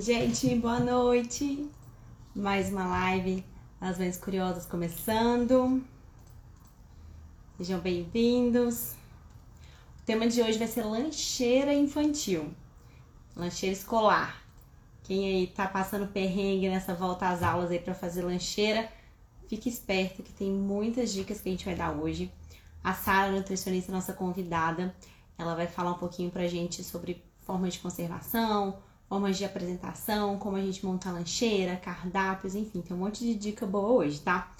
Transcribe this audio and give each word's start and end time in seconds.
Gente, 0.00 0.54
boa 0.54 0.80
noite. 0.80 1.68
Mais 2.34 2.70
uma 2.70 2.86
live 2.86 3.44
As 3.78 3.98
Mães 3.98 4.16
Curiosas 4.16 4.64
começando. 4.64 5.84
Sejam 7.58 7.78
bem-vindos. 7.80 8.94
O 10.00 10.02
tema 10.06 10.26
de 10.26 10.40
hoje 10.40 10.58
vai 10.58 10.68
ser 10.68 10.84
lancheira 10.84 11.74
infantil, 11.74 12.50
lancheira 13.36 13.76
escolar. 13.76 14.42
Quem 15.02 15.26
aí 15.26 15.46
tá 15.48 15.68
passando 15.68 16.06
perrengue 16.06 16.70
nessa 16.70 16.94
volta 16.94 17.28
às 17.28 17.42
aulas 17.42 17.70
aí 17.70 17.78
para 17.78 17.92
fazer 17.92 18.22
lancheira, 18.22 18.90
fique 19.48 19.68
esperto 19.68 20.22
que 20.22 20.32
tem 20.32 20.50
muitas 20.50 21.12
dicas 21.12 21.42
que 21.42 21.50
a 21.50 21.52
gente 21.52 21.66
vai 21.66 21.74
dar 21.74 21.92
hoje. 21.92 22.32
A 22.82 22.94
Sara, 22.94 23.30
nutricionista, 23.30 23.92
nossa 23.92 24.14
convidada, 24.14 24.94
ela 25.36 25.54
vai 25.54 25.66
falar 25.66 25.90
um 25.90 25.98
pouquinho 25.98 26.30
pra 26.30 26.46
gente 26.46 26.82
sobre 26.82 27.22
formas 27.42 27.74
de 27.74 27.80
conservação, 27.80 28.78
formas 29.10 29.36
de 29.36 29.44
apresentação, 29.44 30.38
como 30.38 30.56
a 30.56 30.60
gente 30.60 30.86
monta 30.86 31.08
a 31.08 31.12
lancheira, 31.12 31.74
cardápios, 31.74 32.54
enfim, 32.54 32.80
tem 32.80 32.96
um 32.96 33.00
monte 33.00 33.24
de 33.24 33.34
dica 33.34 33.66
boa 33.66 33.88
hoje, 33.88 34.20
tá? 34.20 34.54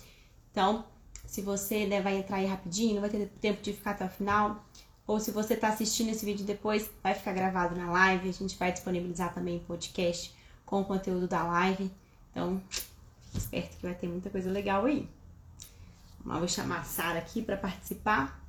Então, 0.50 0.84
se 1.24 1.40
você 1.40 1.86
né, 1.86 2.02
vai 2.02 2.16
entrar 2.16 2.38
aí 2.38 2.46
rapidinho, 2.46 2.94
não 2.94 3.00
vai 3.00 3.10
ter 3.10 3.28
tempo 3.40 3.62
de 3.62 3.72
ficar 3.72 3.92
até 3.92 4.04
o 4.04 4.08
final, 4.08 4.64
ou 5.06 5.20
se 5.20 5.30
você 5.30 5.54
está 5.54 5.68
assistindo 5.68 6.08
esse 6.08 6.26
vídeo 6.26 6.44
depois, 6.44 6.90
vai 7.00 7.14
ficar 7.14 7.32
gravado 7.32 7.76
na 7.76 7.92
live, 7.92 8.28
a 8.28 8.32
gente 8.32 8.56
vai 8.56 8.72
disponibilizar 8.72 9.32
também 9.32 9.58
o 9.58 9.60
podcast 9.60 10.34
com 10.66 10.80
o 10.80 10.84
conteúdo 10.84 11.28
da 11.28 11.44
live. 11.44 11.88
Então, 12.32 12.60
fique 13.20 13.38
esperto 13.38 13.76
que 13.76 13.86
vai 13.86 13.94
ter 13.94 14.08
muita 14.08 14.30
coisa 14.30 14.50
legal 14.50 14.84
aí. 14.84 15.08
Vou 16.24 16.48
chamar 16.48 16.80
a 16.80 16.84
Sara 16.84 17.20
aqui 17.20 17.40
para 17.40 17.56
participar. 17.56 18.44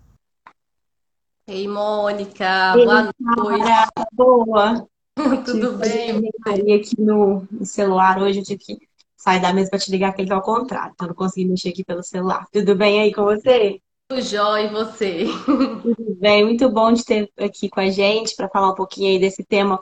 Ei, 1.46 1.68
Mônica, 1.68 2.74
Ei, 2.76 2.86
boa 2.86 3.14
noite. 3.20 3.70
Boa. 4.12 4.91
Tudo 5.46 5.78
bem? 5.78 6.22
Eu 6.46 6.76
aqui 6.76 7.00
no, 7.00 7.48
no, 7.52 7.66
celular 7.66 8.22
hoje, 8.22 8.40
eu 8.40 8.44
tive 8.44 8.60
que 8.60 8.78
sair 9.16 9.42
da 9.42 9.54
mesa 9.54 9.70
para 9.70 9.80
te 9.80 9.92
ligar, 9.92 10.14
que 10.14 10.22
ele 10.22 10.30
tá 10.30 10.36
ao 10.36 10.42
contrário, 10.42 10.94
então 10.94 11.08
não 11.08 11.16
consegui 11.16 11.48
mexer 11.48 11.70
aqui 11.70 11.84
pelo 11.84 12.04
celular. 12.04 12.46
Tudo 12.52 12.76
bem 12.76 13.02
aí 13.02 13.14
com 13.14 13.24
você? 13.24 13.80
Tudo 14.08 14.22
jóia, 14.22 14.66
e 14.66 14.70
você? 14.70 15.26
Tudo 15.84 16.18
bem, 16.20 16.44
muito 16.44 16.70
bom 16.70 16.92
de 16.92 17.06
ter 17.06 17.32
aqui 17.38 17.70
com 17.70 17.80
a 17.80 17.90
gente 17.90 18.36
para 18.36 18.50
falar 18.50 18.72
um 18.72 18.76
pouquinho 18.76 19.10
aí 19.10 19.20
desse 19.20 19.44
tema 19.44 19.80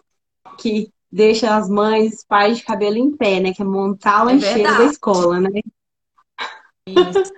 que 0.57 0.91
deixa 1.11 1.55
as 1.55 1.69
mães, 1.69 2.23
pais 2.27 2.57
de 2.57 2.63
cabelo 2.63 2.97
em 2.97 3.15
pé, 3.15 3.39
né? 3.39 3.53
Que 3.53 3.61
é 3.61 3.65
montar 3.65 4.19
a 4.19 4.21
é 4.21 4.33
lancheira 4.33 4.69
é 4.69 4.77
da 4.77 4.85
escola, 4.85 5.39
né? 5.39 5.61
Isso. 6.95 7.33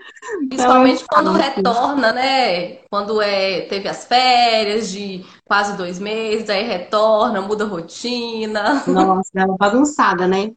Principalmente 0.48 1.06
quando 1.08 1.32
retorna, 1.32 2.12
né? 2.12 2.76
Quando 2.90 3.22
é, 3.22 3.62
teve 3.62 3.88
as 3.88 4.06
férias 4.06 4.92
de 4.92 5.26
quase 5.46 5.76
dois 5.78 6.00
meses, 6.00 6.50
aí 6.50 6.64
retorna, 6.64 7.42
muda 7.42 7.64
a 7.64 7.68
rotina. 7.68 8.84
Nossa, 8.88 9.32
dá 9.34 9.46
uma 9.46 9.58
bagunçada, 9.58 10.28
né? 10.28 10.52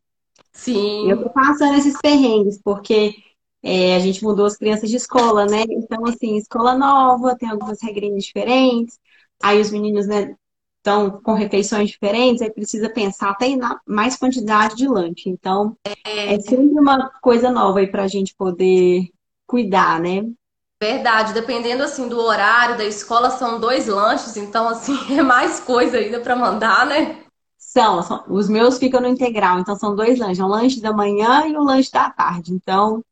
Sim. 0.53 1.11
Eu 1.11 1.23
tô 1.23 1.31
passando 1.31 1.77
esses 1.77 1.99
perrengues, 2.01 2.61
porque 2.63 3.15
é, 3.63 3.97
a 3.97 3.99
gente 3.99 4.23
mudou 4.23 4.47
as 4.47 4.57
crianças 4.57 4.91
de 4.91 4.97
escola, 4.97 5.47
né? 5.47 5.65
Então, 5.69 6.05
assim, 6.07 6.37
escola 6.37 6.77
nova, 6.77 7.37
tem 7.37 7.49
algumas 7.49 7.83
regrinhas 7.83 8.25
diferentes. 8.25 8.99
Aí 9.43 9.61
os 9.61 9.71
meninos, 9.71 10.07
né, 10.07 10.37
estão 10.85 11.11
com 11.23 11.33
refeições 11.33 11.89
diferentes, 11.89 12.43
aí 12.43 12.51
precisa 12.51 12.91
pensar 12.91 13.31
até 13.31 13.47
em 13.47 13.59
mais 13.87 14.17
quantidade 14.17 14.77
de 14.77 14.87
lanche. 14.87 15.31
Então, 15.31 15.75
é, 15.83 16.35
é 16.35 16.41
sempre 16.41 16.79
uma 16.79 17.09
coisa 17.23 17.51
nova 17.51 17.79
aí 17.79 17.87
para 17.87 18.03
a 18.03 18.09
gente 18.09 18.35
poder 18.37 19.09
cuidar, 19.47 19.99
né? 19.99 20.31
Verdade, 20.83 21.33
dependendo 21.33 21.83
assim 21.83 22.07
do 22.07 22.21
horário 22.21 22.77
da 22.77 22.85
escola, 22.85 23.31
são 23.31 23.59
dois 23.59 23.87
lanches, 23.87 24.37
então 24.37 24.69
assim, 24.69 24.95
é 25.19 25.23
mais 25.23 25.59
coisa 25.59 25.97
ainda 25.97 26.21
para 26.21 26.37
mandar, 26.37 26.85
né? 26.85 27.25
São, 27.57 28.03
são, 28.03 28.23
os 28.29 28.49
meus 28.49 28.79
ficam 28.79 29.01
no 29.01 29.09
integral, 29.09 29.59
então 29.59 29.75
são 29.75 29.97
dois 29.97 30.19
lanches, 30.19 30.41
um 30.41 30.47
lanche 30.47 30.83
da 30.83 30.93
manhã 30.93 31.47
e 31.47 31.57
um 31.57 31.65
lanche 31.65 31.91
da 31.91 32.11
tarde. 32.11 32.53
Então, 32.53 33.03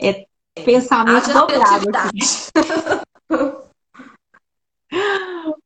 é 0.00 0.26
pensamento 0.62 1.32
dobrado. 1.32 1.86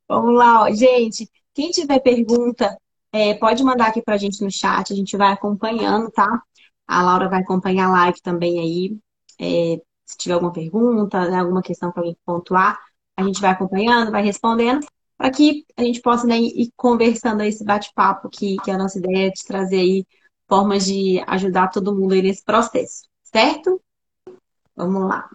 Vamos 0.08 0.34
lá, 0.38 0.62
ó. 0.62 0.70
gente. 0.72 1.28
Quem 1.58 1.72
tiver 1.72 1.98
pergunta, 1.98 2.78
é, 3.10 3.34
pode 3.34 3.64
mandar 3.64 3.88
aqui 3.88 4.00
pra 4.00 4.16
gente 4.16 4.40
no 4.44 4.48
chat, 4.48 4.92
a 4.92 4.96
gente 4.96 5.16
vai 5.16 5.32
acompanhando, 5.32 6.08
tá? 6.08 6.40
A 6.86 7.02
Laura 7.02 7.28
vai 7.28 7.40
acompanhar 7.40 7.88
a 7.88 7.90
live 7.90 8.22
também 8.22 8.60
aí. 8.60 8.96
É, 9.40 9.82
se 10.06 10.16
tiver 10.16 10.34
alguma 10.34 10.52
pergunta, 10.52 11.28
né, 11.28 11.40
alguma 11.40 11.60
questão 11.60 11.90
para 11.90 12.02
alguém 12.02 12.16
pontuar, 12.24 12.78
a 13.16 13.24
gente 13.24 13.40
vai 13.40 13.50
acompanhando, 13.50 14.12
vai 14.12 14.22
respondendo, 14.22 14.86
para 15.16 15.32
que 15.32 15.66
a 15.76 15.82
gente 15.82 16.00
possa 16.00 16.28
né, 16.28 16.38
ir 16.38 16.70
conversando 16.76 17.42
esse 17.42 17.64
bate-papo, 17.64 18.28
que, 18.28 18.54
que 18.58 18.70
é 18.70 18.74
a 18.74 18.78
nossa 18.78 18.96
ideia 19.00 19.26
é 19.26 19.30
de 19.30 19.42
trazer 19.44 19.80
aí 19.80 20.06
formas 20.46 20.86
de 20.86 21.20
ajudar 21.26 21.72
todo 21.72 21.92
mundo 21.92 22.14
aí 22.14 22.22
nesse 22.22 22.44
processo, 22.44 23.02
certo? 23.24 23.82
Vamos 24.76 25.08
lá. 25.08 25.28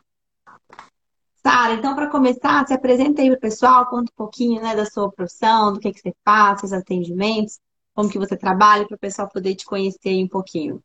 Sara, 1.46 1.74
então, 1.74 1.94
para 1.94 2.10
começar, 2.10 2.66
se 2.66 2.74
apresenta 2.74 3.22
aí 3.22 3.28
para 3.28 3.38
o 3.38 3.42
pessoal, 3.42 3.86
conta 3.88 4.10
um 4.12 4.16
pouquinho 4.16 4.62
né, 4.62 4.76
da 4.76 4.86
sua 4.86 5.12
profissão, 5.12 5.74
do 5.74 5.80
que, 5.80 5.92
que 5.92 6.00
você 6.00 6.16
faz, 6.24 6.62
seus 6.62 6.72
atendimentos, 6.72 7.60
como 7.94 8.10
que 8.10 8.18
você 8.18 8.38
trabalha, 8.38 8.88
para 8.88 8.96
o 8.96 9.00
pessoal 9.00 9.28
poder 9.28 9.54
te 9.54 9.66
conhecer 9.66 10.10
aí 10.10 10.24
um 10.24 10.28
pouquinho. 10.28 10.82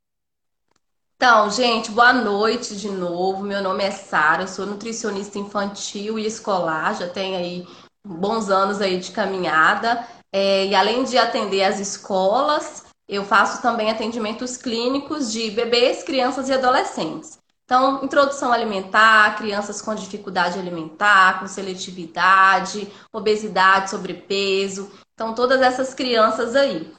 Então, 1.14 1.48
gente, 1.50 1.92
boa 1.92 2.12
noite 2.12 2.76
de 2.76 2.90
novo. 2.90 3.44
Meu 3.44 3.62
nome 3.62 3.84
é 3.84 3.90
Sara, 3.92 4.42
eu 4.42 4.48
sou 4.48 4.66
nutricionista 4.66 5.38
infantil 5.38 6.18
e 6.18 6.26
escolar, 6.26 6.96
já 6.96 7.08
tenho 7.08 7.36
aí 7.36 7.66
bons 8.04 8.50
anos 8.50 8.80
aí 8.80 8.98
de 8.98 9.12
caminhada. 9.12 10.06
É, 10.32 10.66
e 10.66 10.74
além 10.74 11.04
de 11.04 11.16
atender 11.16 11.62
as 11.62 11.78
escolas, 11.78 12.84
eu 13.08 13.24
faço 13.24 13.62
também 13.62 13.90
atendimentos 13.90 14.56
clínicos 14.56 15.32
de 15.32 15.50
bebês, 15.52 16.02
crianças 16.02 16.48
e 16.48 16.52
adolescentes. 16.52 17.38
Então, 17.68 18.02
introdução 18.02 18.50
alimentar, 18.50 19.36
crianças 19.36 19.82
com 19.82 19.94
dificuldade 19.94 20.58
alimentar, 20.58 21.38
com 21.38 21.46
seletividade, 21.46 22.90
obesidade, 23.12 23.90
sobrepeso. 23.90 24.90
Então, 25.12 25.34
todas 25.34 25.60
essas 25.60 25.92
crianças 25.92 26.56
aí. 26.56 26.90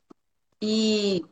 E, 0.61 1.25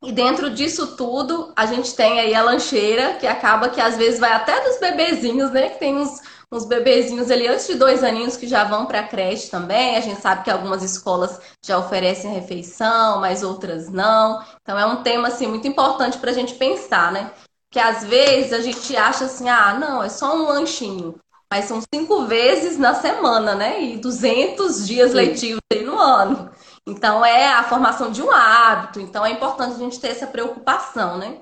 e 0.00 0.12
dentro 0.12 0.50
disso 0.50 0.96
tudo, 0.96 1.52
a 1.56 1.66
gente 1.66 1.96
tem 1.96 2.20
aí 2.20 2.32
a 2.32 2.44
lancheira, 2.44 3.14
que 3.14 3.26
acaba 3.26 3.70
que 3.70 3.80
às 3.80 3.96
vezes 3.96 4.20
vai 4.20 4.30
até 4.30 4.60
dos 4.62 4.78
bebezinhos, 4.78 5.50
né? 5.50 5.70
Que 5.70 5.80
tem 5.80 5.96
uns, 5.96 6.20
uns 6.52 6.64
bebezinhos 6.64 7.28
ali 7.28 7.48
antes 7.48 7.66
de 7.66 7.74
dois 7.74 8.04
aninhos 8.04 8.36
que 8.36 8.46
já 8.46 8.62
vão 8.62 8.86
para 8.86 9.00
a 9.00 9.08
creche 9.08 9.50
também. 9.50 9.96
A 9.96 10.00
gente 10.00 10.20
sabe 10.20 10.44
que 10.44 10.50
algumas 10.50 10.84
escolas 10.84 11.40
já 11.60 11.76
oferecem 11.76 12.32
refeição, 12.32 13.18
mas 13.18 13.42
outras 13.42 13.88
não. 13.88 14.40
Então 14.62 14.78
é 14.78 14.86
um 14.86 15.02
tema 15.02 15.26
assim 15.26 15.48
muito 15.48 15.66
importante 15.66 16.18
para 16.18 16.30
a 16.30 16.34
gente 16.34 16.54
pensar, 16.54 17.10
né? 17.10 17.32
Que 17.70 17.78
às 17.78 18.04
vezes 18.04 18.52
a 18.52 18.60
gente 18.60 18.96
acha 18.96 19.24
assim, 19.24 19.48
ah, 19.48 19.74
não, 19.74 20.02
é 20.02 20.08
só 20.08 20.36
um 20.36 20.48
lanchinho. 20.48 21.18
Mas 21.50 21.64
são 21.64 21.80
cinco 21.92 22.26
vezes 22.26 22.78
na 22.78 22.94
semana, 22.94 23.54
né? 23.54 23.82
E 23.82 23.96
200 23.96 24.86
dias 24.86 25.10
Sim. 25.10 25.16
letivos 25.16 25.60
aí 25.72 25.84
no 25.84 25.98
ano. 25.98 26.50
Então 26.86 27.24
é 27.24 27.52
a 27.52 27.64
formação 27.64 28.10
de 28.10 28.22
um 28.22 28.30
hábito. 28.30 29.00
Então 29.00 29.24
é 29.24 29.32
importante 29.32 29.74
a 29.74 29.78
gente 29.78 29.98
ter 29.98 30.08
essa 30.08 30.26
preocupação, 30.26 31.18
né? 31.18 31.40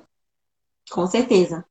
Com 0.91 1.06
certeza. 1.06 1.65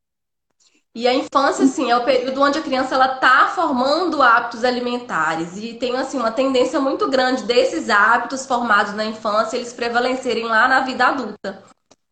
E 0.94 1.08
a 1.08 1.14
infância, 1.14 1.66
assim, 1.66 1.92
é 1.92 1.96
o 1.96 2.04
período 2.04 2.42
onde 2.42 2.58
a 2.58 2.62
criança 2.62 2.96
ela 2.96 3.08
tá 3.18 3.52
formando 3.54 4.22
hábitos 4.22 4.64
alimentares 4.64 5.56
e 5.56 5.76
tem 5.76 5.96
assim 5.96 6.18
uma 6.18 6.32
tendência 6.32 6.80
muito 6.80 7.08
grande 7.08 7.44
desses 7.44 7.88
hábitos 7.90 8.48
formados 8.48 8.94
na 8.94 9.06
infância 9.06 9.58
eles 9.58 9.74
prevalecerem 9.74 10.46
lá 10.46 10.68
na 10.68 10.82
vida 10.82 11.06
adulta. 11.06 11.64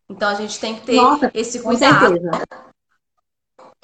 Então 0.08 0.28
a 0.28 0.34
gente 0.34 0.58
tem 0.60 0.76
que 0.76 0.82
ter 0.82 0.96
Nossa, 0.96 1.30
esse 1.34 1.60
cuidado. 1.60 2.00
Com 2.00 2.10
certeza. 2.10 2.44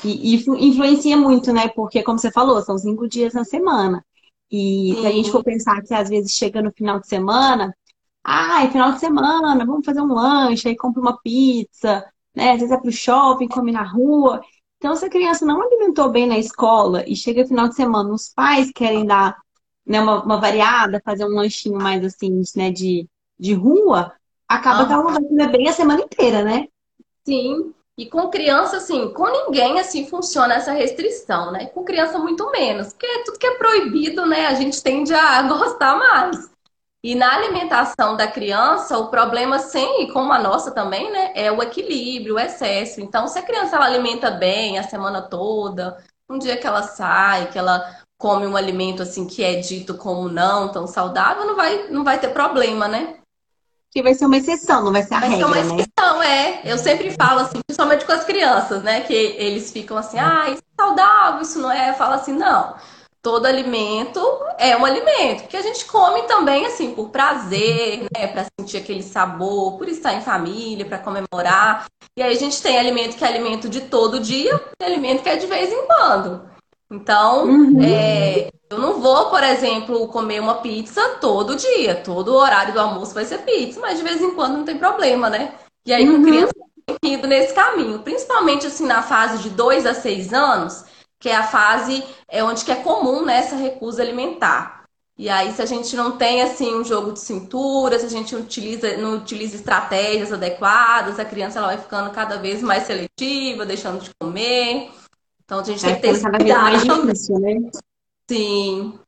E, 0.04 0.34
e 0.34 0.68
influencia 0.68 1.16
muito, 1.16 1.52
né? 1.52 1.68
Porque, 1.68 2.02
como 2.02 2.18
você 2.18 2.30
falou, 2.30 2.60
são 2.62 2.76
cinco 2.78 3.08
dias 3.08 3.34
na 3.34 3.44
semana. 3.44 4.04
E 4.50 4.92
Sim. 4.94 5.00
se 5.00 5.06
a 5.06 5.10
gente 5.10 5.30
for 5.30 5.42
pensar 5.42 5.82
que 5.82 5.94
às 5.94 6.08
vezes 6.08 6.32
chega 6.32 6.60
no 6.60 6.72
final 6.72 7.00
de 7.00 7.06
semana, 7.06 7.74
ah, 8.24 8.64
é 8.64 8.70
final 8.70 8.92
de 8.92 9.00
semana, 9.00 9.64
vamos 9.64 9.84
fazer 9.84 10.00
um 10.00 10.12
lanche, 10.12 10.68
aí 10.68 10.76
compra 10.76 11.00
uma 11.00 11.18
pizza, 11.18 12.04
né? 12.34 12.52
Às 12.52 12.60
vezes 12.60 12.72
é 12.72 12.78
pro 12.78 12.92
shopping, 12.92 13.48
come 13.48 13.72
na 13.72 13.82
rua. 13.82 14.40
Então, 14.76 14.94
se 14.96 15.04
a 15.04 15.10
criança 15.10 15.44
não 15.46 15.62
alimentou 15.62 16.10
bem 16.10 16.26
na 16.26 16.38
escola 16.38 17.04
e 17.08 17.14
chega 17.16 17.46
final 17.46 17.68
de 17.68 17.76
semana, 17.76 18.12
os 18.12 18.28
pais 18.28 18.70
querem 18.72 19.06
dar 19.06 19.36
né, 19.86 20.00
uma, 20.00 20.22
uma 20.24 20.40
variada, 20.40 21.00
fazer 21.04 21.24
um 21.24 21.34
lanchinho 21.34 21.78
mais 21.78 22.04
assim, 22.04 22.42
né, 22.56 22.70
de, 22.70 23.08
de 23.38 23.54
rua, 23.54 24.12
acaba 24.54 24.82
ah. 24.82 24.86
que 24.86 24.92
ela 24.92 25.02
vai 25.02 25.22
comer 25.22 25.48
bem 25.50 25.68
a 25.68 25.72
semana 25.72 26.02
inteira, 26.02 26.42
né? 26.42 26.66
Sim. 27.24 27.74
E 27.96 28.06
com 28.06 28.30
criança, 28.30 28.78
assim, 28.78 29.12
com 29.12 29.28
ninguém, 29.28 29.78
assim, 29.78 30.06
funciona 30.06 30.54
essa 30.54 30.72
restrição, 30.72 31.52
né? 31.52 31.66
Com 31.66 31.84
criança, 31.84 32.18
muito 32.18 32.50
menos. 32.50 32.92
Porque 32.92 33.24
tudo 33.24 33.38
que 33.38 33.46
é 33.46 33.58
proibido, 33.58 34.26
né? 34.26 34.46
A 34.46 34.54
gente 34.54 34.82
tende 34.82 35.14
a 35.14 35.42
gostar 35.46 35.96
mais. 35.96 36.50
E 37.04 37.14
na 37.14 37.34
alimentação 37.34 38.16
da 38.16 38.28
criança, 38.28 38.96
o 38.96 39.08
problema, 39.08 39.58
sem, 39.58 40.04
e 40.04 40.12
como 40.12 40.32
a 40.32 40.38
nossa 40.38 40.70
também, 40.70 41.10
né? 41.10 41.32
É 41.34 41.50
o 41.50 41.62
equilíbrio, 41.62 42.36
o 42.36 42.38
excesso. 42.38 43.00
Então, 43.00 43.26
se 43.28 43.38
a 43.38 43.42
criança 43.42 43.76
ela 43.76 43.86
alimenta 43.86 44.30
bem 44.30 44.78
a 44.78 44.84
semana 44.84 45.20
toda, 45.20 46.02
um 46.30 46.38
dia 46.38 46.56
que 46.56 46.66
ela 46.66 46.82
sai, 46.82 47.50
que 47.50 47.58
ela 47.58 47.84
come 48.16 48.46
um 48.46 48.56
alimento, 48.56 49.02
assim, 49.02 49.26
que 49.26 49.42
é 49.42 49.56
dito 49.56 49.96
como 49.96 50.28
não 50.28 50.70
tão 50.70 50.86
saudável, 50.86 51.44
não 51.44 51.56
vai, 51.56 51.88
não 51.88 52.04
vai 52.04 52.20
ter 52.20 52.28
problema, 52.28 52.86
né? 52.86 53.18
Que 53.92 54.02
vai 54.02 54.14
ser 54.14 54.24
uma 54.24 54.38
exceção, 54.38 54.82
não 54.82 54.90
vai 54.90 55.02
ser 55.02 55.14
a 55.14 55.20
vai 55.20 55.28
regra, 55.28 55.46
ser 55.46 55.52
uma 55.52 55.62
né? 55.62 55.82
exceção, 55.82 56.22
é. 56.22 56.60
Eu 56.64 56.78
sempre 56.78 57.10
falo 57.10 57.40
assim, 57.40 57.60
principalmente 57.66 58.06
com 58.06 58.12
as 58.12 58.24
crianças, 58.24 58.82
né? 58.82 59.02
Que 59.02 59.12
eles 59.12 59.70
ficam 59.70 59.98
assim, 59.98 60.18
ah, 60.18 60.46
isso 60.48 60.62
é 60.62 60.82
saudável, 60.82 61.42
isso 61.42 61.58
não 61.58 61.70
é. 61.70 61.90
Eu 61.90 61.94
falo 61.94 62.14
assim, 62.14 62.32
não. 62.32 62.74
Todo 63.20 63.46
alimento 63.46 64.20
é 64.58 64.76
um 64.76 64.84
alimento, 64.84 65.46
que 65.46 65.56
a 65.56 65.62
gente 65.62 65.84
come 65.84 66.22
também 66.22 66.66
assim 66.66 66.92
por 66.92 67.10
prazer, 67.10 68.08
né, 68.12 68.26
para 68.26 68.46
sentir 68.58 68.78
aquele 68.78 69.02
sabor, 69.02 69.78
por 69.78 69.88
estar 69.88 70.12
em 70.14 70.22
família, 70.22 70.84
para 70.84 70.98
comemorar. 70.98 71.86
E 72.16 72.22
aí 72.22 72.34
a 72.34 72.38
gente 72.38 72.60
tem 72.60 72.76
alimento 72.76 73.16
que 73.16 73.24
é 73.24 73.28
alimento 73.28 73.68
de 73.68 73.82
todo 73.82 74.18
dia, 74.18 74.60
e 74.80 74.84
alimento 74.84 75.22
que 75.22 75.28
é 75.28 75.36
de 75.36 75.46
vez 75.46 75.70
em 75.70 75.86
quando. 75.86 76.50
Então, 76.90 77.46
uhum. 77.46 77.80
é, 77.80 78.50
eu 78.72 78.78
não 78.78 79.00
vou, 79.00 79.30
por 79.30 79.42
exemplo, 79.42 80.08
comer 80.08 80.40
uma 80.40 80.56
pizza 80.56 81.16
todo 81.20 81.56
dia. 81.56 81.94
Todo 81.96 82.34
horário 82.34 82.72
do 82.72 82.80
almoço 82.80 83.14
vai 83.14 83.24
ser 83.24 83.38
pizza, 83.38 83.80
mas 83.80 83.98
de 83.98 84.04
vez 84.04 84.20
em 84.20 84.34
quando 84.34 84.56
não 84.58 84.64
tem 84.64 84.78
problema, 84.78 85.28
né? 85.28 85.54
E 85.84 85.92
aí, 85.92 86.06
com 86.06 86.14
uhum. 86.14 86.22
criança, 86.22 86.52
indo 87.02 87.26
nesse 87.26 87.54
caminho. 87.54 87.98
Principalmente, 88.00 88.66
assim, 88.66 88.86
na 88.86 89.02
fase 89.02 89.42
de 89.42 89.50
2 89.50 89.86
a 89.86 89.94
6 89.94 90.32
anos, 90.32 90.84
que 91.18 91.28
é 91.28 91.36
a 91.36 91.42
fase 91.42 92.02
é 92.28 92.42
onde 92.42 92.64
que 92.64 92.72
é 92.72 92.76
comum 92.76 93.24
né, 93.24 93.38
essa 93.38 93.56
recusa 93.56 94.02
alimentar. 94.02 94.82
E 95.18 95.28
aí, 95.28 95.52
se 95.52 95.60
a 95.60 95.66
gente 95.66 95.94
não 95.94 96.16
tem, 96.16 96.40
assim, 96.40 96.74
um 96.74 96.82
jogo 96.82 97.12
de 97.12 97.20
cintura, 97.20 97.98
se 97.98 98.06
a 98.06 98.08
gente 98.08 98.34
utiliza, 98.34 98.96
não 98.96 99.16
utiliza 99.16 99.54
estratégias 99.54 100.32
adequadas, 100.32 101.20
a 101.20 101.24
criança 101.24 101.58
ela 101.58 101.68
vai 101.68 101.78
ficando 101.78 102.10
cada 102.10 102.38
vez 102.38 102.62
mais 102.62 102.84
seletiva, 102.84 103.66
deixando 103.66 104.02
de 104.02 104.10
comer. 104.18 104.90
Então 105.44 105.60
a 105.60 105.64
gente 105.64 105.84
é, 105.84 105.88
tem 105.88 105.96
que 105.96 106.00
ter 106.00 106.08
esse 106.08 106.30
cuidado. 106.30 106.62
mais 106.62 106.82
difícil, 106.82 107.38
né? 107.38 107.70
Sim. 108.28 108.98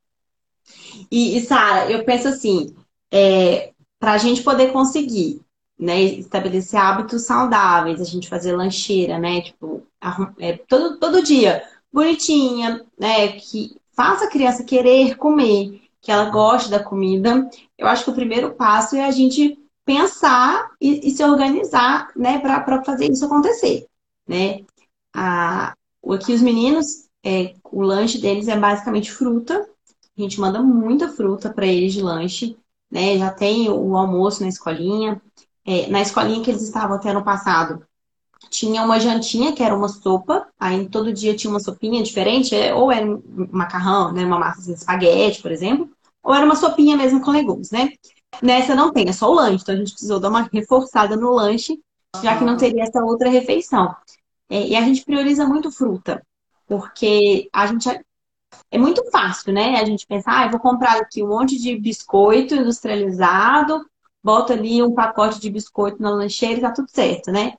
E, 1.11 1.37
e 1.37 1.40
Sara, 1.40 1.90
eu 1.90 2.05
penso 2.05 2.28
assim, 2.28 2.75
é, 3.11 3.72
para 3.99 4.12
a 4.12 4.19
gente 4.19 4.43
poder 4.43 4.72
conseguir 4.72 5.40
né, 5.78 6.00
estabelecer 6.02 6.78
hábitos 6.78 7.26
saudáveis, 7.26 8.00
a 8.00 8.05
gente 8.05 8.28
fazer 8.28 8.55
lancheira, 8.56 9.19
né? 9.19 9.43
Tipo, 9.43 9.87
é, 10.38 10.56
todo, 10.69 10.99
todo 10.99 11.22
dia, 11.22 11.62
bonitinha, 11.93 12.84
né? 12.99 13.32
Que 13.32 13.76
faça 13.93 14.25
a 14.25 14.31
criança 14.31 14.64
querer 14.64 15.16
comer, 15.16 15.82
que 16.00 16.11
ela 16.12 16.31
goste 16.31 16.70
da 16.70 16.82
comida. 16.82 17.49
Eu 17.78 17.87
acho 17.87 18.05
que 18.05 18.11
o 18.11 18.14
primeiro 18.14 18.55
passo 18.55 18.96
é 18.96 19.05
a 19.05 19.11
gente 19.11 19.58
pensar 19.84 20.70
e, 20.81 21.08
e 21.08 21.11
se 21.11 21.22
organizar, 21.22 22.11
né, 22.16 22.38
para 22.38 22.82
fazer 22.84 23.11
isso 23.11 23.26
acontecer, 23.26 23.87
né? 24.26 24.61
A, 25.14 25.75
Aqui 26.12 26.34
os 26.34 26.43
meninos, 26.43 27.04
é, 27.25 27.55
o 27.65 27.81
lanche 27.81 28.19
deles 28.19 28.49
é 28.49 28.56
basicamente 28.56 29.11
fruta. 29.11 29.67
A 30.17 30.21
gente 30.21 30.38
manda 30.38 30.62
muita 30.62 31.09
fruta 31.09 31.50
para 31.50 31.67
eles 31.67 31.94
de 31.94 32.03
lanche, 32.03 32.56
né? 32.91 33.17
Já 33.19 33.31
tem 33.31 33.71
o 33.71 33.97
almoço 33.97 34.43
na 34.43 34.49
escolinha. 34.49 35.21
É, 35.65 35.87
na 35.88 36.03
escolinha 36.03 36.43
que 36.43 36.50
eles 36.50 36.62
estavam 36.62 36.97
até 36.97 37.12
no 37.12 37.25
passado, 37.25 37.82
tinha 38.50 38.82
uma 38.82 39.00
jantinha 39.00 39.55
que 39.55 39.62
era 39.62 39.75
uma 39.75 39.88
sopa. 39.88 40.47
Aí 40.61 40.88
todo 40.88 41.12
dia 41.12 41.35
tinha 41.35 41.50
uma 41.50 41.61
sopinha 41.61 42.03
diferente, 42.03 42.55
é, 42.55 42.75
ou 42.75 42.93
era 42.93 43.06
um 43.06 43.23
macarrão, 43.50 44.12
né? 44.12 44.25
Uma 44.25 44.38
massa 44.38 44.62
de 44.62 44.73
espaguete, 44.73 45.41
por 45.41 45.50
exemplo, 45.50 45.91
ou 46.23 46.35
era 46.35 46.44
uma 46.44 46.56
sopinha 46.56 46.97
mesmo 46.97 47.23
com 47.23 47.31
legumes, 47.31 47.71
né? 47.71 47.91
Nessa 48.43 48.75
não 48.75 48.93
tem, 48.93 49.09
é 49.09 49.12
só 49.12 49.31
o 49.31 49.35
lanche. 49.35 49.62
Então 49.62 49.75
a 49.75 49.79
gente 49.79 49.93
precisou 49.93 50.21
dar 50.21 50.29
uma 50.29 50.49
reforçada 50.53 51.17
no 51.17 51.32
lanche, 51.32 51.81
já 52.23 52.37
que 52.37 52.44
não 52.44 52.56
teria 52.56 52.82
essa 52.82 53.03
outra 53.03 53.31
refeição. 53.31 53.94
É, 54.50 54.69
e 54.69 54.76
a 54.76 54.82
gente 54.82 55.05
prioriza 55.05 55.47
muito 55.47 55.71
fruta, 55.71 56.23
porque 56.66 57.49
a 57.52 57.66
gente 57.66 57.88
é, 57.88 58.00
é 58.70 58.78
muito 58.78 59.05
fácil, 59.11 59.52
né? 59.52 59.81
A 59.81 59.84
gente 59.84 60.06
pensar, 60.06 60.40
ah, 60.40 60.46
eu 60.46 60.50
vou 60.50 60.61
comprar 60.61 60.96
aqui 60.99 61.22
um 61.22 61.28
monte 61.28 61.58
de 61.58 61.76
biscoito 61.78 62.55
industrializado, 62.55 63.84
boto 64.22 64.52
ali 64.52 64.82
um 64.82 64.94
pacote 64.94 65.40
de 65.40 65.50
biscoito 65.50 66.00
na 66.00 66.11
lancheira 66.11 66.58
e 66.58 66.62
tá 66.62 66.72
tudo 66.72 66.88
certo, 66.90 67.31
né? 67.31 67.55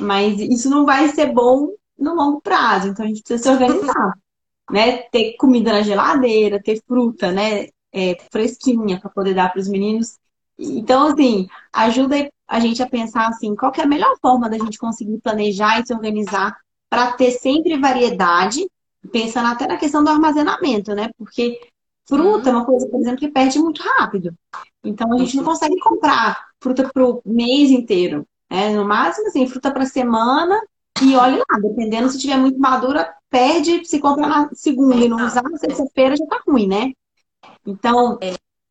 Mas 0.00 0.38
isso 0.40 0.68
não 0.68 0.84
vai 0.84 1.08
ser 1.08 1.32
bom 1.32 1.72
no 1.98 2.14
longo 2.14 2.40
prazo, 2.40 2.88
então 2.88 3.04
a 3.04 3.08
gente 3.08 3.22
precisa 3.22 3.42
se 3.42 3.50
organizar, 3.50 4.18
né? 4.70 4.98
Ter 5.10 5.36
comida 5.36 5.72
na 5.72 5.82
geladeira, 5.82 6.62
ter 6.62 6.82
fruta, 6.86 7.32
né? 7.32 7.68
É, 7.92 8.16
fresquinha 8.30 9.00
para 9.00 9.10
poder 9.10 9.34
dar 9.34 9.50
para 9.50 9.60
os 9.60 9.68
meninos. 9.68 10.18
Então, 10.58 11.08
assim, 11.08 11.48
ajuda 11.72 12.30
a 12.46 12.60
gente 12.60 12.82
a 12.82 12.88
pensar 12.88 13.28
assim, 13.28 13.54
qual 13.54 13.72
é 13.76 13.82
a 13.82 13.86
melhor 13.86 14.16
forma 14.20 14.48
da 14.48 14.58
gente 14.58 14.78
conseguir 14.78 15.18
planejar 15.18 15.80
e 15.80 15.86
se 15.86 15.94
organizar 15.94 16.58
para 16.88 17.12
ter 17.12 17.32
sempre 17.32 17.78
variedade, 17.78 18.66
pensando 19.12 19.48
até 19.48 19.66
na 19.66 19.76
questão 19.76 20.02
do 20.02 20.10
armazenamento, 20.10 20.94
né? 20.94 21.10
Porque 21.18 21.58
fruta 22.06 22.48
é 22.48 22.52
uma 22.52 22.64
coisa, 22.64 22.88
por 22.88 23.00
exemplo, 23.00 23.18
que 23.18 23.28
perde 23.28 23.58
muito 23.58 23.82
rápido. 23.82 24.34
Então 24.82 25.12
a 25.12 25.18
gente 25.18 25.36
não 25.36 25.44
consegue 25.44 25.78
comprar 25.80 26.48
fruta 26.60 26.88
para 26.92 27.04
o 27.04 27.20
mês 27.24 27.70
inteiro. 27.70 28.26
Né? 28.50 28.70
No 28.70 28.84
máximo, 28.84 29.28
assim, 29.28 29.46
fruta 29.46 29.70
para 29.70 29.84
semana 29.84 30.60
e 31.02 31.14
olha 31.14 31.38
lá, 31.38 31.58
dependendo 31.60 32.08
se 32.08 32.18
tiver 32.18 32.36
muito 32.36 32.58
madura, 32.58 33.14
perde, 33.30 33.84
se 33.84 33.98
compra 33.98 34.26
na 34.26 34.48
segunda 34.52 34.96
e 34.96 35.08
não 35.08 35.24
usar, 35.24 35.42
na 35.42 35.58
sexta-feira 35.58 36.16
já 36.16 36.26
tá 36.26 36.42
ruim, 36.46 36.66
né? 36.66 36.92
Então, 37.66 38.18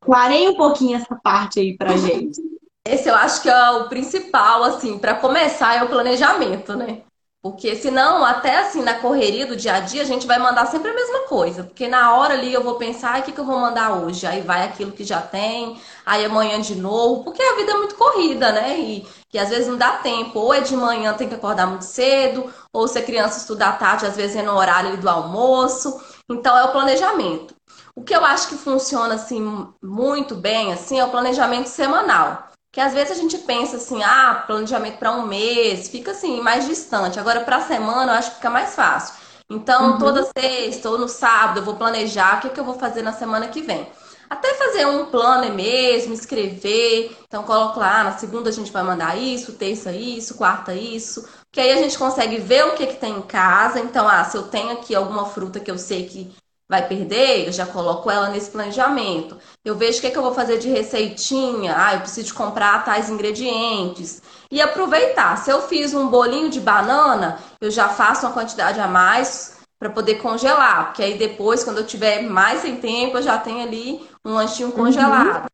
clarei 0.01 0.49
um 0.49 0.55
pouquinho 0.55 0.97
essa 0.97 1.15
parte 1.15 1.59
aí 1.59 1.77
pra 1.77 1.95
gente. 1.95 2.41
Esse 2.85 3.09
eu 3.09 3.15
acho 3.15 3.41
que 3.41 3.49
é 3.49 3.71
o 3.71 3.87
principal, 3.87 4.63
assim, 4.63 4.97
para 4.97 5.15
começar 5.15 5.75
é 5.75 5.83
o 5.83 5.89
planejamento, 5.89 6.75
né? 6.75 7.01
Porque 7.41 7.75
senão, 7.75 8.25
até 8.25 8.57
assim, 8.59 8.81
na 8.83 8.95
correria 8.95 9.45
do 9.45 9.55
dia 9.55 9.75
a 9.75 9.79
dia, 9.79 10.01
a 10.01 10.05
gente 10.05 10.27
vai 10.27 10.37
mandar 10.39 10.65
sempre 10.65 10.91
a 10.91 10.93
mesma 10.93 11.27
coisa. 11.27 11.63
Porque 11.63 11.87
na 11.87 12.15
hora 12.15 12.33
ali 12.33 12.51
eu 12.53 12.63
vou 12.63 12.75
pensar, 12.75 13.19
o 13.19 13.23
que, 13.23 13.31
que 13.31 13.39
eu 13.39 13.45
vou 13.45 13.59
mandar 13.59 13.93
hoje? 13.93 14.25
Aí 14.27 14.41
vai 14.41 14.63
aquilo 14.65 14.91
que 14.91 15.03
já 15.03 15.21
tem, 15.21 15.79
aí 16.05 16.25
amanhã 16.25 16.59
de 16.59 16.75
novo, 16.75 17.23
porque 17.23 17.41
a 17.41 17.55
vida 17.55 17.71
é 17.71 17.75
muito 17.77 17.95
corrida, 17.95 18.51
né? 18.51 18.77
E, 18.79 19.07
e 19.33 19.39
às 19.39 19.49
vezes 19.49 19.67
não 19.67 19.77
dá 19.77 19.93
tempo. 19.99 20.39
Ou 20.39 20.53
é 20.53 20.59
de 20.61 20.75
manhã, 20.75 21.13
tem 21.13 21.29
que 21.29 21.35
acordar 21.35 21.67
muito 21.67 21.85
cedo, 21.85 22.51
ou 22.73 22.87
se 22.87 22.97
a 22.99 23.03
criança 23.03 23.39
estuda 23.39 23.67
à 23.67 23.71
tarde, 23.73 24.05
às 24.05 24.15
vezes 24.15 24.35
é 24.35 24.41
no 24.43 24.55
horário 24.55 24.97
do 24.97 25.09
almoço. 25.09 26.01
Então 26.29 26.57
é 26.57 26.65
o 26.65 26.71
planejamento. 26.71 27.55
O 27.95 28.03
que 28.03 28.15
eu 28.15 28.23
acho 28.25 28.49
que 28.49 28.55
funciona 28.55 29.15
assim 29.15 29.41
muito 29.81 30.35
bem 30.35 30.73
assim 30.73 30.99
é 30.99 31.05
o 31.05 31.09
planejamento 31.09 31.67
semanal. 31.67 32.46
Que 32.77 32.81
às 32.81 32.93
vezes 32.93 33.17
a 33.17 33.19
gente 33.19 33.39
pensa 33.39 33.77
assim, 33.77 34.03
ah, 34.03 34.43
planejamento 34.45 34.99
para 34.99 35.11
um 35.11 35.25
mês, 35.25 35.89
fica 35.89 36.11
assim, 36.11 36.39
mais 36.41 36.67
distante. 36.67 37.19
Agora, 37.19 37.41
para 37.41 37.55
a 37.55 37.61
semana, 37.61 38.11
eu 38.11 38.17
acho 38.19 38.29
que 38.29 38.35
fica 38.35 38.51
mais 38.51 38.75
fácil. 38.75 39.15
Então, 39.49 39.93
uhum. 39.93 39.97
toda 39.97 40.29
sexta 40.37 40.87
ou 40.87 40.99
no 40.99 41.07
sábado, 41.07 41.57
eu 41.59 41.63
vou 41.63 41.75
planejar 41.75 42.37
o 42.37 42.41
que, 42.41 42.49
que 42.49 42.59
eu 42.59 42.63
vou 42.63 42.75
fazer 42.77 43.01
na 43.01 43.11
semana 43.11 43.47
que 43.47 43.63
vem. 43.63 43.87
Até 44.29 44.53
fazer 44.53 44.85
um 44.85 45.07
plano 45.07 45.51
mesmo, 45.55 46.13
escrever. 46.13 47.17
Então, 47.27 47.41
coloco 47.41 47.79
lá, 47.79 48.03
na 48.03 48.15
segunda 48.15 48.51
a 48.51 48.53
gente 48.53 48.71
vai 48.71 48.83
mandar 48.83 49.17
isso, 49.17 49.53
terça 49.53 49.91
isso, 49.91 50.35
quarta 50.35 50.75
isso. 50.75 51.27
Que 51.51 51.59
aí 51.59 51.71
a 51.71 51.77
gente 51.77 51.97
consegue 51.97 52.37
ver 52.37 52.63
o 52.67 52.75
que, 52.75 52.85
que 52.85 52.97
tem 52.97 53.17
em 53.17 53.23
casa. 53.23 53.79
Então, 53.79 54.07
ah, 54.07 54.23
se 54.23 54.37
eu 54.37 54.43
tenho 54.49 54.73
aqui 54.73 54.93
alguma 54.93 55.25
fruta 55.25 55.59
que 55.59 55.71
eu 55.71 55.79
sei 55.79 56.07
que 56.07 56.31
vai 56.69 56.85
perder, 56.85 57.47
eu 57.47 57.53
já 57.53 57.65
coloco 57.65 58.11
ela 58.11 58.29
nesse 58.29 58.51
planejamento. 58.51 59.37
Eu 59.63 59.75
vejo 59.75 59.97
o 59.97 60.01
que, 60.01 60.07
é 60.07 60.11
que 60.11 60.17
eu 60.17 60.21
vou 60.21 60.33
fazer 60.33 60.57
de 60.57 60.67
receitinha. 60.67 61.75
Ah, 61.77 61.93
eu 61.93 62.01
preciso 62.01 62.33
comprar 62.33 62.83
tais 62.83 63.09
ingredientes. 63.09 64.21
E 64.51 64.61
aproveitar. 64.61 65.37
Se 65.37 65.49
eu 65.49 65.61
fiz 65.61 65.93
um 65.93 66.07
bolinho 66.07 66.49
de 66.49 66.59
banana, 66.59 67.39
eu 67.61 67.71
já 67.71 67.87
faço 67.87 68.25
uma 68.25 68.33
quantidade 68.33 68.79
a 68.79 68.87
mais 68.87 69.57
para 69.79 69.89
poder 69.89 70.15
congelar. 70.15 70.87
Porque 70.87 71.03
aí 71.03 71.17
depois, 71.17 71.63
quando 71.63 71.77
eu 71.77 71.87
tiver 71.87 72.21
mais 72.23 72.61
sem 72.61 72.75
tempo, 72.77 73.17
eu 73.17 73.23
já 73.23 73.37
tenho 73.37 73.63
ali 73.63 74.05
um 74.25 74.33
lanchinho 74.33 74.71
congelado. 74.73 75.43
Uhum. 75.43 75.47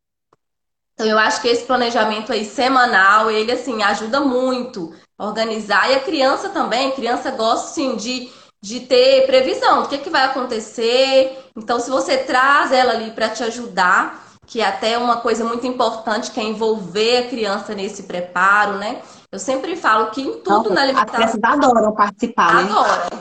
Então 0.94 1.06
eu 1.06 1.18
acho 1.18 1.40
que 1.40 1.48
esse 1.48 1.64
planejamento 1.64 2.32
aí 2.32 2.44
semanal, 2.44 3.30
ele 3.30 3.52
assim 3.52 3.82
ajuda 3.82 4.20
muito 4.20 4.94
a 5.18 5.26
organizar 5.26 5.90
e 5.90 5.94
a 5.94 6.00
criança 6.00 6.48
também, 6.48 6.88
a 6.88 6.92
criança 6.92 7.30
gosta 7.32 7.70
assim 7.70 7.96
de 7.96 8.30
de 8.64 8.80
ter 8.80 9.26
previsão 9.26 9.82
do 9.82 9.88
que, 9.90 9.98
que 9.98 10.08
vai 10.08 10.24
acontecer. 10.24 11.38
Então, 11.54 11.78
se 11.78 11.90
você 11.90 12.16
traz 12.16 12.72
ela 12.72 12.94
ali 12.94 13.10
para 13.10 13.28
te 13.28 13.44
ajudar, 13.44 14.24
que 14.46 14.58
é 14.58 14.66
até 14.66 14.96
uma 14.96 15.18
coisa 15.18 15.44
muito 15.44 15.66
importante, 15.66 16.30
que 16.30 16.40
é 16.40 16.42
envolver 16.42 17.18
a 17.18 17.28
criança 17.28 17.74
nesse 17.74 18.04
preparo, 18.04 18.78
né? 18.78 19.02
Eu 19.30 19.38
sempre 19.38 19.76
falo 19.76 20.06
que 20.06 20.22
em 20.22 20.40
tudo 20.40 20.70
na 20.70 20.80
alimentação. 20.80 21.22
As 21.22 21.32
crianças 21.32 21.64
adoram 21.66 21.94
participar, 21.94 22.64
né? 22.64 22.70
Adoram. 22.70 23.20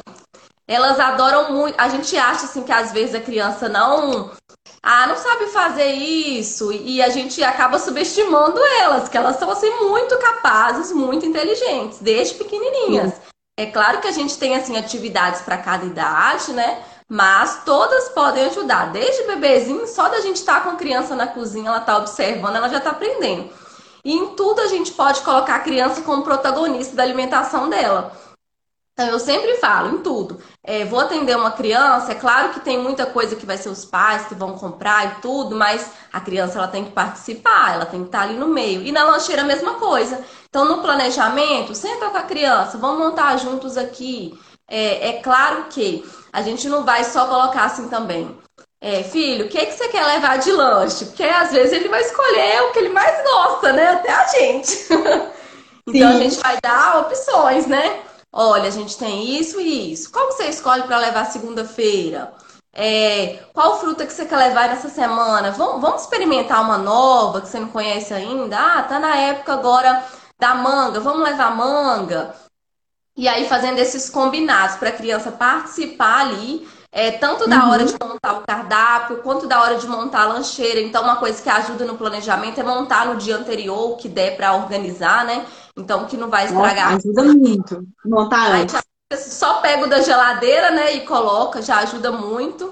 Elas 0.65 0.97
adoram 0.97 1.51
muito. 1.51 1.75
A 1.77 1.89
gente 1.89 2.15
acha 2.15 2.45
assim 2.45 2.63
que 2.63 2.71
às 2.71 2.93
vezes 2.93 3.13
a 3.13 3.19
criança 3.19 3.67
não. 3.67 4.31
Ah, 4.81 5.07
não 5.07 5.17
sabe 5.17 5.47
fazer 5.47 5.91
isso. 5.91 6.71
E 6.71 7.01
a 7.01 7.09
gente 7.09 7.43
acaba 7.43 7.77
subestimando 7.79 8.61
elas, 8.79 9.09
que 9.09 9.17
elas 9.17 9.37
são 9.37 9.51
assim 9.51 9.69
muito 9.81 10.17
capazes, 10.19 10.93
muito 10.93 11.25
inteligentes, 11.25 11.99
desde 11.99 12.35
pequenininhas. 12.35 13.11
Sim. 13.11 13.32
É 13.55 13.67
claro 13.67 14.01
que 14.01 14.07
a 14.07 14.11
gente 14.11 14.37
tem 14.39 14.55
assim 14.55 14.77
atividades 14.77 15.41
para 15.41 15.59
cada 15.59 15.85
idade, 15.85 16.51
né? 16.53 16.83
Mas 17.07 17.63
todas 17.63 18.09
podem 18.09 18.45
ajudar. 18.45 18.91
Desde 18.91 19.27
bebezinho, 19.27 19.85
só 19.85 20.09
da 20.09 20.21
gente 20.21 20.37
estar 20.37 20.55
tá 20.55 20.61
com 20.61 20.69
a 20.71 20.75
criança 20.75 21.15
na 21.15 21.27
cozinha, 21.27 21.69
ela 21.69 21.77
está 21.77 21.97
observando, 21.97 22.55
ela 22.55 22.67
já 22.67 22.79
está 22.79 22.89
aprendendo. 22.89 23.51
E 24.03 24.11
em 24.11 24.35
tudo 24.35 24.59
a 24.59 24.67
gente 24.67 24.91
pode 24.93 25.21
colocar 25.21 25.55
a 25.55 25.59
criança 25.59 26.01
como 26.01 26.23
protagonista 26.23 26.95
da 26.95 27.03
alimentação 27.03 27.69
dela. 27.69 28.11
Então, 28.93 29.07
eu 29.07 29.19
sempre 29.19 29.57
falo 29.57 29.95
em 29.95 30.03
tudo. 30.03 30.39
É, 30.63 30.85
vou 30.85 30.99
atender 30.99 31.35
uma 31.35 31.51
criança, 31.51 32.11
é 32.11 32.15
claro 32.15 32.49
que 32.49 32.59
tem 32.59 32.77
muita 32.77 33.07
coisa 33.07 33.35
que 33.35 33.45
vai 33.45 33.57
ser 33.57 33.69
os 33.69 33.83
pais 33.83 34.27
que 34.27 34.35
vão 34.35 34.53
comprar 34.55 35.05
e 35.05 35.21
tudo, 35.21 35.55
mas 35.55 35.91
a 36.11 36.19
criança 36.19 36.59
ela 36.59 36.67
tem 36.67 36.85
que 36.85 36.91
participar, 36.91 37.73
ela 37.73 37.87
tem 37.87 38.01
que 38.01 38.05
estar 38.05 38.21
ali 38.21 38.35
no 38.35 38.47
meio. 38.47 38.83
E 38.83 38.91
na 38.91 39.03
lancheira 39.03 39.41
a 39.41 39.45
mesma 39.45 39.75
coisa. 39.75 40.23
Então, 40.47 40.65
no 40.65 40.81
planejamento, 40.83 41.73
senta 41.73 42.11
com 42.11 42.17
a 42.17 42.23
criança, 42.23 42.77
vamos 42.77 42.99
montar 42.99 43.35
juntos 43.37 43.77
aqui. 43.77 44.39
É, 44.69 45.09
é 45.09 45.13
claro 45.13 45.65
que 45.71 46.07
a 46.31 46.43
gente 46.43 46.69
não 46.69 46.83
vai 46.83 47.03
só 47.03 47.25
colocar 47.25 47.65
assim 47.65 47.89
também. 47.89 48.37
É, 48.79 49.01
filho, 49.01 49.45
o 49.45 49.49
que, 49.49 49.57
é 49.57 49.65
que 49.65 49.73
você 49.73 49.87
quer 49.87 50.05
levar 50.05 50.37
de 50.37 50.51
lanche? 50.51 51.05
Porque 51.05 51.23
às 51.23 51.51
vezes 51.51 51.73
ele 51.73 51.89
vai 51.89 52.01
escolher 52.01 52.61
o 52.63 52.71
que 52.71 52.79
ele 52.79 52.89
mais 52.89 53.23
gosta, 53.23 53.73
né? 53.73 53.87
Até 53.89 54.11
a 54.11 54.27
gente. 54.27 54.87
então 55.87 55.93
Sim. 55.93 56.03
a 56.03 56.19
gente 56.19 56.35
vai 56.37 56.57
dar 56.61 56.99
opções, 56.99 57.65
né? 57.65 58.01
Olha, 58.35 58.67
a 58.67 58.71
gente 58.71 58.97
tem 58.97 59.37
isso 59.39 59.61
e 59.61 59.93
isso. 59.93 60.11
Qual 60.11 60.31
você 60.31 60.45
escolhe 60.45 60.83
para 60.83 60.97
levar 60.97 61.25
segunda-feira? 61.25 62.33
É, 62.73 63.43
qual 63.53 63.79
fruta 63.79 64.07
que 64.07 64.11
você 64.11 64.25
quer 64.25 64.37
levar 64.37 64.69
nessa 64.69 64.89
semana? 64.89 65.51
Vamos, 65.51 65.79
vamos, 65.79 66.01
experimentar 66.01 66.63
uma 66.63 66.79
nova 66.79 67.41
que 67.41 67.47
você 67.47 67.59
não 67.59 67.67
conhece 67.67 68.11
ainda? 68.11 68.57
Ah, 68.57 68.81
tá 68.81 68.99
na 68.99 69.15
época 69.15 69.53
agora 69.53 70.03
da 70.39 70.55
manga, 70.55 70.99
vamos 70.99 71.23
levar 71.23 71.55
manga. 71.55 72.35
E 73.15 73.27
aí 73.27 73.47
fazendo 73.47 73.77
esses 73.77 74.09
combinados 74.09 74.77
para 74.77 74.89
a 74.89 74.93
criança 74.93 75.31
participar 75.31 76.21
ali, 76.21 76.67
é, 76.95 77.09
tanto 77.09 77.49
da 77.49 77.67
hora 77.69 77.81
uhum. 77.81 77.87
de 77.87 77.95
montar 77.99 78.33
o 78.33 78.41
cardápio, 78.41 79.17
quanto 79.17 79.47
da 79.47 79.59
hora 79.59 79.77
de 79.77 79.87
montar 79.87 80.21
a 80.21 80.33
lancheira. 80.33 80.79
Então, 80.79 81.01
uma 81.01 81.15
coisa 81.15 81.41
que 81.41 81.49
ajuda 81.49 81.85
no 81.85 81.97
planejamento 81.97 82.59
é 82.59 82.63
montar 82.63 83.07
no 83.07 83.15
dia 83.15 83.35
anterior 83.35 83.91
o 83.91 83.97
que 83.97 84.07
der 84.07 84.37
para 84.37 84.53
organizar, 84.53 85.25
né? 85.25 85.43
Então, 85.75 86.05
que 86.05 86.15
não 86.15 86.29
vai 86.29 86.45
estragar. 86.45 86.91
Nossa, 86.91 87.09
ajuda 87.09 87.23
muito. 87.23 87.83
Montar 88.05 88.51
antes. 88.51 88.79
Só 89.15 89.55
pega 89.55 89.85
o 89.85 89.89
da 89.89 90.01
geladeira, 90.01 90.69
né, 90.71 90.95
e 90.95 91.01
coloca, 91.01 91.63
já 91.63 91.77
ajuda 91.77 92.11
muito. 92.11 92.71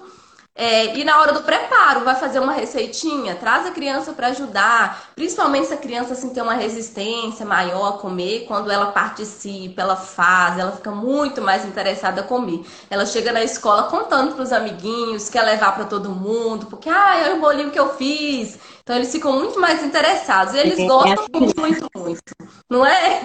É, 0.63 0.95
e 0.95 1.03
na 1.03 1.19
hora 1.19 1.33
do 1.33 1.41
preparo, 1.41 2.01
vai 2.01 2.13
fazer 2.13 2.39
uma 2.39 2.53
receitinha, 2.53 3.33
traz 3.33 3.65
a 3.65 3.71
criança 3.71 4.13
para 4.13 4.27
ajudar, 4.27 5.09
principalmente 5.15 5.65
se 5.65 5.73
a 5.73 5.77
criança 5.77 6.13
assim, 6.13 6.29
tem 6.29 6.43
uma 6.43 6.53
resistência 6.53 7.43
maior 7.43 7.87
a 7.87 7.97
comer, 7.97 8.45
quando 8.47 8.69
ela 8.69 8.91
participa, 8.91 9.81
ela 9.81 9.95
faz, 9.95 10.59
ela 10.59 10.71
fica 10.73 10.91
muito 10.91 11.41
mais 11.41 11.65
interessada 11.65 12.21
a 12.21 12.23
comer. 12.23 12.63
Ela 12.91 13.07
chega 13.07 13.31
na 13.31 13.43
escola 13.43 13.89
contando 13.89 14.35
para 14.35 14.43
os 14.43 14.51
amiguinhos, 14.51 15.29
quer 15.29 15.41
levar 15.41 15.73
para 15.73 15.85
todo 15.85 16.11
mundo, 16.11 16.67
porque 16.67 16.91
ah, 16.91 17.23
olha 17.23 17.37
o 17.37 17.39
bolinho 17.39 17.71
que 17.71 17.79
eu 17.79 17.95
fiz. 17.95 18.59
Então 18.83 18.95
eles 18.95 19.11
ficam 19.11 19.33
muito 19.33 19.59
mais 19.59 19.83
interessados. 19.83 20.53
E 20.53 20.59
eles 20.59 20.77
é, 20.77 20.85
gostam 20.85 21.09
é 21.11 21.13
assim. 21.15 21.53
muito, 21.59 21.89
muito, 21.97 22.35
não 22.69 22.85
é? 22.85 23.23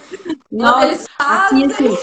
Nossa, 0.50 0.86
eles 0.86 1.06
fazem. 1.18 1.66
Assim, 1.66 1.86
assim, 1.86 1.98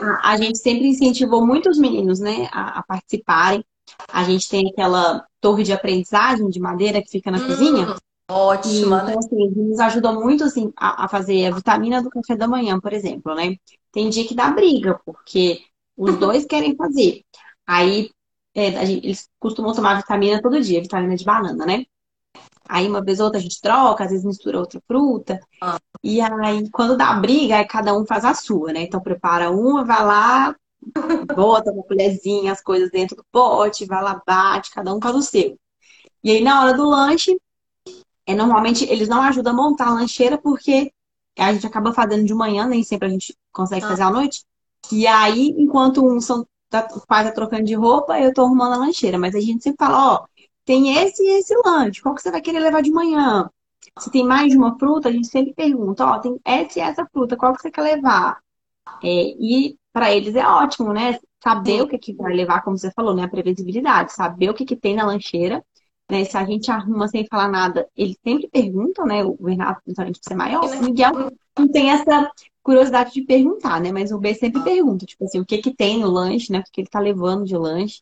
a, 0.00 0.30
a, 0.30 0.36
gente 0.36 0.58
sempre 0.58 0.86
incentivou 0.86 1.44
muitos 1.44 1.76
meninos, 1.76 2.20
né, 2.20 2.48
a, 2.52 2.78
a 2.78 2.82
participarem. 2.84 3.64
A 4.10 4.24
gente 4.24 4.48
tem 4.48 4.68
aquela 4.68 5.26
torre 5.40 5.62
de 5.64 5.72
aprendizagem 5.72 6.48
de 6.48 6.60
madeira 6.60 7.02
que 7.02 7.10
fica 7.10 7.30
na 7.30 7.38
hum, 7.38 7.46
cozinha. 7.46 7.96
Ótima, 8.30 9.02
né? 9.02 9.14
Então, 9.14 9.18
assim, 9.18 9.50
nos 9.56 9.80
ajudou 9.80 10.14
muito, 10.14 10.44
assim, 10.44 10.72
a, 10.76 11.04
a, 11.04 11.08
fazer 11.08 11.46
a 11.46 11.54
vitamina 11.54 12.02
do 12.02 12.10
café 12.10 12.36
da 12.36 12.46
manhã, 12.46 12.78
por 12.78 12.92
exemplo, 12.92 13.34
né? 13.34 13.56
Tem 13.90 14.10
dia 14.10 14.26
que 14.26 14.34
dá 14.34 14.50
briga, 14.50 15.00
porque 15.04 15.62
os 15.96 16.16
dois 16.20 16.44
querem 16.44 16.76
fazer. 16.76 17.22
Aí, 17.66 18.10
é, 18.54 18.84
gente, 18.84 19.06
eles 19.06 19.28
costumam 19.38 19.72
tomar 19.72 19.96
vitamina 19.96 20.42
todo 20.42 20.60
dia, 20.60 20.82
vitamina 20.82 21.16
de 21.16 21.24
banana, 21.24 21.64
né? 21.64 21.86
Aí, 22.68 22.86
uma 22.86 23.02
vez 23.02 23.18
ou 23.18 23.26
outra, 23.26 23.40
a 23.40 23.42
gente 23.42 23.60
troca, 23.62 24.04
às 24.04 24.10
vezes 24.10 24.26
mistura 24.26 24.60
outra 24.60 24.80
fruta. 24.86 25.40
Ah. 25.62 25.78
E 26.02 26.20
aí, 26.20 26.68
quando 26.70 26.98
dá 26.98 27.14
briga, 27.14 27.56
aí 27.56 27.66
cada 27.66 27.96
um 27.96 28.04
faz 28.04 28.26
a 28.26 28.34
sua, 28.34 28.74
né? 28.74 28.82
Então, 28.82 29.00
prepara 29.00 29.50
uma, 29.50 29.84
vai 29.84 30.04
lá, 30.04 30.56
bota 31.34 31.72
uma 31.72 31.82
colherzinha, 31.82 32.52
as 32.52 32.62
coisas 32.62 32.90
dentro 32.90 33.16
do 33.16 33.24
pote, 33.30 33.86
vai 33.86 34.02
lá, 34.02 34.20
bate, 34.26 34.70
cada 34.70 34.94
um 34.94 35.00
faz 35.00 35.16
o 35.16 35.22
seu. 35.22 35.58
E 36.22 36.30
aí, 36.30 36.42
na 36.42 36.62
hora 36.62 36.76
do 36.76 36.88
lanche, 36.88 37.38
é, 38.26 38.34
normalmente 38.34 38.84
eles 38.84 39.08
não 39.08 39.22
ajudam 39.22 39.52
a 39.52 39.56
montar 39.56 39.88
a 39.88 39.94
lancheira 39.94 40.36
porque 40.38 40.92
a 41.38 41.52
gente 41.52 41.66
acaba 41.66 41.92
fazendo 41.92 42.24
de 42.24 42.34
manhã, 42.34 42.66
nem 42.66 42.82
sempre 42.82 43.08
a 43.08 43.10
gente 43.10 43.36
consegue 43.52 43.86
fazer 43.86 44.02
à 44.02 44.10
noite. 44.10 44.44
E 44.92 45.06
aí, 45.06 45.54
enquanto 45.56 46.04
um 46.04 46.20
são, 46.20 46.46
tá, 46.68 46.86
o 46.92 47.06
pai 47.06 47.24
tá 47.24 47.32
trocando 47.32 47.64
de 47.64 47.74
roupa, 47.74 48.18
eu 48.20 48.32
tô 48.34 48.42
arrumando 48.42 48.74
a 48.74 48.78
lancheira. 48.78 49.18
Mas 49.18 49.34
a 49.34 49.40
gente 49.40 49.62
sempre 49.62 49.78
fala, 49.78 50.14
ó, 50.14 50.26
tem 50.64 50.98
esse 50.98 51.22
e 51.22 51.38
esse 51.38 51.54
lanche, 51.64 52.02
qual 52.02 52.14
que 52.14 52.22
você 52.22 52.30
vai 52.30 52.42
querer 52.42 52.60
levar 52.60 52.82
de 52.82 52.90
manhã? 52.90 53.48
Se 53.98 54.10
tem 54.10 54.24
mais 54.24 54.50
de 54.50 54.56
uma 54.56 54.78
fruta, 54.78 55.08
a 55.08 55.12
gente 55.12 55.28
sempre 55.28 55.54
pergunta, 55.54 56.04
ó, 56.04 56.18
tem 56.18 56.38
essa 56.44 56.78
e 56.78 56.82
essa 56.82 57.06
fruta, 57.06 57.36
qual 57.36 57.54
que 57.54 57.62
você 57.62 57.70
quer 57.70 57.82
levar? 57.82 58.38
É, 59.02 59.08
e 59.08 59.78
para 59.98 60.14
eles 60.14 60.36
é 60.36 60.46
ótimo, 60.46 60.92
né? 60.92 61.18
Saber 61.42 61.82
o 61.82 61.88
que, 61.88 61.98
que 61.98 62.14
vai 62.14 62.32
levar, 62.32 62.62
como 62.62 62.78
você 62.78 62.88
falou, 62.92 63.16
né? 63.16 63.24
A 63.24 63.28
previsibilidade, 63.28 64.12
saber 64.12 64.48
o 64.48 64.54
que, 64.54 64.64
que 64.64 64.76
tem 64.76 64.94
na 64.94 65.04
lancheira. 65.04 65.64
Né? 66.08 66.24
Se 66.24 66.36
a 66.36 66.44
gente 66.44 66.70
arruma 66.70 67.08
sem 67.08 67.26
falar 67.26 67.48
nada, 67.48 67.88
eles 67.96 68.16
sempre 68.22 68.48
perguntam, 68.48 69.04
né? 69.04 69.24
O 69.24 69.36
Renato, 69.44 69.82
principalmente 69.82 70.20
por 70.20 70.28
ser 70.28 70.36
maior, 70.36 70.64
o 70.64 70.84
Miguel 70.84 71.32
não 71.58 71.68
tem 71.68 71.90
essa 71.90 72.30
curiosidade 72.62 73.12
de 73.12 73.22
perguntar, 73.22 73.80
né? 73.80 73.90
Mas 73.90 74.12
o 74.12 74.18
B 74.20 74.32
sempre 74.34 74.62
pergunta, 74.62 75.04
tipo 75.04 75.24
assim, 75.24 75.40
o 75.40 75.44
que 75.44 75.58
que 75.58 75.74
tem 75.74 75.98
no 75.98 76.08
lanche, 76.08 76.52
né? 76.52 76.60
O 76.60 76.62
que 76.72 76.80
ele 76.80 76.88
tá 76.88 77.00
levando 77.00 77.44
de 77.44 77.56
lanche. 77.56 78.00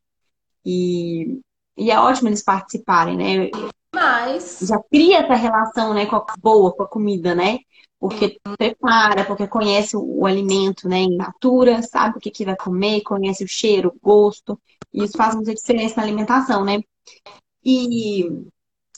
E, 0.67 1.41
e 1.79 1.91
é 1.91 1.99
ótimo 1.99 2.29
eles 2.29 2.43
participarem, 2.43 3.17
né? 3.17 3.50
Mas... 3.95 4.59
Já 4.61 4.79
cria 4.91 5.21
essa 5.21 5.35
relação, 5.35 5.95
né, 5.95 6.05
com 6.05 6.17
a 6.17 6.26
boa, 6.38 6.75
com 6.76 6.83
a 6.83 6.88
comida, 6.88 7.35
né? 7.35 7.61
Porque 7.99 8.38
prepara, 8.59 9.25
porque 9.25 9.47
conhece 9.47 9.97
o, 9.97 10.21
o 10.21 10.26
alimento, 10.26 10.88
né, 10.88 10.99
in 10.99 11.17
natura, 11.17 11.83
sabe 11.83 12.19
o 12.19 12.21
que, 12.21 12.31
que 12.31 12.45
vai 12.45 12.57
comer, 12.57 13.03
conhece 13.03 13.45
o 13.45 13.49
cheiro, 13.49 13.88
o 13.88 13.99
gosto, 14.00 14.61
e 14.93 15.03
isso 15.05 15.17
faz 15.17 15.35
muita 15.35 15.55
diferença 15.55 15.97
na 15.97 16.03
alimentação, 16.03 16.65
né? 16.65 16.81
E 17.65 18.25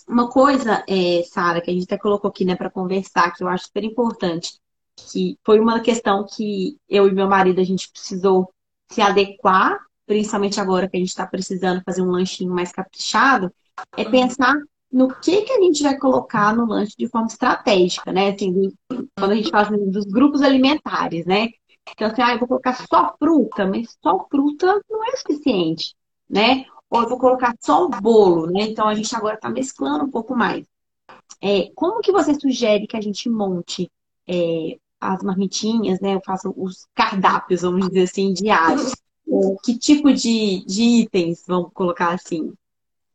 uma 0.08 0.28
coisa, 0.28 0.84
é, 0.88 1.22
Sara, 1.24 1.60
que 1.60 1.70
a 1.70 1.74
gente 1.74 1.84
até 1.84 1.98
colocou 1.98 2.28
aqui, 2.28 2.44
né, 2.44 2.56
para 2.56 2.70
conversar, 2.70 3.32
que 3.32 3.42
eu 3.42 3.48
acho 3.48 3.66
super 3.66 3.84
importante, 3.84 4.58
que 4.96 5.38
foi 5.44 5.60
uma 5.60 5.80
questão 5.80 6.26
que 6.26 6.76
eu 6.88 7.08
e 7.08 7.12
meu 7.12 7.28
marido 7.28 7.60
a 7.60 7.64
gente 7.64 7.90
precisou 7.90 8.52
se 8.90 9.00
adequar, 9.00 9.78
principalmente 10.06 10.60
agora 10.60 10.88
que 10.88 10.96
a 10.96 11.00
gente 11.00 11.10
está 11.10 11.26
precisando 11.26 11.82
fazer 11.84 12.02
um 12.02 12.10
lanchinho 12.10 12.52
mais 12.52 12.72
caprichado, 12.72 13.52
é 13.96 14.04
pensar 14.04 14.54
no 14.90 15.08
que, 15.20 15.42
que 15.42 15.52
a 15.52 15.60
gente 15.60 15.82
vai 15.82 15.96
colocar 15.98 16.54
no 16.56 16.66
lanche 16.66 16.94
de 16.98 17.08
forma 17.08 17.26
estratégica, 17.26 18.12
né? 18.12 18.30
Assim, 18.30 18.72
quando 19.16 19.32
a 19.32 19.34
gente 19.34 19.50
fala 19.50 19.68
assim, 19.68 19.90
dos 19.90 20.06
grupos 20.06 20.42
alimentares, 20.42 21.26
né? 21.26 21.48
Então, 21.90 22.08
assim, 22.08 22.22
ah, 22.22 22.32
eu 22.32 22.38
vou 22.38 22.48
colocar 22.48 22.74
só 22.86 23.14
fruta, 23.18 23.66
mas 23.66 23.96
só 24.02 24.26
fruta 24.30 24.80
não 24.90 25.04
é 25.04 25.16
suficiente, 25.16 25.94
né? 26.28 26.64
Ou 26.90 27.02
eu 27.02 27.08
vou 27.08 27.18
colocar 27.18 27.54
só 27.60 27.84
o 27.84 27.88
bolo, 27.88 28.46
né? 28.46 28.62
Então, 28.62 28.88
a 28.88 28.94
gente 28.94 29.14
agora 29.14 29.34
está 29.34 29.48
mesclando 29.48 30.04
um 30.04 30.10
pouco 30.10 30.34
mais. 30.34 30.66
É, 31.40 31.70
como 31.74 32.00
que 32.00 32.12
você 32.12 32.34
sugere 32.34 32.86
que 32.86 32.96
a 32.96 33.00
gente 33.00 33.28
monte 33.28 33.90
é, 34.26 34.78
as 35.00 35.22
marmitinhas, 35.22 36.00
né? 36.00 36.14
Eu 36.14 36.20
faço 36.24 36.52
os 36.56 36.86
cardápios, 36.94 37.62
vamos 37.62 37.88
dizer 37.88 38.04
assim, 38.04 38.32
diários. 38.32 38.94
que 39.62 39.78
tipo 39.78 40.12
de, 40.12 40.64
de 40.66 40.82
itens, 41.02 41.44
vamos 41.46 41.70
colocar 41.72 42.12
assim? 42.14 42.52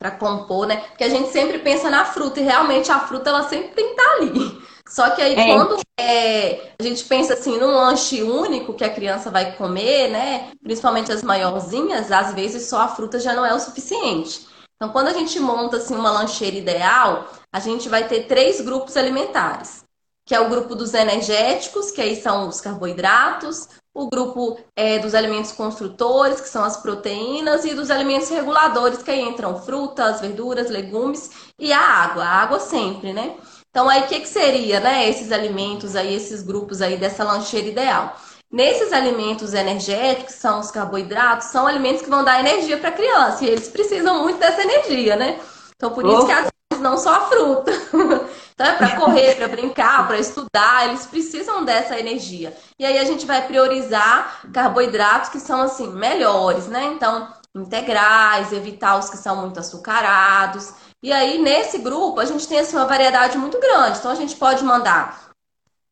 Para 0.03 0.11
compor, 0.11 0.67
né? 0.67 0.83
Porque 0.89 1.05
a 1.05 1.09
gente 1.09 1.29
sempre 1.29 1.59
pensa 1.59 1.89
na 1.89 2.03
fruta 2.03 2.41
e 2.41 2.43
realmente 2.43 2.91
a 2.91 2.99
fruta 2.99 3.29
ela 3.29 3.47
sempre 3.47 3.69
tem 3.69 3.85
que 3.85 3.91
estar 3.91 4.03
tá 4.03 4.15
ali. 4.17 4.61
Só 4.85 5.09
que 5.11 5.21
aí 5.21 5.33
é. 5.33 5.55
quando 5.55 5.79
é, 5.97 6.71
a 6.77 6.83
gente 6.83 7.05
pensa 7.05 7.35
assim 7.35 7.57
num 7.57 7.73
lanche 7.73 8.21
único 8.21 8.73
que 8.73 8.83
a 8.83 8.93
criança 8.93 9.31
vai 9.31 9.55
comer, 9.55 10.09
né? 10.09 10.51
Principalmente 10.61 11.09
as 11.09 11.23
maiorzinhas, 11.23 12.11
às 12.11 12.33
vezes 12.33 12.67
só 12.67 12.81
a 12.81 12.89
fruta 12.89 13.17
já 13.17 13.33
não 13.33 13.45
é 13.45 13.53
o 13.53 13.59
suficiente. 13.59 14.45
Então, 14.75 14.91
quando 14.91 15.07
a 15.07 15.13
gente 15.13 15.39
monta 15.39 15.77
assim 15.77 15.95
uma 15.95 16.11
lancheira 16.11 16.57
ideal, 16.57 17.31
a 17.49 17.61
gente 17.61 17.87
vai 17.87 18.05
ter 18.05 18.23
três 18.23 18.59
grupos 18.59 18.97
alimentares, 18.97 19.85
que 20.25 20.35
é 20.35 20.41
o 20.41 20.49
grupo 20.49 20.75
dos 20.75 20.93
energéticos, 20.93 21.91
que 21.91 22.01
aí 22.01 22.21
são 22.21 22.49
os 22.49 22.59
carboidratos, 22.59 23.69
o 23.93 24.09
grupo 24.09 24.57
é, 24.75 24.97
dos 24.97 25.13
alimentos 25.13 25.51
construtores, 25.51 26.41
que 26.41 26.49
são 26.49 26.63
as 26.63 26.77
proteínas, 26.77 27.63
e 27.63 27.75
dos 27.75 27.91
alimentos 27.91 28.29
reguladores, 28.29 29.03
que 29.03 29.11
aí 29.11 29.21
entram 29.21 29.61
frutas, 29.61 30.19
verduras, 30.19 30.69
legumes 30.69 31.29
e 31.59 31.71
a 31.71 31.79
água. 31.79 32.23
A 32.23 32.41
água 32.41 32.59
sempre, 32.59 33.13
né? 33.13 33.35
Então, 33.69 33.87
aí, 33.87 34.01
o 34.01 34.07
que, 34.07 34.19
que 34.19 34.27
seria, 34.27 34.79
né? 34.79 35.07
Esses 35.07 35.31
alimentos 35.31 35.95
aí, 35.95 36.13
esses 36.13 36.41
grupos 36.41 36.81
aí 36.81 36.97
dessa 36.97 37.23
lancheira 37.23 37.67
ideal. 37.67 38.15
Nesses 38.51 38.93
alimentos 38.93 39.53
energéticos, 39.53 40.35
são 40.35 40.59
os 40.59 40.69
carboidratos, 40.69 41.47
são 41.47 41.65
alimentos 41.65 42.03
que 42.03 42.09
vão 42.09 42.23
dar 42.23 42.39
energia 42.39 42.77
para 42.77 42.89
a 42.89 42.93
criança. 42.93 43.43
E 43.43 43.47
eles 43.47 43.67
precisam 43.67 44.21
muito 44.21 44.39
dessa 44.39 44.61
energia, 44.61 45.15
né? 45.15 45.39
Então, 45.75 45.91
por 45.91 46.05
isso 46.05 46.21
oh. 46.21 46.25
que 46.25 46.33
vezes 46.33 46.52
não 46.83 46.97
só 46.97 47.15
a 47.15 47.21
fruta. 47.21 47.71
Então 48.53 48.67
é 48.67 48.73
para 48.73 48.95
correr, 48.97 49.35
para 49.35 49.47
brincar, 49.47 50.05
para 50.05 50.19
estudar, 50.19 50.87
eles 50.87 51.07
precisam 51.07 51.65
dessa 51.65 51.99
energia. 51.99 52.55
E 52.77 52.85
aí 52.85 52.99
a 52.99 53.03
gente 53.03 53.25
vai 53.25 53.47
priorizar 53.47 54.47
carboidratos 54.53 55.29
que 55.29 55.39
são 55.39 55.61
assim 55.61 55.91
melhores, 55.91 56.67
né? 56.67 56.85
Então, 56.85 57.27
integrais, 57.55 58.53
evitar 58.53 58.99
os 58.99 59.09
que 59.09 59.17
são 59.17 59.37
muito 59.37 59.59
açucarados. 59.59 60.71
E 61.01 61.11
aí 61.11 61.39
nesse 61.39 61.79
grupo 61.79 62.19
a 62.19 62.25
gente 62.25 62.47
tem 62.47 62.59
assim 62.59 62.75
uma 62.75 62.85
variedade 62.85 63.39
muito 63.39 63.59
grande. 63.59 63.97
Então 63.97 64.11
a 64.11 64.15
gente 64.15 64.35
pode 64.35 64.63
mandar 64.63 65.31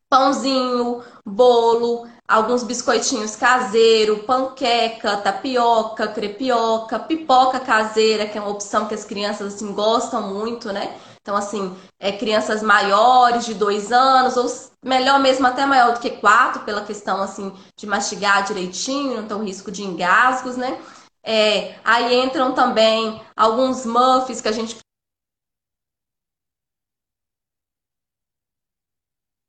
pãozinho, 0.08 1.02
bolo, 1.26 2.06
alguns 2.28 2.62
biscoitinhos 2.62 3.36
caseiros, 3.36 4.22
panqueca, 4.24 5.16
tapioca, 5.18 6.08
crepioca, 6.08 6.98
pipoca 6.98 7.60
caseira, 7.60 8.26
que 8.26 8.38
é 8.38 8.40
uma 8.40 8.50
opção 8.50 8.86
que 8.88 8.94
as 8.94 9.04
crianças 9.04 9.54
assim 9.54 9.72
gostam 9.72 10.32
muito, 10.34 10.72
né? 10.72 10.98
Então, 11.20 11.36
assim, 11.36 11.76
é 12.00 12.10
crianças 12.12 12.62
maiores 12.62 13.44
de 13.44 13.54
dois 13.54 13.92
anos, 13.92 14.36
ou 14.36 14.46
melhor 14.84 15.20
mesmo 15.20 15.46
até 15.46 15.64
maior 15.66 15.94
do 15.94 16.00
que 16.00 16.10
quatro, 16.10 16.62
pela 16.64 16.84
questão 16.84 17.22
assim 17.22 17.52
de 17.78 17.86
mastigar 17.86 18.44
direitinho, 18.44 19.20
não 19.20 19.28
tem 19.28 19.36
o 19.36 19.42
risco 19.44 19.70
de 19.70 19.82
engasgos, 19.84 20.56
né? 20.56 20.80
É, 21.24 21.76
aí 21.84 22.20
entram 22.24 22.52
também 22.54 23.20
alguns 23.36 23.86
muffins 23.86 24.40
que 24.40 24.48
a 24.48 24.52
gente. 24.52 24.76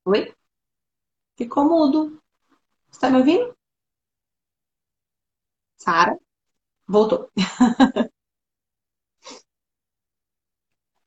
Oi? 0.06 0.34
Ficou 1.38 1.66
mudo. 1.66 2.23
Está 2.94 3.10
me 3.10 3.18
ouvindo? 3.18 3.54
Sara? 5.78 6.18
Voltou. 6.88 7.30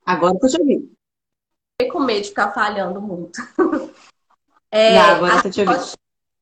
Agora 0.05 0.37
tô 0.39 0.47
te 0.47 0.59
ouvindo. 0.59 0.95
Fiquei 1.73 1.91
com 1.91 1.99
medo 1.99 2.21
de 2.21 2.29
ficar 2.29 2.53
falhando 2.53 3.01
muito. 3.01 3.41
É, 4.69 4.95
Não, 4.95 5.15
agora 5.15 5.41
tô 5.41 5.49
te 5.49 5.61
ouvindo. 5.61 5.77
Pode... 5.77 5.93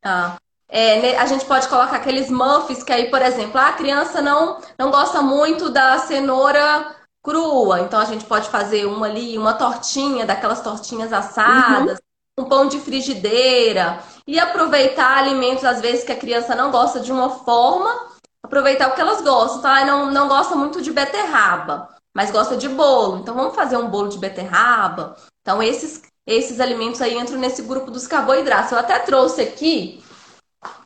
Ah. 0.03 0.35
É, 0.67 1.15
a 1.15 1.27
gente 1.27 1.45
pode 1.45 1.69
colocar 1.69 1.95
aqueles 1.95 2.27
muffins 2.27 2.81
que 2.81 2.91
aí, 2.91 3.11
por 3.11 3.21
exemplo, 3.21 3.59
a 3.59 3.73
criança 3.73 4.19
não, 4.19 4.59
não 4.79 4.89
gosta 4.89 5.21
muito 5.21 5.69
da 5.69 5.99
cenoura 5.99 6.95
crua, 7.23 7.81
então 7.81 7.99
a 7.99 8.05
gente 8.05 8.25
pode 8.25 8.49
fazer 8.49 8.85
uma 8.87 9.05
ali, 9.05 9.37
uma 9.37 9.53
tortinha, 9.53 10.25
daquelas 10.25 10.61
tortinhas 10.61 11.13
assadas, 11.13 11.99
uhum. 11.99 12.04
Um 12.37 12.45
pão 12.45 12.67
de 12.67 12.79
frigideira 12.79 14.03
e 14.27 14.39
aproveitar 14.39 15.17
alimentos, 15.17 15.63
às 15.63 15.81
vezes, 15.81 16.03
que 16.03 16.11
a 16.11 16.17
criança 16.17 16.55
não 16.55 16.71
gosta 16.71 16.99
de 16.99 17.11
uma 17.11 17.29
forma, 17.29 18.11
aproveitar 18.43 18.89
o 18.89 18.95
que 18.95 19.01
elas 19.01 19.21
gostam, 19.21 19.61
tá? 19.61 19.85
Não, 19.85 20.11
não 20.11 20.27
gosta 20.27 20.55
muito 20.55 20.81
de 20.81 20.91
beterraba, 20.91 21.95
mas 22.13 22.31
gosta 22.31 22.57
de 22.57 22.67
bolo, 22.67 23.19
então 23.19 23.35
vamos 23.35 23.55
fazer 23.55 23.77
um 23.77 23.89
bolo 23.89 24.09
de 24.09 24.17
beterraba. 24.17 25.15
Então, 25.41 25.61
esses, 25.63 26.01
esses 26.27 26.59
alimentos 26.59 27.01
aí 27.01 27.17
entram 27.17 27.37
nesse 27.37 27.61
grupo 27.61 27.91
dos 27.91 28.07
carboidratos. 28.07 28.71
Eu 28.71 28.79
até 28.79 28.99
trouxe 28.99 29.41
aqui 29.41 30.03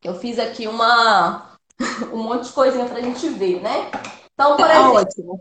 eu 0.03 0.15
fiz 0.15 0.39
aqui 0.39 0.67
uma 0.67 1.49
um 2.11 2.23
monte 2.23 2.47
de 2.47 2.53
coisinha 2.53 2.85
pra 2.85 3.01
gente 3.01 3.27
ver, 3.29 3.61
né? 3.61 3.91
Então, 4.33 4.55
por 4.55 4.67
tá 4.67 5.01
exemplo, 5.01 5.39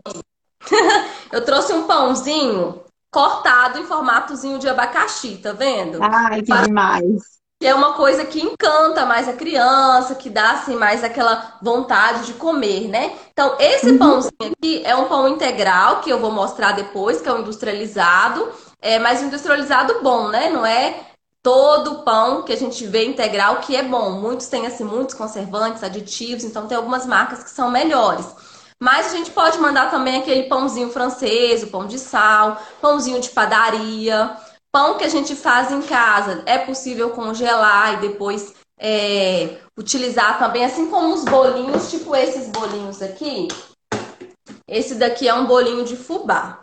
eu 1.31 1.45
trouxe 1.45 1.73
um 1.73 1.87
pãozinho 1.87 2.83
cortado 3.11 3.79
em 3.79 3.85
formatozinho 3.85 4.59
de 4.59 4.69
abacaxi, 4.69 5.37
tá 5.37 5.51
vendo? 5.53 5.99
Ai, 6.01 6.41
que 6.41 6.61
demais! 6.61 7.39
Que 7.59 7.67
é 7.67 7.75
uma 7.75 7.93
coisa 7.93 8.23
que 8.23 8.39
encanta 8.39 9.05
mais 9.05 9.27
a 9.27 9.33
criança, 9.33 10.15
que 10.15 10.29
dá 10.29 10.51
assim 10.51 10.77
mais 10.77 11.03
aquela 11.03 11.57
vontade 11.61 12.25
de 12.25 12.33
comer, 12.33 12.87
né? 12.87 13.13
Então, 13.33 13.57
esse 13.59 13.91
uhum. 13.91 13.97
pãozinho 13.97 14.53
aqui 14.57 14.81
é 14.85 14.95
um 14.95 15.09
pão 15.09 15.27
integral 15.27 15.99
que 15.99 16.09
eu 16.09 16.19
vou 16.19 16.31
mostrar 16.31 16.71
depois, 16.71 17.19
que 17.19 17.27
é 17.27 17.33
o 17.33 17.39
industrializado, 17.39 18.49
é, 18.81 18.97
mas 18.97 19.21
industrializado 19.21 20.01
bom, 20.01 20.29
né? 20.29 20.49
Não 20.49 20.65
é 20.65 21.01
todo 21.43 22.03
pão 22.03 22.43
que 22.43 22.53
a 22.53 22.57
gente 22.57 22.85
vê 22.85 23.05
integral 23.05 23.57
que 23.57 23.75
é 23.75 23.83
bom. 23.83 24.11
Muitos 24.11 24.47
têm 24.47 24.65
assim 24.65 24.85
muitos 24.85 25.15
conservantes, 25.15 25.83
aditivos, 25.83 26.45
então 26.45 26.67
tem 26.67 26.77
algumas 26.77 27.05
marcas 27.05 27.43
que 27.43 27.49
são 27.49 27.69
melhores. 27.69 28.25
Mas 28.81 29.07
a 29.07 29.17
gente 29.17 29.31
pode 29.31 29.57
mandar 29.59 29.91
também 29.91 30.17
aquele 30.17 30.43
pãozinho 30.43 30.89
francês, 30.89 31.63
o 31.63 31.67
pão 31.67 31.85
de 31.85 31.99
sal, 31.99 32.61
pãozinho 32.79 33.19
de 33.19 33.29
padaria, 33.29 34.37
pão 34.71 34.97
que 34.97 35.03
a 35.03 35.09
gente 35.09 35.35
faz 35.35 35.71
em 35.71 35.81
casa. 35.81 36.43
É 36.45 36.57
possível 36.57 37.09
congelar 37.09 37.95
e 37.95 38.07
depois 38.07 38.53
é, 38.79 39.57
utilizar 39.77 40.39
também, 40.39 40.63
assim 40.63 40.89
como 40.89 41.13
os 41.13 41.25
bolinhos, 41.25 41.89
tipo 41.89 42.15
esses 42.15 42.47
bolinhos 42.47 43.01
aqui. 43.01 43.49
Esse 44.65 44.95
daqui 44.95 45.27
é 45.27 45.33
um 45.33 45.45
bolinho 45.45 45.83
de 45.83 45.97
fubá. 45.97 46.61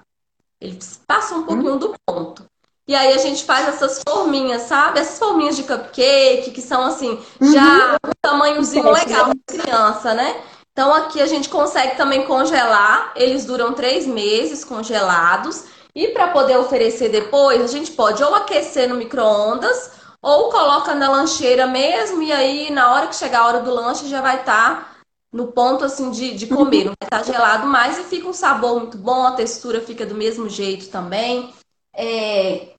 Ele 0.59 0.79
passa 1.07 1.35
um 1.35 1.43
pouquinho 1.43 1.75
hum. 1.75 1.79
do 1.79 1.95
ponto. 2.07 2.47
E 2.89 2.95
aí 2.95 3.13
a 3.13 3.19
gente 3.19 3.45
faz 3.45 3.69
essas 3.69 4.01
forminhas, 4.09 4.63
sabe? 4.63 5.01
Essas 5.01 5.19
forminhas 5.19 5.57
de 5.57 5.65
cupcake, 5.65 6.53
que 6.53 6.63
são 6.63 6.85
assim, 6.85 7.21
uhum. 7.41 7.53
já 7.53 7.97
um 8.07 8.13
tamanhozinho 8.23 8.91
legal 8.91 9.33
de 9.35 9.59
criança, 9.59 10.15
né? 10.15 10.41
Então 10.77 10.93
aqui 10.93 11.23
a 11.23 11.27
gente 11.27 11.49
consegue 11.49 11.97
também 11.97 12.27
congelar, 12.27 13.11
eles 13.17 13.47
duram 13.47 13.73
três 13.73 14.07
meses 14.07 14.63
congelados. 14.63 15.65
E 15.95 16.09
para 16.09 16.29
poder 16.29 16.59
oferecer 16.59 17.09
depois, 17.09 17.63
a 17.63 17.67
gente 17.67 17.93
pode 17.93 18.23
ou 18.23 18.35
aquecer 18.35 18.87
no 18.87 18.97
micro-ondas, 18.97 19.93
ou 20.21 20.51
coloca 20.51 20.95
na 20.95 21.11
lancheira 21.11 21.67
mesmo, 21.67 22.23
e 22.23 22.31
aí 22.31 22.71
na 22.71 22.93
hora 22.93 23.07
que 23.07 23.17
chegar 23.17 23.41
a 23.41 23.47
hora 23.47 23.61
do 23.61 23.73
lanche 23.73 24.07
já 24.07 24.21
vai 24.21 24.41
estar 24.41 24.75
tá 24.75 24.97
no 25.33 25.47
ponto 25.47 25.83
assim 25.83 26.11
de, 26.11 26.37
de 26.37 26.47
comer, 26.47 26.85
não 26.85 26.93
vai 27.01 27.07
estar 27.07 27.21
tá 27.21 27.23
gelado 27.23 27.67
mais 27.67 27.97
e 27.99 28.03
fica 28.03 28.29
um 28.29 28.35
sabor 28.35 28.79
muito 28.79 28.99
bom, 28.99 29.25
a 29.25 29.33
textura 29.33 29.81
fica 29.81 30.05
do 30.05 30.15
mesmo 30.15 30.47
jeito 30.47 30.91
também. 30.91 31.55
É, 31.95 32.75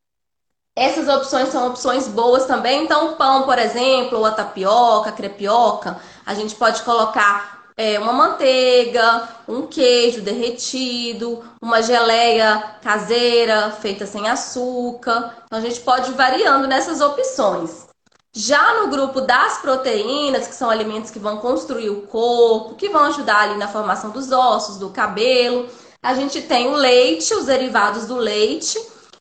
essas 0.76 1.08
opções 1.08 1.50
são 1.50 1.70
opções 1.70 2.08
boas 2.08 2.46
também. 2.46 2.84
Então, 2.84 3.14
o 3.14 3.16
pão, 3.16 3.42
por 3.42 3.58
exemplo, 3.58 4.20
ou 4.20 4.26
a 4.26 4.32
tapioca, 4.32 5.10
a 5.10 5.14
crepioca, 5.14 6.00
a 6.24 6.36
gente 6.36 6.54
pode 6.54 6.84
colocar 6.84 7.57
é, 7.78 8.00
uma 8.00 8.12
manteiga, 8.12 9.30
um 9.48 9.68
queijo 9.68 10.22
derretido, 10.22 11.44
uma 11.62 11.82
geleia 11.82 12.76
caseira 12.82 13.72
feita 13.72 14.06
sem 14.06 14.28
açúcar. 14.28 15.44
Então, 15.46 15.60
a 15.60 15.62
gente 15.62 15.80
pode 15.82 16.12
ir 16.12 16.16
variando 16.16 16.68
nessas 16.68 17.00
opções. 17.00 17.86
Já 18.34 18.82
no 18.82 18.90
grupo 18.90 19.22
das 19.22 19.60
proteínas, 19.60 20.48
que 20.48 20.56
são 20.56 20.70
alimentos 20.70 21.12
que 21.12 21.20
vão 21.20 21.38
construir 21.38 21.90
o 21.90 22.02
corpo, 22.02 22.76
que 22.76 22.90
vão 22.90 23.06
ajudar 23.06 23.44
ali 23.44 23.58
na 23.58 23.68
formação 23.68 24.10
dos 24.10 24.32
ossos, 24.32 24.78
do 24.78 24.90
cabelo, 24.90 25.70
a 26.02 26.14
gente 26.14 26.42
tem 26.42 26.68
o 26.68 26.76
leite, 26.76 27.34
os 27.34 27.46
derivados 27.46 28.06
do 28.06 28.16
leite 28.16 28.78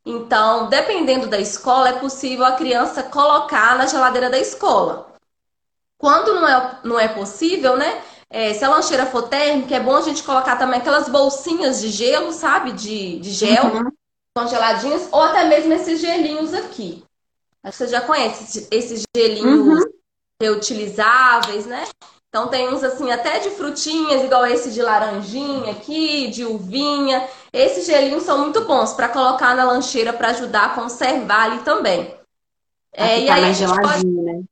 então, 0.07 0.69
dependendo 0.69 1.27
da 1.27 1.37
escola, 1.37 1.89
é 1.89 1.93
possível 1.95 2.45
a 2.45 2.53
criança 2.53 3.03
colocar 3.03 3.77
na 3.77 3.87
geladeira 3.87 4.31
da 4.31 4.39
escola. 4.39 5.09
Quando 5.99 6.35
não 6.35 6.47
é, 6.47 6.79
não 6.85 7.01
é 7.01 7.09
possível, 7.09 7.77
né? 7.77 8.05
É, 8.29 8.53
se 8.53 8.65
a 8.65 8.69
lancheira 8.69 9.07
for 9.07 9.23
térmica, 9.23 9.77
é 9.77 9.81
bom 9.81 9.97
a 9.97 10.03
gente 10.03 10.23
colocar 10.23 10.57
também 10.57 10.81
aquelas 10.81 11.09
bolsinhas 11.09 11.81
de 11.81 11.89
gelo, 11.89 12.33
sabe? 12.33 12.73
De, 12.73 13.19
de 13.21 13.31
gel, 13.31 13.67
uhum. 13.67 13.91
congeladinhas, 14.35 15.09
ou 15.13 15.23
até 15.23 15.45
mesmo 15.45 15.73
esses 15.73 16.01
gelinhos 16.01 16.53
aqui. 16.53 17.05
Acho 17.63 17.79
que 17.79 17.85
você 17.85 17.89
já 17.89 18.01
conhece 18.01 18.67
esses 18.71 19.03
gelinhos 19.17 19.85
uhum. 19.85 19.91
reutilizáveis, 20.41 21.67
né? 21.67 21.85
Então 22.29 22.49
tem 22.49 22.69
uns 22.69 22.85
assim 22.85 23.11
até 23.11 23.39
de 23.39 23.51
frutinhas, 23.51 24.23
igual 24.23 24.45
esse 24.45 24.71
de 24.71 24.83
laranjinha 24.83 25.73
aqui, 25.73 26.29
de 26.29 26.45
uvinha. 26.45 27.27
Esses 27.53 27.87
gelinhos 27.87 28.25
são 28.25 28.39
muito 28.39 28.61
bons 28.63 28.93
para 28.93 29.09
colocar 29.09 29.57
na 29.57 29.65
lancheira 29.65 30.13
para 30.13 30.29
ajudar 30.29 30.67
a 30.67 30.75
conservar 30.75 31.45
ali 31.45 31.61
também. 31.61 32.15
É, 32.93 33.21
e 33.21 33.29
aí 33.31 33.41
mais 33.41 33.57
geladinho, 33.57 33.89
pode... 33.89 34.07
né? 34.07 34.43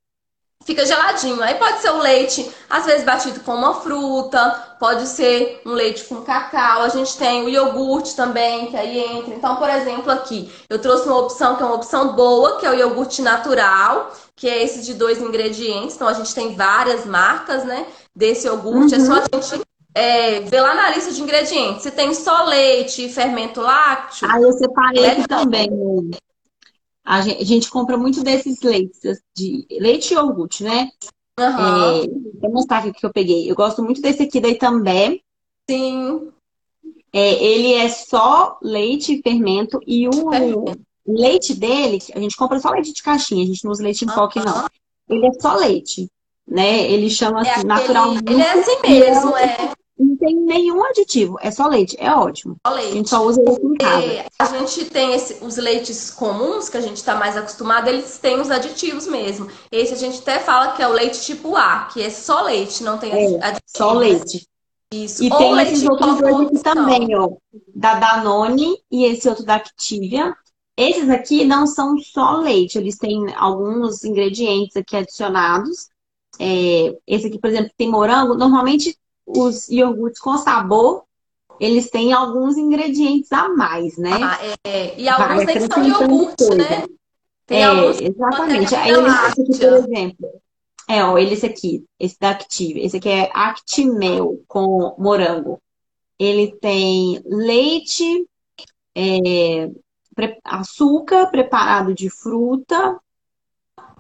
Fica 0.65 0.87
geladinho. 0.87 1.43
Aí 1.43 1.55
pode 1.55 1.81
ser 1.81 1.91
o 1.91 1.99
leite, 1.99 2.51
às 2.71 2.87
vezes 2.87 3.05
batido 3.05 3.41
com 3.41 3.55
uma 3.55 3.75
fruta, 3.75 4.77
pode 4.79 5.07
ser 5.07 5.61
um 5.67 5.73
leite 5.73 6.05
com 6.05 6.23
cacau. 6.23 6.83
A 6.83 6.89
gente 6.89 7.17
tem 7.17 7.45
o 7.45 7.49
iogurte 7.49 8.17
também, 8.17 8.67
que 8.67 8.77
aí 8.77 8.99
entra. 8.99 9.35
Então, 9.35 9.57
por 9.57 9.69
exemplo, 9.69 10.11
aqui 10.11 10.51
eu 10.69 10.79
trouxe 10.79 11.07
uma 11.07 11.19
opção 11.19 11.57
que 11.57 11.63
é 11.63 11.67
uma 11.67 11.75
opção 11.75 12.15
boa, 12.15 12.59
que 12.59 12.67
é 12.67 12.71
o 12.71 12.75
iogurte 12.75 13.21
natural 13.21 14.11
que 14.37 14.49
é 14.49 14.63
esse 14.63 14.83
de 14.83 14.95
dois 14.95 15.21
ingredientes. 15.21 15.95
Então 15.95 16.09
a 16.09 16.13
gente 16.13 16.35
tem 16.35 16.55
várias 16.55 17.07
marcas, 17.07 17.65
né? 17.65 17.87
Desse 18.15 18.47
iogurte. 18.47 18.95
Uhum. 18.95 19.01
É 19.01 19.05
só 19.05 19.13
a 19.15 19.41
gente 19.41 19.65
é, 19.95 20.41
ver 20.41 20.61
lá 20.61 20.75
na 20.75 20.91
lista 20.91 21.13
de 21.13 21.23
ingredientes. 21.23 21.83
Se 21.83 21.91
tem 21.91 22.13
só 22.15 22.45
leite 22.45 23.07
e 23.07 23.13
fermento 23.13 23.61
lácteo. 23.61 24.29
Ah, 24.31 24.41
eu 24.41 24.53
separei 24.53 25.07
aqui 25.07 25.29
também. 25.29 25.71
A 27.05 27.21
gente, 27.21 27.43
a 27.43 27.45
gente, 27.45 27.71
compra 27.71 27.97
muito 27.97 28.23
desses 28.23 28.63
leites, 28.63 29.01
de 29.37 29.67
leite 29.71 30.13
e 30.13 30.15
iogurte, 30.15 30.65
né? 30.65 30.89
Uhum. 31.39 32.05
É, 32.05 32.09
vou 32.41 32.53
mostrar 32.53 32.79
aqui 32.79 32.89
o 32.89 32.95
que 32.95 33.05
eu 33.05 33.13
peguei. 33.13 33.51
Eu 33.51 33.55
gosto 33.55 33.83
muito 33.83 34.01
desse 34.01 34.23
aqui 34.23 34.41
da 34.41 34.49
Itambé. 34.49 35.21
Sim. 35.69 36.31
É, 37.13 37.45
ele 37.45 37.75
é 37.75 37.89
só 37.89 38.59
leite 38.63 39.15
e 39.15 39.23
fermento 39.23 39.79
e 39.87 40.09
o, 40.09 40.13
leite 41.07 41.55
dele, 41.55 41.99
a 42.15 42.19
gente 42.19 42.37
compra 42.37 42.59
só 42.59 42.71
leite 42.71 42.93
de 42.93 43.03
caixinha, 43.03 43.45
a 43.45 43.47
gente 43.47 43.65
não 43.65 43.71
usa 43.71 43.83
leite 43.83 44.05
em 44.05 44.09
pó 44.09 44.25
aqui, 44.25 44.41
não. 44.41 44.67
Ele 45.09 45.27
é 45.27 45.33
só 45.35 45.55
leite, 45.55 46.11
né? 46.47 46.91
Ele 46.91 47.11
chama 47.11 47.47
é 47.47 47.51
assim, 47.51 47.67
naturalmente. 47.67 48.33
Ele 48.33 48.43
é 48.43 48.53
assim 48.53 48.81
mesmo, 48.83 49.37
é. 49.37 49.73
Não 49.97 50.17
tem 50.17 50.35
nenhum 50.35 50.85
aditivo, 50.85 51.37
é 51.41 51.51
só 51.53 51.69
leite, 51.69 51.97
é 52.01 52.11
ótimo. 52.11 52.57
Só 52.67 52.75
leite. 52.75 52.91
A 52.91 52.95
gente 52.95 53.09
só 53.09 53.25
usa 53.25 53.41
ele 53.41 53.51
em 53.63 53.75
casa. 53.75 54.25
A 54.41 54.45
gente 54.47 54.85
tem 54.87 55.15
esse, 55.15 55.45
os 55.45 55.57
leites 55.57 56.11
comuns, 56.11 56.69
que 56.69 56.77
a 56.77 56.81
gente 56.81 56.97
está 56.97 57.15
mais 57.15 57.37
acostumado, 57.37 57.89
eles 57.89 58.19
têm 58.19 58.41
os 58.41 58.51
aditivos 58.51 59.07
mesmo. 59.07 59.49
Esse 59.71 59.95
a 59.95 59.97
gente 59.97 60.19
até 60.19 60.41
fala 60.41 60.73
que 60.73 60.83
é 60.83 60.89
o 60.89 60.93
leite 60.93 61.21
tipo 61.23 61.55
A, 61.57 61.85
que 61.93 62.03
é 62.03 62.11
só 62.11 62.43
leite, 62.43 62.83
não 62.83 62.99
tem 62.99 63.13
é, 63.13 63.37
aditivos. 63.37 63.61
Só 63.67 63.93
leite. 63.93 64.49
Isso. 64.93 65.23
E 65.23 65.31
Ou 65.31 65.39
tem 65.39 65.61
esses 65.61 65.85
outros 65.85 66.19
dois 66.19 66.47
aqui 66.49 66.63
também, 66.63 67.17
ó. 67.17 67.31
Da 67.75 67.95
Danone 67.95 68.77
e 68.91 69.05
esse 69.05 69.29
outro 69.29 69.45
da 69.45 69.55
Activia. 69.55 70.35
Esses 70.77 71.09
aqui 71.09 71.45
não 71.45 71.69
são 71.69 71.97
só 71.99 72.39
leite, 72.39 72.79
eles 72.79 72.99
têm 72.99 73.33
alguns 73.37 74.03
ingredientes 74.03 74.77
aqui 74.77 74.97
adicionados 74.97 75.89
é, 76.39 76.97
esse 77.07 77.27
aqui, 77.27 77.39
por 77.39 77.51
exemplo, 77.51 77.71
tem 77.77 77.89
morango, 77.89 78.35
normalmente 78.35 78.97
os 79.27 79.69
iogurtes 79.69 80.21
com 80.21 80.37
sabor, 80.39 81.05
eles 81.61 81.91
têm 81.91 82.13
alguns 82.13 82.57
ingredientes 82.57 83.31
a 83.33 83.49
mais, 83.49 83.97
né? 83.97 84.11
Ah, 84.13 84.39
é. 84.65 84.99
E 84.99 85.09
alguns 85.09 85.45
nem 85.45 85.61
são 85.61 85.87
iogurte, 85.87 86.55
né? 86.55 86.87
Tem 87.47 87.63
é, 87.63 88.05
exatamente. 88.05 88.75
Aí 88.75 88.91
esse 88.91 89.41
aqui, 89.41 89.59
por 89.59 89.73
exemplo, 89.73 90.31
é, 90.89 91.05
ó, 91.05 91.17
ele 91.17 91.35
esse 91.35 91.47
aqui, 91.47 91.85
esse 91.99 92.19
da 92.19 92.31
Active, 92.31 92.81
esse 92.81 92.97
aqui 92.97 93.09
é 93.09 93.31
Actimel 93.35 94.43
com 94.47 94.95
morango. 94.99 95.61
Ele 96.19 96.55
tem 96.61 97.23
leite, 97.25 98.27
é, 98.95 99.71
açúcar 100.45 101.27
preparado 101.27 101.95
de 101.95 102.09
fruta, 102.09 102.99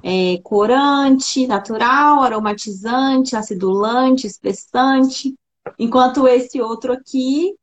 é, 0.06 0.38
corante 0.42 1.46
natural, 1.46 2.22
aromatizante, 2.22 3.34
acidulante, 3.34 4.26
espessante, 4.26 5.34
enquanto 5.78 6.28
esse 6.28 6.60
outro 6.60 6.92
aqui 6.92 7.54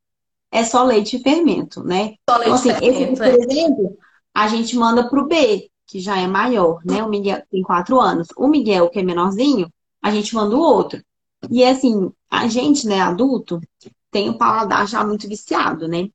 é 0.52 0.64
só 0.64 0.84
leite 0.84 1.18
e 1.18 1.22
fermento, 1.22 1.84
né? 1.84 2.16
Só 2.28 2.38
leite 2.38 2.50
então, 2.50 2.54
assim, 2.56 2.70
fermento, 2.72 2.84
esse 2.84 3.04
aqui, 3.04 3.16
por 3.16 3.26
é. 3.26 3.36
exemplo, 3.36 3.98
a 4.34 4.48
gente 4.48 4.76
manda 4.76 5.08
para 5.08 5.22
o 5.22 5.28
B, 5.28 5.70
que 5.86 6.00
já 6.00 6.18
é 6.18 6.26
maior, 6.26 6.82
né? 6.84 7.04
O 7.04 7.10
Miguel 7.10 7.44
tem 7.52 7.62
quatro 7.62 8.00
anos. 8.00 8.28
O 8.36 8.48
Miguel, 8.48 8.90
que 8.90 8.98
é 8.98 9.04
menorzinho, 9.04 9.72
a 10.02 10.10
gente 10.10 10.34
manda 10.34 10.56
o 10.56 10.60
outro. 10.60 11.00
E 11.48 11.64
assim, 11.64 12.12
a 12.28 12.48
gente, 12.48 12.88
né, 12.88 13.02
adulto, 13.02 13.62
tem 14.10 14.30
o 14.30 14.38
paladar 14.38 14.88
já 14.88 15.06
muito 15.06 15.28
viciado, 15.28 15.88
né? 15.88 16.10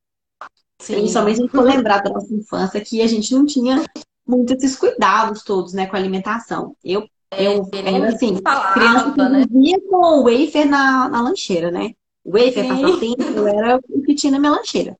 Sim. 0.80 0.94
Principalmente 0.94 1.40
se 1.40 1.48
for 1.48 1.62
lembrar 1.62 2.02
da 2.02 2.10
nossa 2.10 2.34
infância 2.34 2.80
que 2.80 3.00
a 3.00 3.06
gente 3.06 3.32
não 3.32 3.46
tinha 3.46 3.84
muito 4.26 4.52
esses 4.54 4.76
cuidados 4.76 5.42
todos, 5.42 5.72
né, 5.72 5.86
com 5.86 5.96
a 5.96 5.98
alimentação. 5.98 6.76
Eu, 6.84 7.08
é, 7.30 7.46
eu 7.46 7.68
era 7.72 8.08
assim, 8.08 8.38
falava, 8.42 8.72
criança 8.74 9.28
né? 9.28 9.46
vivia 9.50 9.80
com 9.88 9.96
o 9.96 10.24
wafer 10.24 10.68
na, 10.68 11.08
na 11.08 11.22
lancheira, 11.22 11.70
né? 11.70 11.92
O 12.24 12.32
wafer, 12.32 12.66
passatempo, 12.66 13.46
era 13.46 13.80
o 13.88 14.02
que 14.02 14.14
tinha 14.14 14.32
na 14.32 14.38
minha 14.38 14.52
lancheira. 14.52 14.96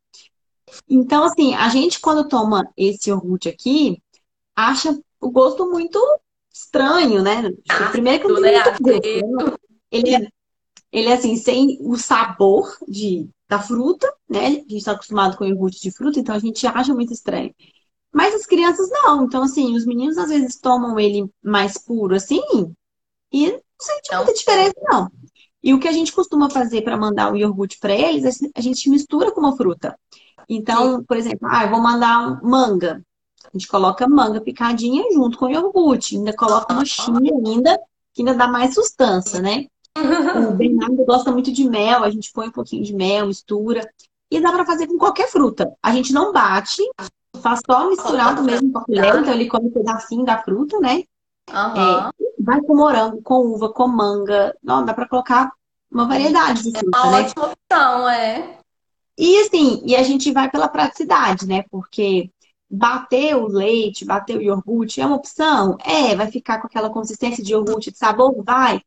Então, 0.88 1.24
assim, 1.24 1.54
a 1.54 1.68
gente 1.68 2.00
quando 2.00 2.28
toma 2.28 2.68
esse 2.76 3.10
iogurte 3.10 3.48
aqui, 3.48 4.00
acha 4.54 4.96
o 5.20 5.30
gosto 5.30 5.68
muito 5.70 5.98
estranho, 6.52 7.22
né? 7.22 7.52
Ah, 7.68 7.90
Primeiro 7.90 8.26
que 8.26 8.32
não 8.32 8.42
tem 8.42 8.52
muito 8.54 8.82
gosto. 8.82 9.46
Né? 9.46 9.56
Ele 9.90 10.14
é, 10.14 10.28
ele 10.92 11.08
é 11.08 11.12
assim, 11.12 11.36
sem 11.36 11.78
o 11.80 11.96
sabor 11.96 12.76
de, 12.88 13.28
da 13.48 13.60
fruta, 13.60 14.12
né? 14.28 14.46
A 14.46 14.50
gente 14.50 14.76
está 14.76 14.92
acostumado 14.92 15.36
com 15.36 15.44
iogurte 15.44 15.80
de 15.80 15.90
fruta, 15.90 16.18
então 16.18 16.34
a 16.34 16.38
gente 16.38 16.66
acha 16.66 16.94
muito 16.94 17.12
estranho. 17.12 17.54
Mas 18.16 18.34
as 18.34 18.46
crianças 18.46 18.88
não. 18.88 19.24
Então, 19.24 19.42
assim, 19.42 19.76
os 19.76 19.84
meninos 19.84 20.16
às 20.16 20.30
vezes 20.30 20.58
tomam 20.58 20.98
ele 20.98 21.30
mais 21.44 21.76
puro 21.76 22.14
assim 22.14 22.40
e 23.30 23.52
não 23.52 23.60
sente 23.78 24.16
muita 24.16 24.32
diferença, 24.32 24.74
não. 24.84 25.10
E 25.62 25.74
o 25.74 25.78
que 25.78 25.86
a 25.86 25.92
gente 25.92 26.12
costuma 26.12 26.48
fazer 26.48 26.80
para 26.80 26.96
mandar 26.96 27.30
o 27.30 27.36
iogurte 27.36 27.78
para 27.78 27.94
eles, 27.94 28.38
a 28.56 28.60
gente 28.62 28.88
mistura 28.88 29.30
com 29.30 29.40
uma 29.40 29.54
fruta. 29.54 29.98
Então, 30.48 31.04
por 31.04 31.18
exemplo, 31.18 31.46
ah, 31.46 31.64
eu 31.64 31.70
vou 31.70 31.82
mandar 31.82 32.42
manga. 32.42 33.04
A 33.44 33.50
gente 33.52 33.68
coloca 33.68 34.08
manga 34.08 34.40
picadinha 34.40 35.04
junto 35.12 35.36
com 35.36 35.44
o 35.44 35.50
iogurte. 35.50 36.16
Ainda 36.16 36.34
coloca 36.34 36.72
uma 36.72 36.86
chia 36.86 37.12
ainda, 37.44 37.78
que 38.14 38.22
ainda 38.22 38.32
dá 38.32 38.48
mais 38.48 38.72
sustância, 38.72 39.42
né? 39.42 39.66
O 40.50 40.54
Bernardo 40.54 41.04
gosta 41.04 41.30
muito 41.30 41.52
de 41.52 41.68
mel, 41.68 42.02
a 42.02 42.08
gente 42.08 42.32
põe 42.32 42.48
um 42.48 42.52
pouquinho 42.52 42.82
de 42.82 42.94
mel, 42.94 43.26
mistura. 43.26 43.86
E 44.30 44.40
dá 44.40 44.50
para 44.52 44.64
fazer 44.64 44.86
com 44.86 44.96
qualquer 44.96 45.28
fruta. 45.28 45.70
A 45.82 45.92
gente 45.92 46.14
não 46.14 46.32
bate, 46.32 46.82
faz 47.36 47.60
só 47.68 47.88
misturado 47.88 48.42
mesmo 48.42 48.72
com 48.72 48.78
a 48.78 48.84
colher, 48.84 49.18
então 49.20 49.32
ele 49.34 49.48
come 49.48 49.68
um 49.68 49.72
pedacinho 49.72 50.24
da 50.24 50.38
fruta, 50.38 50.78
né? 50.80 51.02
Uhum. 51.50 52.08
É, 52.08 52.10
vai 52.40 52.60
com 52.60 52.76
morango, 52.76 53.22
com 53.22 53.46
uva, 53.46 53.72
com 53.72 53.88
manga. 53.88 54.56
Não, 54.62 54.84
dá 54.84 54.92
para 54.92 55.08
colocar 55.08 55.52
uma 55.90 56.06
variedade 56.06 56.62
de 56.62 56.78
fruta, 56.78 56.98
é 56.98 57.00
uma 57.00 57.10
né? 57.10 57.20
ótima 57.22 57.46
opção, 57.46 58.08
é. 58.08 58.58
E 59.18 59.40
assim, 59.40 59.82
e 59.84 59.96
a 59.96 60.02
gente 60.02 60.30
vai 60.32 60.50
pela 60.50 60.68
praticidade, 60.68 61.46
né? 61.46 61.64
Porque 61.70 62.30
bater 62.68 63.36
o 63.36 63.46
leite, 63.46 64.04
bater 64.04 64.36
o 64.36 64.42
iogurte 64.42 65.00
é 65.00 65.06
uma 65.06 65.16
opção? 65.16 65.78
É, 65.84 66.14
vai 66.14 66.30
ficar 66.30 66.60
com 66.60 66.66
aquela 66.66 66.90
consistência 66.90 67.42
de 67.42 67.52
iogurte 67.52 67.90
de 67.90 67.98
sabor? 67.98 68.34
Vai. 68.44 68.80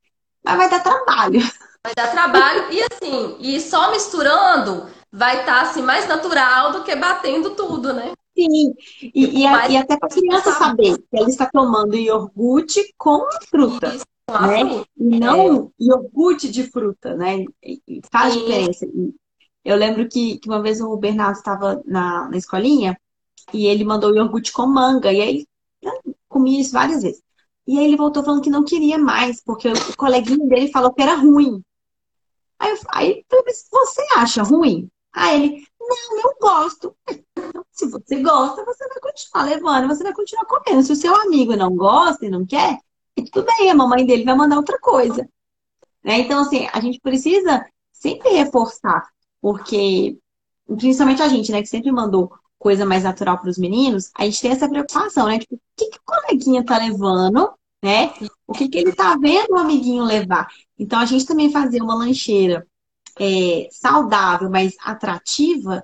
Mas 0.44 0.58
vai 0.58 0.70
dar 0.70 0.84
trabalho. 0.84 1.40
Vai 1.82 1.96
dar 1.96 2.12
trabalho 2.12 2.74
e 2.74 2.82
assim, 2.82 3.38
e 3.40 3.58
só 3.62 3.90
misturando 3.90 4.86
vai 5.10 5.40
estar 5.40 5.56
tá, 5.56 5.62
assim 5.62 5.82
mais 5.82 6.06
natural 6.10 6.74
do 6.74 6.84
que 6.84 6.94
batendo 6.94 7.52
tudo, 7.52 7.94
né? 7.94 8.12
Sim, 8.40 8.74
e, 9.14 9.42
e, 9.42 9.46
a, 9.46 9.70
e 9.70 9.76
até 9.76 9.98
para 9.98 10.08
a 10.08 10.12
criança 10.12 10.52
saber 10.54 10.98
que 10.98 11.18
ela 11.18 11.28
está 11.28 11.50
tomando 11.50 11.96
iogurte 11.96 12.94
com 12.98 13.28
fruta. 13.50 13.96
Isso, 13.96 14.06
né? 14.30 14.66
Fruta. 14.66 14.90
E 14.98 15.20
não 15.20 15.72
é. 15.78 15.84
iogurte 15.84 16.50
de 16.50 16.64
fruta, 16.64 17.16
né? 17.16 17.44
E 17.62 18.02
faz 18.10 18.34
Sim. 18.34 18.40
diferença. 18.40 18.88
Eu 19.66 19.76
lembro 19.76 20.08
que, 20.08 20.38
que 20.40 20.48
uma 20.48 20.62
vez 20.62 20.80
o 20.80 20.96
Bernardo 20.96 21.38
estava 21.38 21.82
na, 21.86 22.30
na 22.30 22.38
escolinha 22.38 22.98
e 23.54 23.66
ele 23.66 23.84
mandou 23.84 24.16
iogurte 24.16 24.54
com 24.54 24.66
manga. 24.66 25.12
E 25.12 25.22
aí 25.22 25.46
eu 25.82 26.16
comi 26.30 26.62
isso 26.62 26.72
várias 26.72 27.04
vezes. 27.04 27.22
E 27.68 27.78
aí 27.78 27.86
ele 27.86 27.98
voltou 27.98 28.24
falando 28.24 28.42
que 28.42 28.50
não 28.50 28.64
queria 28.64 28.98
mais, 28.98 29.44
porque 29.44 29.68
o 29.68 29.98
coleguinha 29.98 30.48
dele 30.48 30.72
falou 30.72 30.94
que 30.94 31.02
era 31.02 31.16
ruim. 31.16 31.62
Aí, 32.58 32.72
eu, 32.72 32.78
aí 32.90 33.26
você 33.72 34.02
acha 34.16 34.44
ruim? 34.44 34.90
Aí 35.14 35.36
ele, 35.36 35.64
não, 35.90 36.22
eu 36.22 36.36
gosto. 36.40 36.96
Se 37.72 37.88
você 37.88 38.22
gosta, 38.22 38.64
você 38.66 38.88
vai 38.88 39.00
continuar 39.00 39.44
levando, 39.46 39.88
você 39.88 40.04
vai 40.04 40.14
continuar 40.14 40.46
comendo. 40.46 40.84
Se 40.84 40.92
o 40.92 40.96
seu 40.96 41.16
amigo 41.16 41.56
não 41.56 41.76
gosta 41.76 42.26
e 42.26 42.30
não 42.30 42.46
quer, 42.46 42.78
tudo 43.32 43.46
bem, 43.46 43.70
a 43.70 43.76
mamãe 43.76 44.06
dele 44.06 44.24
vai 44.24 44.36
mandar 44.36 44.58
outra 44.58 44.80
coisa. 44.80 45.28
Né? 46.04 46.20
Então, 46.20 46.42
assim, 46.42 46.68
a 46.72 46.80
gente 46.80 47.00
precisa 47.00 47.66
sempre 47.92 48.30
reforçar, 48.30 49.08
porque, 49.42 50.18
principalmente 50.66 51.22
a 51.22 51.28
gente, 51.28 51.52
né, 51.52 51.62
que 51.62 51.68
sempre 51.68 51.92
mandou 51.92 52.32
coisa 52.58 52.86
mais 52.86 53.04
natural 53.04 53.38
para 53.38 53.50
os 53.50 53.58
meninos, 53.58 54.12
a 54.16 54.26
gente 54.26 54.42
tem 54.42 54.52
essa 54.52 54.68
preocupação, 54.68 55.28
né? 55.28 55.40
Tipo, 55.40 55.56
o 55.56 55.60
que, 55.78 55.90
que 55.90 55.98
o 55.98 56.02
coleguinha 56.06 56.66
tá 56.66 56.78
levando, 56.78 57.52
né? 57.82 58.14
O 58.46 58.54
que, 58.54 58.68
que 58.68 58.78
ele 58.78 58.94
tá 58.94 59.16
vendo 59.18 59.52
o 59.52 59.58
amiguinho 59.58 60.04
levar? 60.04 60.48
Então, 60.78 61.00
a 61.00 61.06
gente 61.06 61.26
também 61.26 61.52
fazer 61.52 61.82
uma 61.82 61.96
lancheira 61.96 62.68
é, 63.20 63.68
saudável, 63.72 64.50
mas 64.50 64.76
atrativa, 64.84 65.84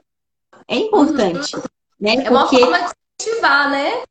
é 0.67 0.77
importante. 0.77 1.55
Uhum. 1.55 1.63
Né? 1.99 2.15
É 2.25 2.29
uma 2.29 2.41
Porque... 2.41 2.59
forma 2.59 2.77
de 2.77 2.93
incentivar, 3.19 3.69
né? 3.69 4.03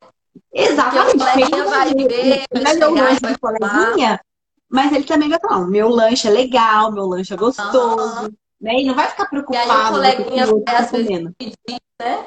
Exatamente. 0.52 1.16
O 1.16 1.18
vai 1.18 1.94
ver, 1.94 2.44
vai 2.62 2.76
ver 2.76 2.84
o 2.84 2.94
lanche 2.94 3.20
do 3.20 3.38
coleguinha, 3.40 4.20
mas 4.68 4.92
ele 4.92 5.04
também 5.04 5.28
vai 5.28 5.40
falar, 5.40 5.66
meu 5.66 5.88
lanche 5.88 6.28
é 6.28 6.30
legal, 6.30 6.92
meu 6.92 7.06
lanche 7.06 7.32
é 7.32 7.36
gostoso. 7.36 8.22
Uhum. 8.22 8.32
Né? 8.60 8.80
E 8.80 8.86
não 8.86 8.94
vai 8.94 9.08
ficar 9.08 9.26
preocupado. 9.26 9.66
E 9.66 10.06
aí 10.06 10.14
o 10.14 10.24
coleguinha 10.24 10.46
vai, 10.46 10.60
tá 10.60 10.78
às 10.78 10.90
vezes, 10.90 11.30
pedir, 11.38 11.80
né? 12.00 12.26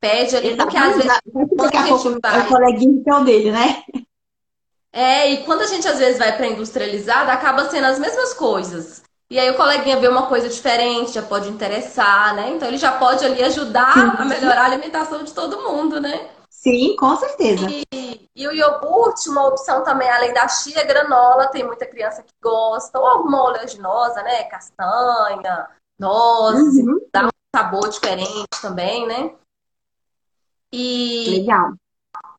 Pede 0.00 0.36
ali, 0.36 0.56
porque 0.56 0.76
às 0.76 0.96
vezes... 0.96 1.06
Daqui 1.06 1.76
a 1.76 1.86
pouco 1.86 2.08
o 2.08 2.48
coleguinha 2.48 3.02
que 3.02 3.10
é 3.10 3.14
o 3.14 3.24
dele, 3.24 3.52
né? 3.52 3.82
É, 4.92 5.30
e 5.30 5.44
quando 5.44 5.60
a 5.60 5.66
gente 5.66 5.86
às 5.86 5.98
vezes 5.98 6.18
vai 6.18 6.36
para 6.36 6.46
industrializada, 6.46 7.32
acaba 7.32 7.68
sendo 7.68 7.86
as 7.86 7.98
mesmas 7.98 8.34
coisas. 8.34 9.02
E 9.30 9.38
aí 9.38 9.50
o 9.50 9.56
coleguinha 9.56 10.00
vê 10.00 10.08
uma 10.08 10.26
coisa 10.26 10.48
diferente, 10.48 11.12
já 11.12 11.22
pode 11.22 11.50
interessar, 11.50 12.34
né? 12.34 12.50
Então 12.50 12.66
ele 12.66 12.78
já 12.78 12.92
pode 12.92 13.24
ali 13.24 13.42
ajudar 13.44 13.92
Sim. 13.92 14.22
a 14.22 14.24
melhorar 14.24 14.62
a 14.62 14.64
alimentação 14.64 15.22
de 15.22 15.34
todo 15.34 15.62
mundo, 15.62 16.00
né? 16.00 16.30
Sim, 16.48 16.96
com 16.96 17.14
certeza. 17.16 17.66
E, 17.70 18.28
e, 18.34 18.48
o 18.48 18.52
iogurte, 18.52 19.28
uma 19.28 19.46
opção 19.46 19.84
também, 19.84 20.10
além 20.10 20.32
da 20.32 20.48
chia, 20.48 20.82
granola, 20.84 21.48
tem 21.48 21.64
muita 21.64 21.86
criança 21.86 22.22
que 22.22 22.32
gosta, 22.42 22.98
ou 22.98 23.06
alguma 23.06 23.44
oleaginosa, 23.44 24.22
né? 24.22 24.44
Castanha, 24.44 25.68
nozes, 25.98 26.84
uhum. 26.84 26.98
dá 27.12 27.26
um 27.26 27.28
sabor 27.54 27.88
diferente 27.88 28.60
também, 28.60 29.06
né? 29.06 29.34
E, 30.72 31.40
Legal. 31.40 31.74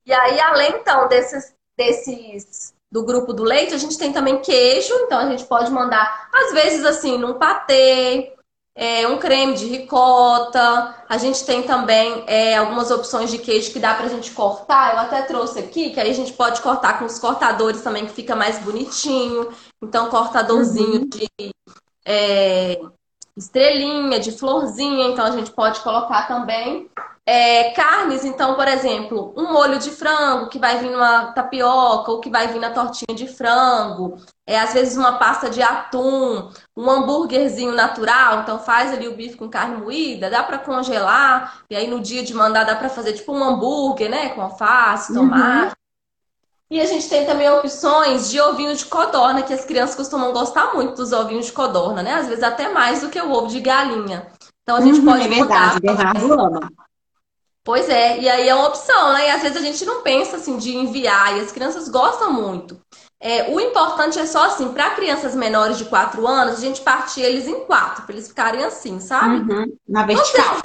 E 0.06 0.12
aí, 0.12 0.40
além 0.40 0.72
então 0.72 1.08
desses, 1.08 1.54
desses 1.78 2.74
do 2.92 3.04
grupo 3.04 3.34
do 3.34 3.44
leite, 3.44 3.74
a 3.74 3.78
gente 3.78 3.98
tem 3.98 4.12
também 4.12 4.40
queijo, 4.40 4.94
então 5.02 5.20
a 5.20 5.30
gente 5.30 5.46
pode 5.46 5.72
mandar, 5.72 6.30
às 6.34 6.54
vezes, 6.54 6.84
assim, 6.84 7.18
num 7.18 7.36
patê, 7.36 8.34
é, 8.76 9.08
um 9.08 9.18
creme 9.18 9.56
de 9.56 9.66
ricota. 9.66 10.96
A 11.08 11.18
gente 11.18 11.46
tem 11.46 11.64
também 11.64 12.24
é, 12.28 12.56
algumas 12.56 12.90
opções 12.90 13.30
de 13.30 13.38
queijo 13.38 13.72
que 13.72 13.80
dá 13.80 13.94
pra 13.94 14.08
gente 14.08 14.32
cortar. 14.32 14.94
Eu 14.94 15.00
até 15.02 15.22
trouxe 15.24 15.60
aqui, 15.60 15.90
que 15.90 16.00
aí 16.00 16.10
a 16.10 16.16
gente 16.16 16.34
pode 16.34 16.62
cortar 16.62 16.98
com 16.98 17.06
os 17.06 17.20
cortadores 17.20 17.82
também, 17.82 18.06
que 18.06 18.14
fica 18.14 18.36
mais 18.36 18.58
bonitinho. 18.60 19.50
Então, 19.84 20.10
cortadorzinho 20.10 21.02
uhum. 21.02 21.10
de 21.10 21.30
é, 22.06 22.80
estrelinha, 23.36 24.20
de 24.20 24.32
florzinha, 24.32 25.08
então 25.08 25.26
a 25.26 25.32
gente 25.32 25.52
pode 25.52 25.82
colocar 25.82 26.28
também. 26.28 26.90
É, 27.32 27.70
carnes, 27.74 28.26
então, 28.26 28.56
por 28.56 28.68
exemplo, 28.68 29.36
um 29.38 29.54
molho 29.54 29.78
de 29.78 29.92
frango 29.92 30.50
que 30.50 30.58
vai 30.58 30.80
vir 30.80 30.90
numa 30.90 31.32
tapioca 31.32 32.12
ou 32.12 32.20
que 32.20 32.28
vai 32.28 32.48
vir 32.48 32.58
na 32.60 32.72
tortinha 32.72 33.16
de 33.16 33.28
frango. 33.28 34.18
É, 34.48 34.60
às 34.60 34.74
vezes 34.74 34.98
uma 34.98 35.20
pasta 35.20 35.48
de 35.48 35.62
atum, 35.62 36.50
um 36.76 36.90
hambúrguerzinho 36.90 37.72
natural. 37.72 38.40
Então 38.40 38.58
faz 38.58 38.92
ali 38.92 39.08
o 39.08 39.16
bife 39.16 39.38
com 39.38 39.48
carne 39.48 39.78
moída, 39.78 40.28
dá 40.28 40.42
para 40.42 40.58
congelar. 40.58 41.62
E 41.70 41.76
aí 41.76 41.88
no 41.88 42.00
dia 42.00 42.24
de 42.24 42.34
mandar 42.34 42.64
dá 42.64 42.76
para 42.76 42.90
fazer 42.90 43.14
tipo 43.14 43.32
um 43.32 43.44
hambúrguer, 43.44 44.10
né? 44.10 44.30
Com 44.30 44.42
alface, 44.42 45.12
uhum. 45.12 45.20
tomate. 45.20 45.68
Uhum. 45.68 46.72
E 46.72 46.82
a 46.82 46.86
gente 46.88 47.08
tem 47.08 47.28
também 47.28 47.48
opções 47.48 48.32
de 48.32 48.42
ovinho 48.42 48.76
de 48.76 48.86
codorna, 48.86 49.44
que 49.44 49.54
as 49.54 49.66
crianças 49.66 49.96
costumam 49.96 50.34
gostar 50.34 50.74
muito 50.74 50.96
dos 50.96 51.12
ovinhos 51.12 51.46
de 51.46 51.52
codorna, 51.52 52.02
né? 52.02 52.16
Às 52.16 52.28
vezes 52.28 52.44
até 52.44 52.70
mais 52.70 53.02
do 53.02 53.10
que 53.10 53.22
o 53.22 53.32
ovo 53.32 53.50
de 53.50 53.60
galinha. 53.60 54.26
Então 54.64 54.78
a 54.78 54.82
gente 54.82 54.98
Uhum, 54.98 55.06
pode 55.06 55.26
é 55.26 55.28
verdade, 55.28 55.80
botar. 55.80 55.96
Bernardo 55.96 56.34
ama. 56.34 56.89
Pois 57.64 57.90
é, 57.90 58.20
e 58.20 58.30
aí 58.30 58.48
é 58.48 58.56
uma 58.56 58.68
opção, 58.68 59.14
né? 59.14 59.28
E 59.28 59.32
às 59.32 59.42
vezes 59.42 59.58
a 59.58 59.62
gente 59.62 59.86
não 59.86 60.02
pensa 60.02 60.38
assim 60.38 60.58
de 60.58 60.76
enviar, 60.76 61.38
e 61.38 61.42
as 61.42 61.52
crianças 61.52 61.88
gostam 61.90 62.32
muito. 62.32 62.80
É, 63.22 63.54
o 63.54 63.60
importante 63.60 64.18
é 64.18 64.26
só 64.26 64.46
assim, 64.46 64.70
para 64.70 64.92
crianças 64.92 65.36
menores 65.36 65.78
de 65.78 65.86
4 65.86 66.26
anos, 66.26 66.58
a 66.58 66.62
gente 66.62 66.82
partir 66.82 67.22
eles 67.22 67.48
em 67.48 67.66
quatro, 67.66 68.04
para 68.04 68.14
eles 68.14 68.30
ficarem 68.30 68.64
assim, 68.64 69.00
sabe? 69.02 69.52
Uhum, 69.52 69.76
na 69.88 70.06
vertical. 70.06 70.58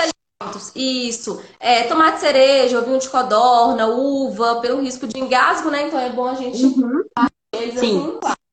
isso. 0.76 1.42
É, 1.58 1.82
tomate 1.84 2.20
cereja, 2.20 2.78
ovinho 2.78 2.98
de 2.98 3.08
codorna, 3.08 3.88
uva, 3.88 4.60
pelo 4.60 4.80
risco 4.80 5.06
de 5.06 5.18
engasgo, 5.18 5.68
né? 5.68 5.88
Então 5.88 5.98
é 5.98 6.10
bom 6.10 6.28
a 6.28 6.34
gente 6.34 6.64
Uhum, 6.64 7.02
eles 7.52 7.80
sim. 7.80 7.98
assim 7.98 8.08
em 8.08 8.20
quatro. 8.20 8.44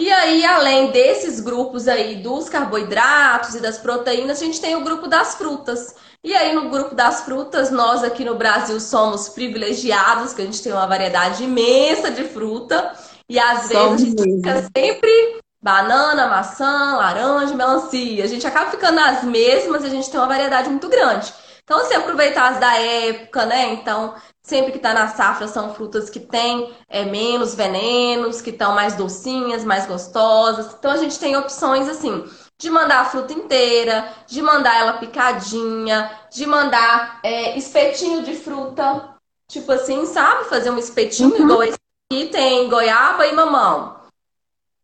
E 0.00 0.10
aí, 0.10 0.44
além 0.44 0.90
desses 0.90 1.40
grupos 1.40 1.86
aí 1.86 2.16
dos 2.16 2.48
carboidratos 2.48 3.54
e 3.54 3.60
das 3.60 3.78
proteínas, 3.78 4.40
a 4.40 4.44
gente 4.44 4.60
tem 4.60 4.74
o 4.74 4.82
grupo 4.82 5.06
das 5.06 5.34
frutas. 5.34 5.94
E 6.24 6.34
aí, 6.34 6.54
no 6.54 6.70
grupo 6.70 6.94
das 6.94 7.22
frutas, 7.22 7.70
nós 7.70 8.02
aqui 8.02 8.24
no 8.24 8.34
Brasil 8.36 8.80
somos 8.80 9.28
privilegiados, 9.28 10.32
que 10.32 10.40
a 10.42 10.44
gente 10.46 10.62
tem 10.62 10.72
uma 10.72 10.86
variedade 10.86 11.44
imensa 11.44 12.10
de 12.10 12.24
fruta. 12.24 12.94
E 13.28 13.38
às 13.38 13.68
vezes 13.68 13.92
a 13.92 13.98
Somos 13.98 14.00
gente 14.00 14.16
mesmo. 14.16 14.42
fica 14.42 14.64
sempre 14.76 15.40
banana, 15.62 16.28
maçã, 16.28 16.96
laranja, 16.96 17.54
melancia. 17.54 18.24
A 18.24 18.26
gente 18.26 18.46
acaba 18.46 18.70
ficando 18.70 18.96
nas 18.96 19.22
mesmas 19.24 19.84
e 19.84 19.86
a 19.86 19.90
gente 19.90 20.10
tem 20.10 20.18
uma 20.20 20.26
variedade 20.28 20.68
muito 20.70 20.88
grande. 20.88 21.32
Então, 21.62 21.78
assim, 21.80 21.94
aproveitar 21.94 22.52
as 22.52 22.58
da 22.60 22.74
época, 22.78 23.46
né? 23.46 23.72
Então, 23.72 24.14
sempre 24.42 24.72
que 24.72 24.78
tá 24.78 24.92
na 24.94 25.08
safra 25.08 25.48
são 25.48 25.74
frutas 25.74 26.10
que 26.10 26.20
têm 26.20 26.70
é, 26.88 27.04
menos 27.06 27.54
venenos, 27.54 28.42
que 28.42 28.50
estão 28.50 28.74
mais 28.74 28.94
docinhas, 28.94 29.64
mais 29.64 29.86
gostosas. 29.86 30.74
Então, 30.78 30.90
a 30.90 30.98
gente 30.98 31.18
tem 31.18 31.36
opções, 31.36 31.88
assim, 31.88 32.24
de 32.58 32.70
mandar 32.70 33.00
a 33.00 33.04
fruta 33.04 33.32
inteira, 33.32 34.08
de 34.26 34.40
mandar 34.40 34.76
ela 34.78 34.94
picadinha, 34.94 36.10
de 36.30 36.46
mandar 36.46 37.20
é, 37.22 37.56
espetinho 37.58 38.22
de 38.22 38.34
fruta. 38.34 39.10
Tipo 39.48 39.72
assim, 39.72 40.06
sabe? 40.06 40.44
Fazer 40.44 40.70
um 40.70 40.78
espetinho 40.78 41.34
Uhum. 41.34 41.42
igual 41.42 41.62
esse 41.62 41.78
aqui, 42.10 42.26
tem 42.28 42.68
goiaba 42.68 43.26
e 43.26 43.32
mamão. 43.32 43.96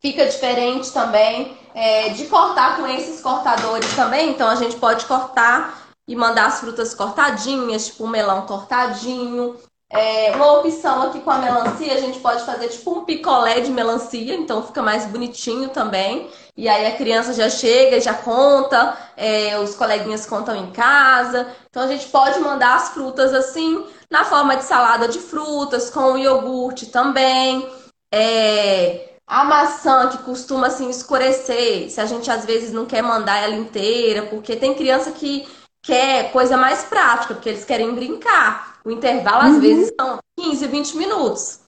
Fica 0.01 0.27
diferente 0.27 0.93
também 0.93 1.57
é, 1.75 2.11
de 2.11 2.27
cortar 2.27 2.77
com 2.77 2.87
esses 2.87 3.21
cortadores 3.21 3.95
também. 3.95 4.31
Então 4.31 4.49
a 4.49 4.55
gente 4.55 4.77
pode 4.77 5.07
cortar 5.07 5.79
e 6.09 6.17
mandar 6.17 6.47
as 6.47 6.61
frutas 6.61 6.95
cortadinhas, 6.95 7.87
tipo 7.87 8.05
um 8.05 8.09
melão 8.09 8.43
cortadinho. 8.43 9.57
É, 9.93 10.33
uma 10.37 10.53
opção 10.59 11.03
aqui 11.03 11.21
com 11.21 11.31
a 11.31 11.39
melancia, 11.39 11.93
a 11.93 12.01
gente 12.01 12.21
pode 12.21 12.45
fazer 12.45 12.69
tipo 12.69 12.93
um 12.93 13.05
picolé 13.05 13.59
de 13.61 13.73
melancia, 13.73 14.35
então 14.37 14.63
fica 14.63 14.81
mais 14.83 15.05
bonitinho 15.07 15.69
também. 15.71 16.31
E 16.57 16.69
aí 16.69 16.87
a 16.87 16.97
criança 16.97 17.33
já 17.33 17.49
chega 17.49 18.01
já 18.01 18.15
conta, 18.15 18.97
é, 19.17 19.59
os 19.59 19.75
coleguinhas 19.75 20.27
contam 20.27 20.55
em 20.57 20.71
casa. 20.73 21.47
Então 21.71 21.83
a 21.83 21.87
gente 21.87 22.07
pode 22.09 22.39
mandar 22.41 22.77
as 22.77 22.91
frutas 22.91 23.33
assim, 23.33 23.85
na 24.11 24.25
forma 24.25 24.57
de 24.57 24.65
salada 24.65 25.09
de 25.09 25.19
frutas, 25.19 25.91
com 25.91 26.13
o 26.13 26.19
iogurte 26.19 26.87
também. 26.87 27.69
É, 28.13 29.15
a 29.27 29.45
maçã 29.45 30.09
que 30.09 30.19
costuma 30.19 30.67
assim 30.67 30.91
escurecer, 30.91 31.89
se 31.91 32.01
a 32.01 32.07
gente 32.07 32.31
às 32.31 32.45
vezes 32.45 32.73
não 32.73 32.85
quer 32.87 33.03
mandar 33.03 33.39
ela 33.39 33.55
inteira, 33.55 34.27
porque 34.27 34.57
tem 34.57 34.75
criança 34.75 35.13
que 35.13 35.47
quer 35.83 36.33
coisa 36.33 36.57
mais 36.57 36.85
prática, 36.85 37.35
porque 37.35 37.49
eles 37.49 37.65
querem 37.65 37.95
brincar. 37.95 38.81
O 38.85 38.91
intervalo 38.91 39.43
às 39.43 39.59
Uhum. 39.59 39.61
vezes 39.61 39.93
são 39.99 40.19
15, 40.39 40.67
20 40.67 40.97
minutos. 40.97 41.61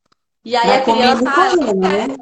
E 0.44 0.56
aí 0.56 0.70
Vai 0.70 0.74
a 0.74 0.82
comendo 0.84 1.22
criança, 1.24 1.30
comendo, 1.30 1.56
não 1.56 1.72
quer, 1.80 2.08
né? 2.08 2.16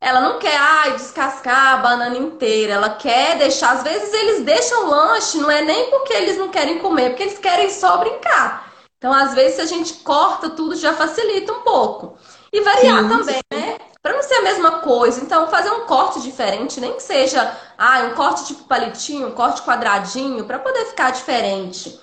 Ela 0.00 0.20
não 0.20 0.38
quer, 0.38 0.56
ai, 0.56 0.92
descascar 0.92 1.74
a 1.74 1.76
banana 1.78 2.16
inteira. 2.16 2.74
Ela 2.74 2.90
quer 2.90 3.36
deixar, 3.38 3.72
às 3.72 3.82
vezes 3.82 4.12
eles 4.12 4.44
deixam 4.44 4.88
lanche, 4.88 5.38
não 5.38 5.50
é 5.50 5.62
nem 5.62 5.90
porque 5.90 6.12
eles 6.12 6.36
não 6.38 6.48
querem 6.48 6.78
comer, 6.78 7.04
é 7.04 7.08
porque 7.10 7.24
eles 7.24 7.38
querem 7.38 7.70
só 7.70 7.96
brincar. 7.98 8.72
Então, 8.96 9.12
às 9.12 9.34
vezes, 9.34 9.56
se 9.56 9.60
a 9.60 9.66
gente 9.66 9.94
corta 9.94 10.50
tudo, 10.50 10.74
já 10.76 10.92
facilita 10.92 11.52
um 11.52 11.62
pouco. 11.62 12.18
E 12.52 12.60
variar 12.60 13.02
Sim. 13.02 13.08
também, 13.08 13.40
né? 13.52 13.78
Para 14.02 14.14
não 14.14 14.22
ser 14.22 14.34
a 14.34 14.42
mesma 14.42 14.80
coisa. 14.80 15.20
Então, 15.20 15.48
fazer 15.48 15.70
um 15.70 15.86
corte 15.86 16.20
diferente, 16.20 16.80
nem 16.80 16.94
que 16.94 17.02
seja, 17.02 17.56
ah, 17.76 18.00
um 18.10 18.14
corte 18.14 18.46
tipo 18.46 18.64
palitinho, 18.64 19.28
um 19.28 19.32
corte 19.32 19.62
quadradinho, 19.62 20.44
para 20.44 20.58
poder 20.58 20.86
ficar 20.86 21.10
diferente. 21.12 22.00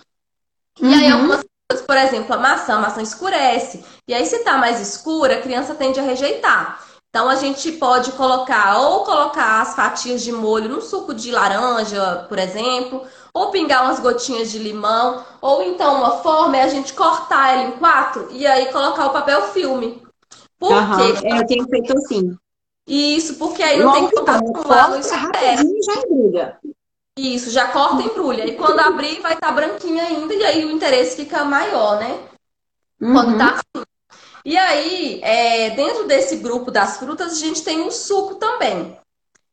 E 0.80 0.94
aí, 0.94 1.08
Uhum. 1.08 1.14
algumas 1.14 1.46
coisas, 1.70 1.86
por 1.86 1.98
exemplo, 1.98 2.34
a 2.36 2.38
maçã, 2.38 2.76
a 2.76 2.80
maçã 2.80 3.02
escurece. 3.02 3.84
E 4.08 4.14
aí, 4.14 4.26
se 4.26 4.40
tá 4.44 4.58
mais 4.58 4.80
escura, 4.80 5.36
a 5.38 5.42
criança 5.42 5.76
tende 5.76 6.00
a 6.00 6.04
rejeitar. 6.04 6.85
Então, 7.16 7.30
a 7.30 7.36
gente 7.36 7.72
pode 7.72 8.12
colocar, 8.12 8.78
ou 8.78 9.06
colocar 9.06 9.62
as 9.62 9.74
fatias 9.74 10.22
de 10.22 10.34
molho 10.34 10.68
no 10.68 10.82
suco 10.82 11.14
de 11.14 11.32
laranja, 11.32 12.26
por 12.28 12.38
exemplo, 12.38 13.04
ou 13.34 13.52
pingar 13.52 13.86
umas 13.86 14.02
gotinhas 14.02 14.52
de 14.52 14.60
limão, 14.60 15.24
ou 15.40 15.64
então 15.64 15.96
uma 15.96 16.18
forma 16.18 16.58
é 16.58 16.64
a 16.64 16.68
gente 16.68 16.92
cortar 16.92 17.54
ela 17.54 17.70
em 17.70 17.72
quatro 17.78 18.28
e 18.32 18.46
aí 18.46 18.66
colocar 18.66 19.06
o 19.06 19.14
papel 19.14 19.44
filme. 19.44 20.04
Por 20.60 20.74
Aham. 20.74 20.98
quê? 20.98 21.14
É, 21.24 21.40
eu 21.40 21.48
tenho 21.48 21.66
feito 21.70 21.94
assim. 21.94 22.36
Isso, 22.86 23.36
porque 23.36 23.64
aí 23.64 23.80
não 23.80 23.94
tem 23.94 24.02
Logo 24.02 24.10
que 24.10 24.16
que 24.18 24.26
tá, 24.26 24.36
acumular 24.36 24.90
rapidinho 25.00 25.78
e 25.78 25.84
já 25.84 25.94
embrulha. 25.94 26.60
Isso, 27.18 27.50
já 27.50 27.70
corta 27.70 28.02
e 28.02 28.08
embrulha. 28.08 28.46
E 28.46 28.58
quando 28.58 28.82
abrir, 28.82 29.22
vai 29.22 29.36
estar 29.36 29.54
branquinha 29.54 30.04
ainda, 30.04 30.34
e 30.34 30.44
aí 30.44 30.66
o 30.66 30.72
interesse 30.72 31.16
fica 31.16 31.46
maior, 31.46 31.98
né? 31.98 32.20
Quando 33.00 33.32
Uhum. 33.32 33.38
tá 33.38 33.54
assim. 33.54 33.86
E 34.46 34.56
aí, 34.56 35.20
é, 35.24 35.72
dentro 35.72 36.06
desse 36.06 36.36
grupo 36.36 36.70
das 36.70 36.98
frutas, 36.98 37.34
a 37.34 37.36
gente 37.36 37.64
tem 37.64 37.82
o 37.82 37.92
suco 37.92 38.36
também. 38.36 38.96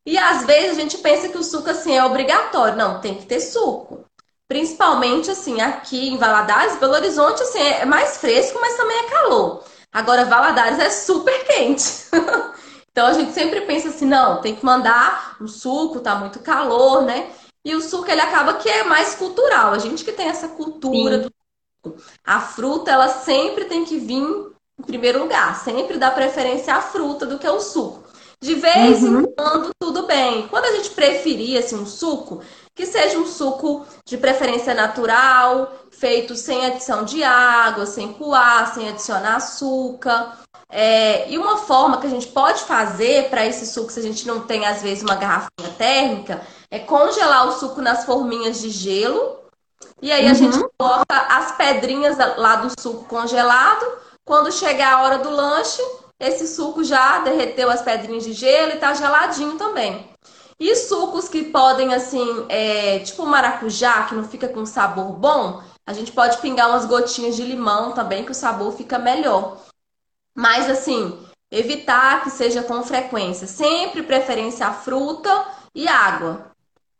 E 0.05 0.17
às 0.19 0.45
vezes 0.45 0.77
a 0.77 0.79
gente 0.79 0.99
pensa 0.99 1.29
que 1.29 1.37
o 1.37 1.43
suco 1.43 1.67
assim 1.67 1.97
é 1.97 2.05
obrigatório. 2.05 2.77
Não, 2.77 3.01
tem 3.01 3.15
que 3.15 3.25
ter 3.25 3.39
suco. 3.39 4.05
Principalmente 4.47 5.31
assim, 5.31 5.61
aqui 5.61 6.09
em 6.09 6.17
Valadares, 6.17 6.77
Belo 6.77 6.93
Horizonte 6.93 7.41
assim, 7.41 7.59
é 7.59 7.85
mais 7.85 8.17
fresco, 8.17 8.59
mas 8.61 8.77
também 8.77 8.97
é 8.99 9.09
calor. 9.09 9.63
Agora 9.91 10.25
Valadares 10.25 10.77
é 10.79 10.89
super 10.89 11.45
quente. 11.45 11.83
Então 12.93 13.07
a 13.07 13.13
gente 13.13 13.33
sempre 13.33 13.61
pensa 13.61 13.89
assim, 13.89 14.05
não, 14.05 14.39
tem 14.39 14.55
que 14.55 14.63
mandar 14.63 15.35
o 15.41 15.47
suco, 15.47 15.99
tá 15.99 16.13
muito 16.13 16.39
calor, 16.41 17.01
né? 17.01 17.27
E 17.65 17.73
o 17.73 17.81
suco 17.81 18.07
ele 18.07 18.21
acaba 18.21 18.53
que 18.53 18.69
é 18.69 18.83
mais 18.83 19.15
cultural. 19.15 19.73
A 19.73 19.79
gente 19.79 20.05
que 20.05 20.11
tem 20.11 20.27
essa 20.27 20.49
cultura 20.49 21.15
Sim. 21.17 21.23
do 21.23 21.33
suco. 21.89 22.03
A 22.23 22.39
fruta 22.39 22.91
ela 22.91 23.07
sempre 23.07 23.65
tem 23.65 23.83
que 23.83 23.97
vir 23.97 24.52
em 24.79 24.83
primeiro 24.83 25.19
lugar, 25.19 25.55
sempre 25.63 25.97
dá 25.97 26.11
preferência 26.11 26.73
à 26.75 26.81
fruta 26.81 27.25
do 27.25 27.37
que 27.39 27.47
ao 27.47 27.59
suco. 27.59 28.03
De 28.41 28.55
vez 28.55 29.03
em 29.03 29.15
Uhum. 29.15 29.33
quando, 29.37 29.69
tudo 29.79 30.05
bem. 30.05 30.47
Quando 30.49 30.65
a 30.65 30.71
gente 30.73 30.89
preferir 30.89 31.57
assim, 31.59 31.75
um 31.75 31.85
suco, 31.85 32.41
que 32.75 32.85
seja 32.85 33.17
um 33.17 33.25
suco 33.25 33.85
de 34.05 34.17
preferência 34.17 34.73
natural, 34.73 35.71
feito 35.91 36.35
sem 36.35 36.65
adição 36.65 37.05
de 37.05 37.23
água, 37.23 37.85
sem 37.85 38.11
coar, 38.13 38.73
sem 38.73 38.89
adicionar 38.89 39.35
açúcar. 39.37 40.39
É, 40.69 41.29
e 41.29 41.37
uma 41.37 41.57
forma 41.57 42.01
que 42.01 42.07
a 42.07 42.09
gente 42.09 42.27
pode 42.27 42.63
fazer 42.63 43.29
para 43.29 43.45
esse 43.45 43.65
suco, 43.67 43.91
se 43.91 43.99
a 43.99 44.03
gente 44.03 44.27
não 44.27 44.41
tem, 44.41 44.65
às 44.65 44.81
vezes, 44.81 45.03
uma 45.03 45.15
garrafinha 45.15 45.69
térmica, 45.77 46.41
é 46.69 46.79
congelar 46.79 47.47
o 47.47 47.51
suco 47.53 47.79
nas 47.81 48.03
forminhas 48.05 48.59
de 48.59 48.69
gelo. 48.69 49.37
E 50.01 50.11
aí 50.11 50.27
a 50.27 50.33
gente 50.33 50.57
Uhum. 50.57 50.67
coloca 50.77 51.15
as 51.15 51.53
pedrinhas 51.53 52.17
lá 52.37 52.57
do 52.57 52.69
suco 52.81 53.05
congelado. 53.05 53.85
Quando 54.25 54.51
chegar 54.51 54.93
a 54.93 55.03
hora 55.03 55.17
do 55.19 55.29
lanche, 55.29 55.81
esse 56.19 56.47
suco 56.47 56.83
já 56.83 57.19
derreteu 57.19 57.69
as 57.69 57.81
pedrinhas 57.81 58.23
de 58.23 58.33
gelo 58.33 58.71
e 58.73 58.77
tá 58.77 58.93
geladinho 58.93 59.57
também. 59.57 60.09
E 60.59 60.75
sucos 60.75 61.27
que 61.27 61.43
podem, 61.45 61.93
assim, 61.93 62.45
é, 62.47 62.99
tipo 62.99 63.25
maracujá, 63.25 64.03
que 64.03 64.15
não 64.15 64.23
fica 64.23 64.47
com 64.47 64.65
sabor 64.65 65.11
bom, 65.13 65.61
a 65.85 65.91
gente 65.91 66.11
pode 66.11 66.37
pingar 66.37 66.69
umas 66.69 66.85
gotinhas 66.85 67.35
de 67.35 67.43
limão 67.43 67.91
também, 67.91 68.23
que 68.23 68.31
o 68.31 68.35
sabor 68.35 68.71
fica 68.73 68.97
melhor. 68.97 69.57
Mas, 70.33 70.69
assim, 70.69 71.19
evitar 71.51 72.23
que 72.23 72.29
seja 72.29 72.63
com 72.63 72.81
frequência. 72.83 73.45
Sempre 73.47 74.03
preferência 74.03 74.65
a 74.65 74.73
fruta 74.73 75.45
e 75.75 75.87
água. 75.87 76.51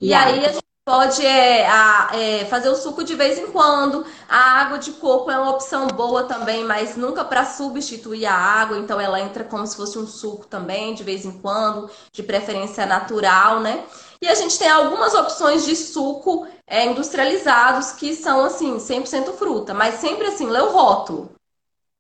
E, 0.01 0.09
E 0.09 0.13
aí 0.13 0.39
água. 0.39 0.45
a 0.45 0.51
gente 0.51 0.63
pode 0.85 1.25
é, 1.25 1.65
a- 1.67 2.09
é, 2.13 2.45
fazer 2.45 2.69
o 2.69 2.75
suco 2.75 3.03
de 3.03 3.15
vez 3.15 3.37
em 3.37 3.47
quando. 3.51 4.05
A 4.27 4.61
água 4.61 4.77
de 4.79 4.91
coco 4.93 5.31
é 5.31 5.37
uma 5.37 5.51
opção 5.51 5.87
boa 5.87 6.23
também, 6.25 6.63
mas 6.65 6.97
nunca 6.97 7.23
para 7.23 7.45
substituir 7.45 8.25
a 8.25 8.33
água. 8.35 8.77
Então 8.77 8.99
ela 8.99 9.19
entra 9.19 9.43
como 9.43 9.65
se 9.65 9.75
fosse 9.77 9.97
um 9.97 10.07
suco 10.07 10.45
também, 10.47 10.93
de 10.93 11.03
vez 11.03 11.25
em 11.25 11.31
quando, 11.39 11.89
de 12.11 12.21
preferência 12.23 12.85
natural, 12.85 13.59
né? 13.61 13.85
E 14.21 14.27
a 14.27 14.35
gente 14.35 14.57
tem 14.57 14.69
algumas 14.69 15.13
opções 15.13 15.65
de 15.65 15.75
suco 15.75 16.47
é, 16.67 16.85
industrializados 16.85 17.91
que 17.93 18.15
são 18.15 18.43
assim, 18.43 18.79
100% 18.79 19.33
fruta, 19.33 19.73
mas 19.73 19.95
sempre 19.95 20.27
assim, 20.27 20.47
lê 20.49 20.59
o 20.61 20.71
rótulo. 20.71 21.31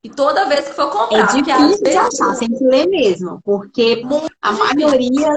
E 0.03 0.09
toda 0.09 0.45
vez 0.47 0.67
que 0.69 0.73
for 0.75 0.89
É 1.09 1.21
comprar, 1.21 1.43
às 1.49 1.77
difícil 1.77 1.87
de 1.87 1.97
achar, 1.97 2.35
tem 2.39 2.49
que 2.49 2.63
ler 2.65 2.87
mesmo, 2.87 3.39
porque 3.43 4.03
muito 4.03 4.33
a 4.41 4.51
maioria, 4.51 5.29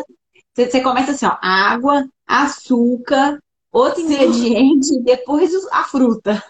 você 0.54 0.70
você 0.70 0.80
começa 0.82 1.12
assim, 1.12 1.26
ó, 1.26 1.36
água, 1.42 2.04
açúcar, 2.26 3.38
outro 3.72 4.00
ingrediente, 4.00 4.94
e 4.94 5.02
depois 5.02 5.52
a 5.72 5.84
fruta. 5.84 6.42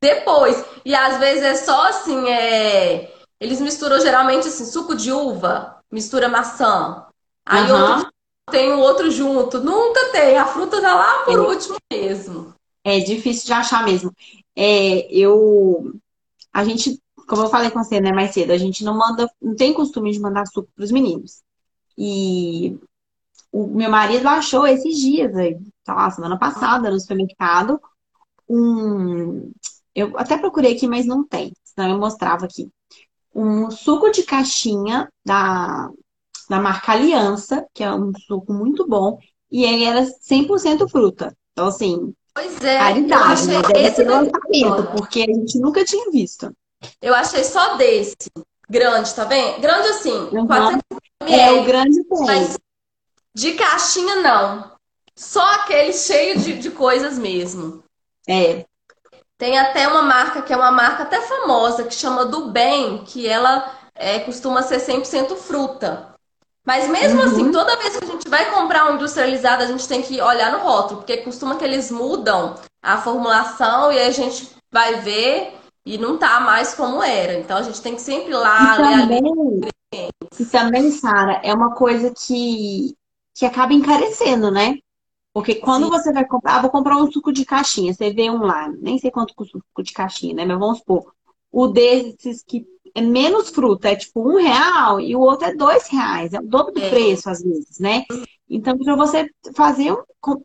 Depois. 0.00 0.62
E 0.84 0.94
às 0.94 1.18
vezes 1.18 1.42
é 1.42 1.54
só 1.56 1.88
assim, 1.88 2.28
é 2.28 3.14
eles 3.40 3.60
misturam 3.60 4.00
geralmente 4.00 4.48
assim, 4.48 4.64
suco 4.64 4.94
de 4.94 5.12
uva, 5.12 5.78
mistura 5.90 6.28
maçã. 6.28 7.06
Aí 7.44 7.70
Aham. 7.70 7.96
outro 7.96 8.10
tem 8.50 8.72
o 8.72 8.78
outro 8.78 9.10
junto. 9.10 9.60
Nunca 9.60 10.12
tem. 10.12 10.38
A 10.38 10.46
fruta 10.46 10.80
tá 10.80 10.94
lá 10.94 11.24
por 11.24 11.40
último 11.40 11.76
mesmo. 11.92 12.54
É 12.82 13.00
difícil 13.00 13.46
de 13.46 13.52
achar 13.52 13.84
mesmo. 13.84 14.12
É, 14.56 15.06
eu, 15.10 15.92
a 16.52 16.64
gente, 16.64 16.98
como 17.28 17.42
eu 17.42 17.48
falei 17.48 17.70
com 17.70 17.82
você, 17.82 18.00
né, 18.00 18.12
mais 18.12 18.32
cedo, 18.32 18.52
a 18.52 18.58
gente 18.58 18.84
não 18.84 18.96
manda, 18.96 19.28
não 19.40 19.54
tem 19.54 19.72
costume 19.72 20.12
de 20.12 20.20
mandar 20.20 20.46
suco 20.46 20.68
para 20.74 20.84
os 20.84 20.90
meninos. 20.90 21.42
E 21.98 22.78
o 23.62 23.68
meu 23.76 23.90
marido 23.90 24.26
achou 24.28 24.66
esses 24.66 24.96
dias, 24.98 25.34
aí, 25.36 25.56
sei 25.84 25.94
lá, 25.94 26.10
semana 26.10 26.38
passada, 26.38 26.90
no 26.90 26.98
supermercado, 27.00 27.80
um, 28.48 29.50
eu 29.94 30.12
até 30.18 30.36
procurei 30.38 30.74
aqui, 30.74 30.86
mas 30.86 31.06
não 31.06 31.26
tem, 31.26 31.52
senão 31.64 31.90
eu 31.90 31.98
mostrava 31.98 32.44
aqui. 32.46 32.68
Um 33.34 33.70
suco 33.70 34.10
de 34.10 34.22
caixinha 34.22 35.08
da, 35.24 35.88
da 36.48 36.60
marca 36.60 36.92
Aliança, 36.92 37.64
que 37.74 37.82
é 37.82 37.92
um 37.92 38.12
suco 38.26 38.52
muito 38.52 38.86
bom, 38.86 39.18
e 39.50 39.64
ele 39.64 39.84
era 39.84 40.04
100% 40.20 40.88
fruta. 40.88 41.36
Então, 41.52 41.68
assim, 41.68 42.12
Pois 42.34 42.60
é, 42.64 42.76
eu 42.76 42.80
Raridade, 42.80 43.32
achei 43.32 43.46
né? 43.48 43.62
Deve 43.62 43.86
esse 43.86 44.02
lançamento, 44.04 44.90
porque 44.96 45.20
a 45.22 45.26
gente 45.32 45.58
nunca 45.60 45.84
tinha 45.84 46.10
visto. 46.10 46.52
Eu 47.00 47.14
achei 47.14 47.44
só 47.44 47.76
desse. 47.76 48.16
Grande, 48.68 49.14
tá 49.14 49.24
vendo? 49.24 49.60
Grande 49.60 49.88
assim, 49.88 50.10
Uhum. 50.32 50.46
400 50.46 50.82
É, 51.26 51.52
o 51.52 51.56
ml. 51.58 51.64
grande 51.64 52.04
tem. 52.04 52.20
Mas 52.26 52.58
de 53.34 53.52
caixinha, 53.54 54.16
não. 54.16 54.72
Só 55.16 55.42
aquele 55.54 55.92
cheio 55.92 56.38
de, 56.38 56.58
de 56.58 56.70
coisas 56.70 57.18
mesmo. 57.18 57.82
É, 58.28 58.66
Tem 59.36 59.58
até 59.58 59.86
uma 59.88 60.02
marca 60.02 60.42
que 60.42 60.52
é 60.52 60.56
uma 60.56 60.70
marca 60.70 61.02
até 61.02 61.20
famosa, 61.20 61.84
que 61.84 61.94
chama 61.94 62.24
Do 62.24 62.50
Bem, 62.50 63.04
que 63.04 63.26
ela 63.26 63.72
é, 63.94 64.20
costuma 64.20 64.62
ser 64.62 64.80
100% 64.80 65.36
fruta. 65.36 66.14
Mas 66.66 66.88
mesmo 66.88 67.20
Uhum. 67.20 67.26
assim, 67.26 67.52
toda 67.52 67.76
vez 67.76 67.96
que 67.96 68.04
a 68.04 68.08
gente 68.08 68.28
vai 68.28 68.50
comprar 68.50 68.90
um 68.90 68.94
industrializado, 68.94 69.62
a 69.62 69.66
gente 69.66 69.86
tem 69.88 70.02
que 70.02 70.20
olhar 70.20 70.52
no 70.52 70.58
rótulo, 70.60 71.00
porque 71.00 71.18
costuma 71.18 71.56
que 71.56 71.64
eles 71.64 71.90
mudam 71.90 72.54
a 72.82 72.98
formulação 72.98 73.92
e 73.92 74.00
a 74.00 74.10
gente 74.10 74.50
vai 74.72 75.00
ver 75.00 75.54
e 75.84 75.98
não 75.98 76.18
tá 76.18 76.40
mais 76.40 76.74
como 76.74 77.02
era. 77.02 77.34
Então 77.34 77.58
a 77.58 77.62
gente 77.62 77.82
tem 77.82 77.94
que 77.94 78.00
sempre 78.00 78.30
ir 78.30 78.34
lá 78.34 78.62
E 78.62 78.74
ler 78.78 79.06
também, 79.06 79.22
e 80.38 80.46
também, 80.46 80.90
Sara, 80.90 81.40
é 81.44 81.52
uma 81.54 81.74
coisa 81.74 82.12
que, 82.12 82.94
que 83.34 83.44
acaba 83.46 83.72
encarecendo, 83.74 84.50
né? 84.50 84.76
Porque 85.32 85.56
quando 85.56 85.84
Sim. 85.84 85.90
você 85.90 86.12
vai 86.12 86.26
comprar, 86.26 86.56
ah, 86.58 86.62
vou 86.62 86.70
comprar 86.70 86.96
um 86.96 87.10
suco 87.10 87.32
de 87.32 87.44
caixinha, 87.44 87.92
você 87.92 88.12
vê 88.12 88.30
um 88.30 88.38
lá, 88.38 88.68
nem 88.80 88.98
sei 88.98 89.10
quanto 89.10 89.34
custa 89.34 89.58
o 89.58 89.60
suco 89.60 89.82
de 89.82 89.92
caixinha, 89.92 90.34
né? 90.34 90.44
Mas 90.44 90.58
vamos 90.58 90.78
supor, 90.78 91.12
o 91.50 91.66
desses 91.68 92.42
que 92.46 92.66
é 92.94 93.00
menos 93.00 93.50
fruta, 93.50 93.88
é 93.90 93.96
tipo 93.96 94.20
um 94.28 94.36
real, 94.36 95.00
e 95.00 95.16
o 95.16 95.20
outro 95.20 95.48
é 95.48 95.54
dois 95.54 95.88
reais, 95.88 96.32
é 96.32 96.38
o 96.38 96.46
dobro 96.46 96.72
do 96.72 96.80
É. 96.80 96.90
preço, 96.90 97.28
às 97.28 97.42
vezes, 97.42 97.80
né? 97.80 98.04
Então, 98.48 98.78
para 98.78 98.94
você 98.94 99.28
fazer, 99.56 99.92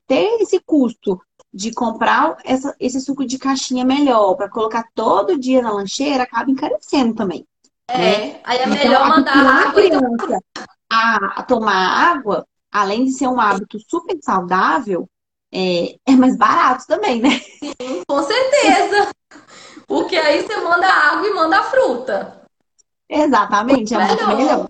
ter 0.07 0.41
esse 0.41 0.59
custo 0.61 1.21
de 1.53 1.71
comprar 1.73 2.37
essa- 2.43 2.75
esse 2.79 2.99
suco 3.01 3.25
de 3.25 3.37
caixinha 3.37 3.85
melhor, 3.85 4.35
para 4.35 4.49
colocar 4.49 4.83
todo 4.95 5.37
dia 5.39 5.61
na 5.61 5.71
lancheira, 5.71 6.23
acaba 6.23 6.49
encarecendo 6.49 7.13
também. 7.13 7.45
É, 7.87 8.39
aí 8.43 8.57
é 8.59 8.67
Então, 8.67 8.83
melhor 8.83 9.09
mandar 9.09 9.33
a 9.33 9.69
água 9.69 9.81
tomar 9.81 9.89
criança 9.89 10.39
a, 10.91 11.39
a 11.39 11.43
tomar 11.43 12.13
água, 12.15 12.45
além 12.71 13.05
de 13.05 13.11
ser 13.11 13.27
um 13.27 13.39
hábito 13.39 13.77
super 13.87 14.17
saudável, 14.21 15.09
é, 15.51 15.95
é 16.05 16.11
mais 16.11 16.37
barato 16.37 16.85
também, 16.87 17.21
né? 17.21 17.41
com 18.07 18.23
certeza. 18.23 19.09
Porque 19.87 20.15
aí 20.15 20.43
você 20.43 20.57
manda 20.57 20.87
água 20.87 21.27
e 21.27 21.33
manda 21.33 21.63
fruta. 21.63 22.41
Exatamente, 23.09 23.93
é 23.93 24.07
muito 24.07 24.27
melhor. 24.27 24.67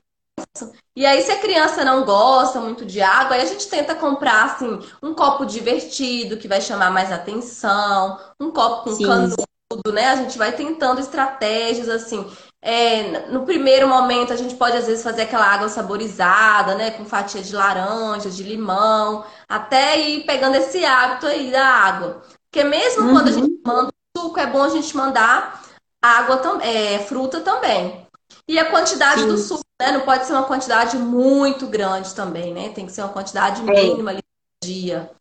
E 0.95 1.05
aí, 1.05 1.21
se 1.21 1.31
a 1.31 1.39
criança 1.39 1.83
não 1.83 2.03
gosta 2.05 2.59
muito 2.59 2.85
de 2.85 3.01
água, 3.01 3.35
aí 3.35 3.41
a 3.41 3.45
gente 3.45 3.67
tenta 3.69 3.95
comprar, 3.95 4.45
assim, 4.45 4.79
um 5.01 5.13
copo 5.13 5.45
divertido, 5.45 6.37
que 6.37 6.47
vai 6.47 6.61
chamar 6.61 6.91
mais 6.91 7.11
atenção, 7.11 8.19
um 8.39 8.51
copo 8.51 8.85
com 8.85 8.91
Sim. 8.95 9.05
canudo, 9.05 9.93
né? 9.93 10.07
A 10.09 10.15
gente 10.17 10.37
vai 10.37 10.53
tentando 10.53 10.99
estratégias, 10.99 11.89
assim. 11.89 12.25
É, 12.61 13.27
no 13.29 13.45
primeiro 13.45 13.87
momento, 13.87 14.33
a 14.33 14.35
gente 14.35 14.55
pode, 14.55 14.75
às 14.75 14.85
vezes, 14.85 15.03
fazer 15.03 15.21
aquela 15.23 15.45
água 15.45 15.69
saborizada, 15.69 16.75
né? 16.75 16.91
Com 16.91 17.05
fatia 17.05 17.41
de 17.41 17.53
laranja, 17.55 18.29
de 18.29 18.43
limão, 18.43 19.23
até 19.47 19.97
ir 19.99 20.25
pegando 20.25 20.55
esse 20.55 20.83
hábito 20.83 21.25
aí 21.27 21.51
da 21.51 21.65
água. 21.65 22.21
Porque 22.51 22.63
mesmo 22.67 23.09
quando 23.11 23.27
a 23.29 23.31
Uhum. 23.31 23.37
gente 23.39 23.61
manda 23.65 23.89
suco, 24.17 24.39
é 24.39 24.47
bom 24.47 24.63
a 24.63 24.69
gente 24.69 24.95
mandar 24.97 25.63
água, 26.01 26.37
tam- 26.37 26.59
é, 26.61 26.99
fruta 26.99 27.39
também. 27.41 28.05
E 28.47 28.59
a 28.59 28.69
quantidade 28.69 29.21
Sim. 29.21 29.27
do 29.27 29.37
suco, 29.37 29.63
né? 29.79 29.91
Não 29.91 30.01
pode 30.01 30.25
ser 30.25 30.33
uma 30.33 30.43
quantidade 30.43 30.97
muito 30.97 31.67
grande 31.67 32.13
também, 32.13 32.53
né? 32.53 32.69
Tem 32.69 32.85
que 32.85 32.91
ser 32.91 33.01
uma 33.01 33.13
quantidade 33.13 33.61
É. 33.61 33.65
mínima 33.65 34.11
ali 34.11 34.21
por 34.21 34.67
dia. 34.67 35.11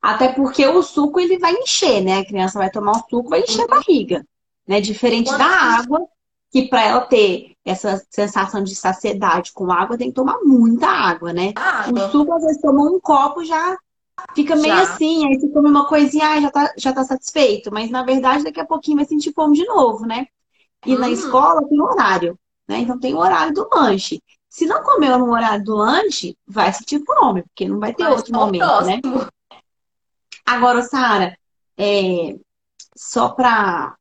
Até 0.00 0.28
porque 0.28 0.66
o 0.66 0.82
suco 0.82 1.20
ele 1.20 1.38
vai 1.38 1.52
encher, 1.52 2.00
né? 2.02 2.20
A 2.20 2.24
criança 2.24 2.58
vai 2.58 2.70
tomar 2.70 2.92
o 2.92 3.04
suco, 3.10 3.28
vai 3.28 3.40
encher 3.40 3.64
a 3.64 3.66
barriga, 3.66 4.24
né? 4.66 4.80
Diferente 4.80 5.30
da 5.36 5.44
água, 5.44 6.08
que 6.50 6.68
para 6.68 6.82
ela 6.84 7.00
ter 7.02 7.54
essa 7.64 8.02
sensação 8.10 8.62
de 8.62 8.74
saciedade 8.74 9.52
com 9.52 9.70
água, 9.70 9.96
tem 9.98 10.08
que 10.08 10.14
tomar 10.14 10.38
muita 10.42 10.86
água, 10.88 11.32
né? 11.32 11.52
A 11.56 11.90
O 11.90 11.96
água. 11.96 12.10
suco, 12.10 12.32
às 12.34 12.42
vezes, 12.42 12.60
toma 12.60 12.82
um 12.90 12.98
copo, 13.00 13.44
já 13.44 13.76
fica 14.34 14.56
meio 14.56 14.74
Já. 14.74 14.82
assim, 14.82 15.26
aí 15.26 15.38
você 15.40 15.48
come 15.48 15.68
uma 15.68 15.86
coisinha, 15.86 16.28
ah, 16.28 16.40
já 16.40 16.50
tá, 16.50 16.72
já 16.76 16.92
tá 16.92 17.04
satisfeito. 17.04 17.70
Mas, 17.72 17.90
na 17.90 18.02
verdade, 18.02 18.44
daqui 18.44 18.60
a 18.60 18.66
pouquinho 18.66 18.96
vai 18.96 19.06
sentir 19.06 19.32
fome 19.32 19.56
de 19.56 19.64
novo, 19.64 20.06
né? 20.06 20.26
E 20.84 20.96
na 20.96 21.06
Uhum. 21.06 21.12
escola 21.12 21.68
tem 21.68 21.80
horário, 21.80 22.38
né? 22.68 22.78
Então 22.78 22.98
tem 22.98 23.14
o 23.14 23.18
horário 23.18 23.52
do 23.54 23.68
lanche. 23.72 24.20
Se 24.48 24.66
não 24.66 24.82
comer 24.82 25.16
no 25.16 25.30
horário 25.30 25.64
do 25.64 25.76
lanche, 25.76 26.36
vai 26.46 26.72
sentir 26.72 27.02
fome, 27.04 27.42
porque 27.44 27.68
não 27.68 27.78
vai 27.78 27.94
ter 27.94 28.02
Mas 28.02 28.16
outro 28.16 28.34
momento, 28.34 28.84
né? 28.84 29.00
próximo? 29.00 29.26
Agora, 30.46 30.82
Sara, 30.82 31.38
é, 31.78 32.36
só 32.96 33.28
para 33.30 33.96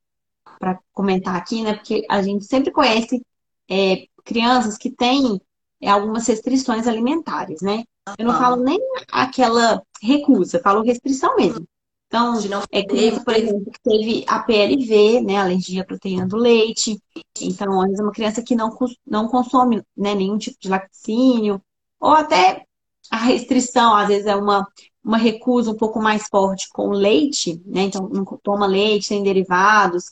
para 0.60 0.80
comentar 0.94 1.36
aqui, 1.36 1.64
né? 1.64 1.74
Porque 1.76 2.06
a 2.10 2.22
gente 2.22 2.46
sempre 2.46 2.72
conhece 2.72 3.22
é, 3.70 4.06
crianças 4.26 4.78
que 4.78 4.92
têm 4.92 5.42
é, 5.82 5.90
algumas 5.90 6.28
restrições 6.28 6.88
alimentares, 6.88 7.62
né? 7.62 7.84
Eu 8.18 8.26
não 8.26 8.34
Ah. 8.34 8.40
falo 8.40 8.64
nem 8.64 8.80
aquela 9.12 9.82
recusa, 10.02 10.60
falo 10.62 10.84
restrição 10.84 11.36
mesmo. 11.38 11.66
Então, 12.08 12.34
é 12.72 12.84
criança, 12.84 13.24
por 13.24 13.36
exemplo, 13.36 13.72
que 13.72 13.80
teve 13.84 14.26
a 14.28 14.40
PLV, 14.40 15.22
né? 15.22 15.38
Alergia 15.38 15.84
à 15.84 15.86
proteína 15.86 16.28
do 16.28 16.38
leite. 16.38 17.00
Então, 17.40 17.80
às 17.80 17.86
vezes, 17.86 18.00
é 18.00 18.04
uma 18.04 18.12
criança 18.12 18.42
que 18.44 18.56
não, 18.56 18.76
não 19.06 19.28
consome, 19.28 19.84
né, 19.96 20.16
nenhum 20.16 20.38
tipo 20.38 20.58
de 20.60 20.70
laticínio, 20.70 21.62
ou 22.00 22.12
até 22.12 22.66
a 23.12 23.18
restrição, 23.18 23.94
às 23.96 24.08
vezes, 24.08 24.26
é 24.26 24.36
uma, 24.36 24.68
uma 25.04 25.18
recusa 25.18 25.70
um 25.72 25.78
pouco 25.78 26.02
mais 26.02 26.28
forte 26.28 26.68
com 26.70 26.90
leite, 26.90 27.62
né? 27.66 27.84
Então, 27.84 28.10
não 28.10 28.26
toma 28.44 28.66
leite, 28.66 29.06
sem 29.06 29.22
derivados. 29.24 30.06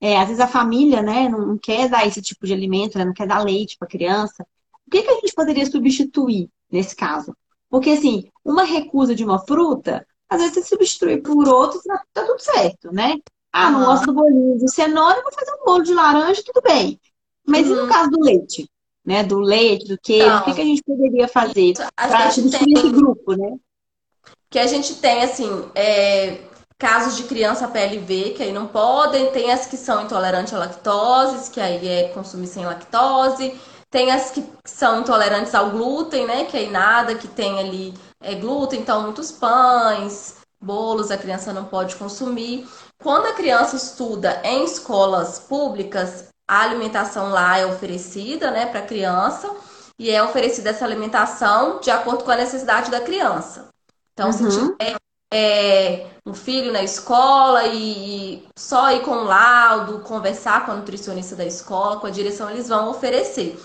É, 0.00 0.16
às 0.18 0.26
vezes 0.28 0.40
a 0.40 0.46
família, 0.46 1.02
né, 1.02 1.28
não 1.28 1.58
quer 1.58 1.88
dar 1.88 2.06
esse 2.06 2.22
tipo 2.22 2.46
de 2.46 2.52
alimento, 2.52 2.96
né, 2.98 3.04
não 3.04 3.12
quer 3.12 3.26
dar 3.26 3.42
leite 3.44 3.76
para 3.78 3.86
a 3.86 3.90
criança. 3.90 4.46
O 4.86 4.90
que 4.90 5.02
que 5.02 5.10
a 5.10 5.14
gente 5.14 5.34
poderia 5.34 5.66
substituir 5.66 6.48
nesse 6.70 6.94
caso? 6.94 7.34
Porque, 7.68 7.90
assim, 7.90 8.24
uma 8.44 8.62
recusa 8.64 9.14
de 9.14 9.24
uma 9.24 9.38
fruta, 9.40 10.06
às 10.28 10.40
vezes 10.40 10.54
você 10.54 10.62
substitui 10.62 11.18
por 11.20 11.46
outra, 11.48 11.80
tá, 11.84 12.02
tá 12.12 12.24
tudo 12.26 12.38
certo, 12.40 12.92
né? 12.92 13.16
Ah, 13.52 13.70
não 13.70 13.84
gosto 13.84 14.06
do 14.06 14.12
bolinho 14.14 14.58
de 14.58 14.70
cenoura, 14.70 15.22
vou 15.22 15.32
fazer 15.32 15.52
um 15.52 15.64
bolo 15.64 15.82
de 15.82 15.92
laranja, 15.94 16.42
tudo 16.44 16.62
bem. 16.62 16.98
Mas 17.46 17.66
e 17.66 17.70
no 17.70 17.82
Uhum. 17.82 17.88
caso 17.88 18.10
do 18.10 18.20
leite? 18.20 18.68
Né? 19.04 19.22
Do 19.24 19.40
leite, 19.40 19.86
do 19.88 19.98
queijo, 19.98 20.26
o 20.26 20.44
que 20.44 20.50
Então, 20.50 20.54
que 20.54 20.60
a 20.60 20.64
gente 20.64 20.82
poderia 20.84 21.28
fazer 21.28 21.72
para 21.96 22.30
substituir 22.30 22.74
esse 22.74 22.82
tem 22.82 22.92
grupo, 22.92 23.32
né? 23.34 23.56
que 24.50 24.58
a 24.58 24.66
gente 24.66 24.94
tem 24.96 25.22
assim 25.22 25.48
é, 25.74 26.38
casos 26.78 27.16
de 27.16 27.24
criança 27.24 27.68
PLV 27.68 28.30
que 28.36 28.42
aí 28.42 28.52
não 28.52 28.66
podem, 28.68 29.30
tem 29.32 29.50
as 29.52 29.66
que 29.66 29.76
são 29.76 30.02
intolerantes 30.02 30.52
à 30.54 30.58
lactose, 30.58 31.50
que 31.50 31.60
aí 31.60 31.86
é 31.88 32.08
consumir 32.10 32.46
sem 32.46 32.64
lactose, 32.64 33.58
tem 33.90 34.10
as 34.10 34.30
que 34.30 34.44
são 34.64 35.00
intolerantes 35.00 35.54
ao 35.54 35.70
glúten, 35.70 36.26
né? 36.26 36.44
Que 36.44 36.56
aí 36.56 36.70
nada 36.70 37.14
que 37.14 37.26
tem 37.28 37.58
ali 37.58 37.94
é 38.22 38.34
glúten, 38.34 38.80
então 38.80 39.02
muitos 39.02 39.32
pães, 39.32 40.36
bolos 40.60 41.10
a 41.10 41.16
criança 41.18 41.52
não 41.52 41.64
pode 41.64 41.96
consumir. 41.96 42.66
Quando 43.02 43.26
a 43.26 43.32
criança 43.32 43.76
estuda 43.76 44.40
em 44.44 44.64
escolas 44.64 45.38
públicas, 45.38 46.26
a 46.48 46.62
alimentação 46.62 47.30
lá 47.30 47.58
é 47.58 47.66
oferecida, 47.66 48.50
né, 48.50 48.66
para 48.66 48.80
a 48.80 48.86
criança, 48.86 49.50
e 49.98 50.10
é 50.10 50.22
oferecida 50.22 50.70
essa 50.70 50.84
alimentação 50.84 51.80
de 51.80 51.90
acordo 51.90 52.24
com 52.24 52.30
a 52.30 52.36
necessidade 52.36 52.90
da 52.90 53.00
criança. 53.00 53.68
Então, 54.12 54.32
se 54.32 54.42
Uhum. 54.44 54.76
tiver 54.76 54.96
é, 55.32 56.06
um 56.26 56.34
filho 56.34 56.72
na 56.72 56.82
escola 56.82 57.66
e, 57.66 58.44
só 58.58 58.90
ir 58.92 59.02
com 59.02 59.10
o 59.12 59.24
laudo, 59.24 60.00
conversar 60.00 60.64
com 60.64 60.72
a 60.72 60.76
nutricionista 60.76 61.36
da 61.36 61.44
escola, 61.44 62.00
com 62.00 62.06
a 62.06 62.10
direção, 62.10 62.50
eles 62.50 62.68
vão 62.68 62.90
oferecer. 62.90 63.58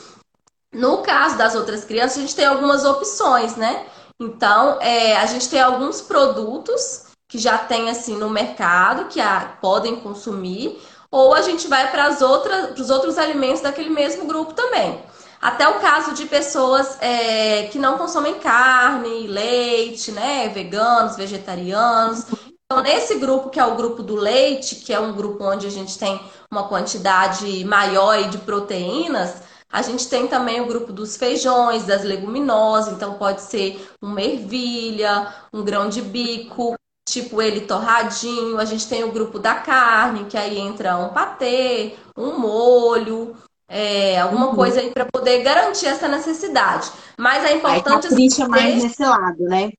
No 0.74 1.00
caso 1.04 1.38
das 1.38 1.56
outras 1.56 1.86
crianças, 1.86 2.18
a 2.18 2.22
gente 2.22 2.36
tem 2.36 2.46
algumas 2.46 2.84
opções, 2.84 3.56
né? 3.56 3.86
Então, 4.20 4.80
é, 4.82 5.18
a 5.18 5.26
gente 5.26 5.50
tem 5.50 5.62
alguns 5.62 6.02
produtos 6.02 7.06
que 7.30 7.38
já 7.38 7.58
tem 7.58 7.90
assim 7.90 8.16
no 8.16 8.30
mercado 8.30 9.08
que 9.08 9.20
a- 9.22 9.58
podem 9.62 9.96
consumir. 9.98 10.80
ou 11.16 11.32
a 11.36 11.44
gente 11.44 11.68
vai 11.68 11.92
para 11.92 12.10
os 12.10 12.90
outros 12.90 13.20
alimentos 13.20 13.62
daquele 13.62 13.92
mesmo 13.92 14.26
grupo 14.26 14.54
também. 14.54 15.00
Até 15.44 15.68
o 15.68 15.82
caso 15.82 16.14
de 16.14 16.26
pessoas 16.26 16.98
é, 17.02 17.64
que 17.64 17.78
não 17.78 17.98
consomem 17.98 18.36
carne, 18.36 19.28
leite, 19.28 20.10
né? 20.10 20.48
Veganos, 20.48 21.18
vegetarianos. 21.18 22.26
Então, 22.66 22.82
nesse 22.82 23.16
grupo, 23.16 23.50
que 23.50 23.60
é 23.60 23.66
o 23.66 23.76
grupo 23.76 24.02
do 24.02 24.16
leite, 24.16 24.76
que 24.76 24.94
é 24.94 25.00
um 25.02 25.12
grupo 25.12 25.44
onde 25.44 25.68
a 25.68 25.70
gente 25.70 26.00
tem 26.00 26.18
uma 26.50 26.70
quantidade 26.70 27.66
maior 27.66 28.30
de 28.30 28.38
proteínas, 28.38 29.42
a 29.70 29.82
gente 29.82 30.08
tem 30.08 30.28
também 30.28 30.62
o 30.62 30.66
grupo 30.66 30.94
dos 30.94 31.18
feijões, 31.18 31.84
das 31.84 32.04
leguminosas, 32.04 32.94
então 32.94 33.16
pode 33.16 33.42
ser 33.42 33.86
uma 34.02 34.22
ervilha, 34.22 35.28
um 35.52 35.62
grão 35.62 35.90
de 35.90 36.02
bico, 36.02 36.76
tipo 37.06 37.42
ele 37.42 37.62
torradinho. 37.62 38.58
A 38.60 38.66
gente 38.66 38.88
tem 38.88 39.04
o 39.04 39.12
grupo 39.12 39.38
da 39.40 39.56
carne, 39.56 40.24
que 40.24 40.38
aí 40.38 40.58
entra 40.58 40.96
um 40.96 41.10
patê, 41.10 41.98
um 42.16 42.40
molho, 42.40 43.36
é, 43.68 44.20
alguma 44.20 44.48
uhum. 44.48 44.56
coisa 44.56 44.80
aí 44.80 44.92
para 44.92 45.06
poder 45.06 45.42
garantir 45.44 45.88
essa 45.88 46.08
necessidade. 46.08 46.92
Mas 47.18 47.44
é 47.44 47.54
importante. 47.56 48.08
Aí 48.08 48.30
tá 48.30 48.48
mais 48.48 48.84
nesse 48.84 49.04
lado, 49.04 49.44
né? 49.44 49.72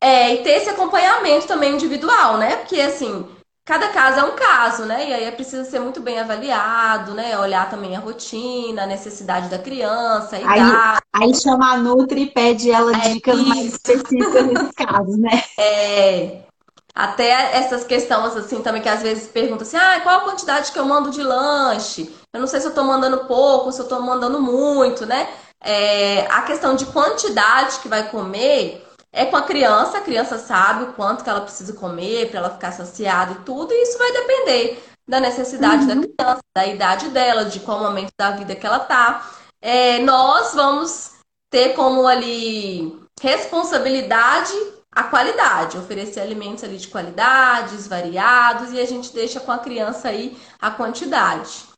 É, 0.00 0.34
e 0.34 0.42
ter 0.42 0.50
esse 0.52 0.70
acompanhamento 0.70 1.46
também 1.46 1.74
individual, 1.74 2.36
né? 2.36 2.56
Porque 2.56 2.80
assim, 2.80 3.24
cada 3.64 3.88
caso 3.88 4.20
é 4.20 4.24
um 4.24 4.34
caso, 4.34 4.84
né? 4.84 5.08
E 5.08 5.14
aí 5.14 5.24
é 5.24 5.30
preciso 5.30 5.70
ser 5.70 5.80
muito 5.80 6.00
bem 6.00 6.18
avaliado, 6.18 7.14
né? 7.14 7.38
Olhar 7.38 7.70
também 7.70 7.96
a 7.96 8.00
rotina, 8.00 8.82
a 8.82 8.86
necessidade 8.86 9.48
da 9.48 9.58
criança, 9.58 10.36
a 10.36 10.38
aí, 10.38 10.44
idade. 10.44 11.00
Aí 11.12 11.34
chama 11.34 11.72
a 11.72 11.76
Nutri 11.76 12.22
e 12.22 12.30
pede 12.30 12.70
ela 12.70 12.92
é 12.92 13.10
dicas 13.10 13.38
isso. 13.38 13.48
mais 13.48 13.66
específicas 13.66 14.46
nesses 14.46 14.72
casos, 14.72 15.18
né? 15.18 15.42
É. 15.58 16.42
Até 16.94 17.56
essas 17.56 17.84
questões, 17.84 18.36
assim, 18.36 18.60
também 18.60 18.82
que 18.82 18.88
às 18.88 19.00
vezes 19.00 19.26
perguntam 19.26 19.62
assim, 19.62 19.78
ah, 19.78 20.00
qual 20.02 20.18
a 20.18 20.24
quantidade 20.24 20.72
que 20.72 20.78
eu 20.78 20.84
mando 20.84 21.10
de 21.10 21.22
lanche? 21.22 22.12
Eu 22.32 22.40
não 22.40 22.46
sei 22.46 22.60
se 22.60 22.66
eu 22.66 22.74
tô 22.74 22.82
mandando 22.82 23.26
pouco, 23.26 23.70
se 23.70 23.80
eu 23.80 23.88
tô 23.88 24.00
mandando 24.00 24.40
muito, 24.40 25.04
né? 25.04 25.28
É, 25.60 26.26
a 26.26 26.42
questão 26.42 26.74
de 26.74 26.86
quantidade 26.86 27.78
que 27.80 27.88
vai 27.88 28.10
comer 28.10 28.84
é 29.12 29.26
com 29.26 29.36
a 29.36 29.42
criança, 29.42 29.98
a 29.98 30.02
criança 30.02 30.38
sabe 30.38 30.84
o 30.84 30.92
quanto 30.94 31.22
que 31.22 31.28
ela 31.28 31.42
precisa 31.42 31.74
comer 31.74 32.30
para 32.30 32.38
ela 32.38 32.50
ficar 32.50 32.72
saciada 32.72 33.32
e 33.32 33.44
tudo, 33.44 33.72
e 33.72 33.82
isso 33.82 33.98
vai 33.98 34.10
depender 34.12 34.82
da 35.06 35.20
necessidade 35.20 35.82
uhum. 35.82 36.00
da 36.00 36.08
criança, 36.08 36.40
da 36.56 36.66
idade 36.66 37.08
dela, 37.10 37.44
de 37.44 37.60
qual 37.60 37.80
momento 37.80 38.12
da 38.18 38.30
vida 38.30 38.54
que 38.54 38.66
ela 38.66 38.80
tá. 38.80 39.30
É, 39.60 39.98
nós 39.98 40.54
vamos 40.54 41.12
ter 41.50 41.74
como 41.74 42.06
ali 42.06 42.98
responsabilidade 43.20 44.54
a 44.90 45.04
qualidade, 45.04 45.78
oferecer 45.78 46.20
alimentos 46.20 46.64
ali 46.64 46.76
de 46.76 46.88
qualidades, 46.88 47.86
variados, 47.86 48.72
e 48.72 48.80
a 48.80 48.86
gente 48.86 49.12
deixa 49.12 49.40
com 49.40 49.52
a 49.52 49.58
criança 49.58 50.08
aí 50.08 50.36
a 50.60 50.70
quantidade. 50.70 51.71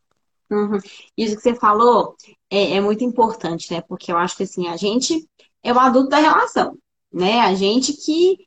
Uhum. 0.54 0.78
Isso 1.16 1.36
que 1.36 1.42
você 1.42 1.54
falou 1.54 2.16
é, 2.50 2.76
é, 2.76 2.80
muito 2.80 3.02
importante, 3.04 3.72
né? 3.72 3.80
Porque 3.82 4.12
eu 4.12 4.16
acho 4.16 4.36
que 4.36 4.44
assim, 4.44 4.68
a 4.68 4.76
gente 4.76 5.28
é 5.62 5.72
o 5.72 5.78
adulto 5.78 6.10
da 6.10 6.18
relação, 6.18 6.78
né? 7.12 7.40
A 7.40 7.54
gente 7.54 7.92
que, 7.92 8.38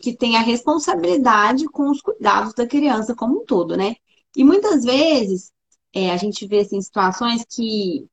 que 0.00 0.16
tem 0.16 0.36
a 0.36 0.40
responsabilidade 0.40 1.66
com 1.68 1.90
os 1.90 2.00
cuidados 2.00 2.54
da 2.54 2.66
criança 2.66 3.14
como 3.14 3.42
um 3.42 3.44
todo, 3.44 3.76
né? 3.76 3.96
E 4.36 4.44
muitas 4.44 4.84
vezes 4.84 5.52
é, 5.94 6.10
a 6.10 6.16
gente 6.16 6.46
vê 6.46 6.60
assim, 6.60 6.80
situações 6.80 7.44
que 7.48 8.06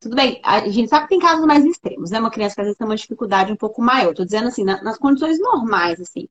tudo 0.00 0.16
bem, 0.16 0.40
a 0.44 0.68
gente 0.68 0.88
sabe 0.88 1.04
que 1.04 1.10
tem 1.10 1.20
casos 1.20 1.46
mais 1.46 1.64
extremos, 1.64 2.10
né? 2.10 2.18
Uma 2.18 2.30
criança 2.30 2.56
que 2.56 2.60
às 2.60 2.66
vezes 2.66 2.78
tem 2.78 2.86
uma 2.86 2.96
dificuldade 2.96 3.52
um 3.52 3.56
pouco 3.56 3.80
maior. 3.80 4.12
Tô 4.14 4.24
dizendo 4.24 4.48
assim, 4.48 4.64
nas 4.64 4.98
condições 4.98 5.38
normais, 5.38 6.00
assim. 6.00 6.28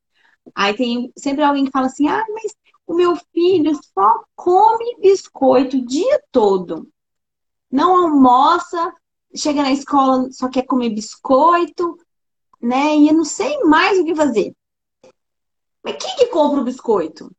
Aí 0.55 0.73
tem 0.73 1.11
sempre 1.17 1.43
alguém 1.43 1.65
que 1.65 1.71
fala 1.71 1.88
assim, 1.88 2.07
ah, 2.07 2.25
mas 2.29 2.53
o 2.91 2.95
meu 2.95 3.15
filho 3.33 3.79
só 3.93 4.23
come 4.35 4.97
biscoito 4.99 5.77
o 5.77 5.85
dia 5.85 6.21
todo. 6.31 6.87
Não 7.71 8.03
almoça, 8.03 8.93
chega 9.33 9.63
na 9.63 9.71
escola, 9.71 10.29
só 10.31 10.49
quer 10.49 10.63
comer 10.63 10.89
biscoito, 10.89 11.97
né? 12.61 12.97
E 12.97 13.07
eu 13.07 13.13
não 13.13 13.23
sei 13.23 13.63
mais 13.63 13.97
o 13.97 14.03
que 14.03 14.13
fazer. 14.13 14.53
Mas 15.81 15.95
quem 15.95 16.15
que 16.17 16.25
compra 16.27 16.61
o 16.61 16.65
biscoito? 16.65 17.31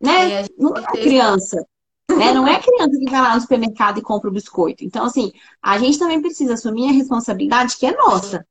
Né? 0.00 0.46
Não 0.58 0.74
é 0.74 0.80
a 0.80 0.92
criança. 0.92 1.66
Né? 2.10 2.32
Não 2.32 2.46
é 2.46 2.56
a 2.56 2.62
criança 2.62 2.98
que 2.98 3.10
vai 3.10 3.20
lá 3.20 3.34
no 3.34 3.40
supermercado 3.42 3.98
e 3.98 4.02
compra 4.02 4.30
o 4.30 4.32
biscoito. 4.32 4.84
Então, 4.84 5.04
assim, 5.04 5.32
a 5.62 5.78
gente 5.78 5.98
também 5.98 6.20
precisa 6.20 6.54
assumir 6.54 6.88
a 6.88 6.92
responsabilidade 6.92 7.76
que 7.76 7.86
é 7.86 7.94
nossa. 7.94 8.44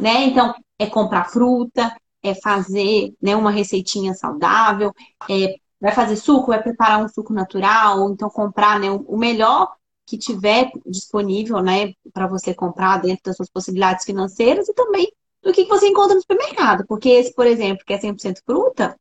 Né? 0.00 0.24
Então, 0.24 0.54
é 0.78 0.86
comprar 0.86 1.30
fruta, 1.30 1.94
é 2.22 2.34
fazer 2.34 3.14
né, 3.22 3.36
uma 3.36 3.50
receitinha 3.50 4.14
saudável, 4.14 4.92
é, 5.30 5.54
vai 5.80 5.92
fazer 5.92 6.16
suco, 6.16 6.48
vai 6.48 6.62
preparar 6.62 7.04
um 7.04 7.08
suco 7.08 7.32
natural, 7.32 8.00
ou 8.00 8.10
então 8.10 8.30
comprar 8.30 8.80
né, 8.80 8.90
o 8.90 9.16
melhor 9.16 9.74
que 10.06 10.16
tiver 10.16 10.70
disponível 10.86 11.60
né, 11.60 11.92
para 12.12 12.26
você 12.26 12.54
comprar 12.54 12.98
dentro 12.98 13.24
das 13.24 13.36
suas 13.36 13.50
possibilidades 13.50 14.04
financeiras 14.04 14.68
e 14.68 14.74
também 14.74 15.10
do 15.42 15.52
que 15.52 15.64
você 15.64 15.88
encontra 15.88 16.14
no 16.14 16.20
supermercado. 16.20 16.84
Porque 16.86 17.08
esse, 17.08 17.34
por 17.34 17.46
exemplo, 17.46 17.84
que 17.84 17.92
é 17.92 17.98
100% 17.98 18.40
fruta, 18.44 18.96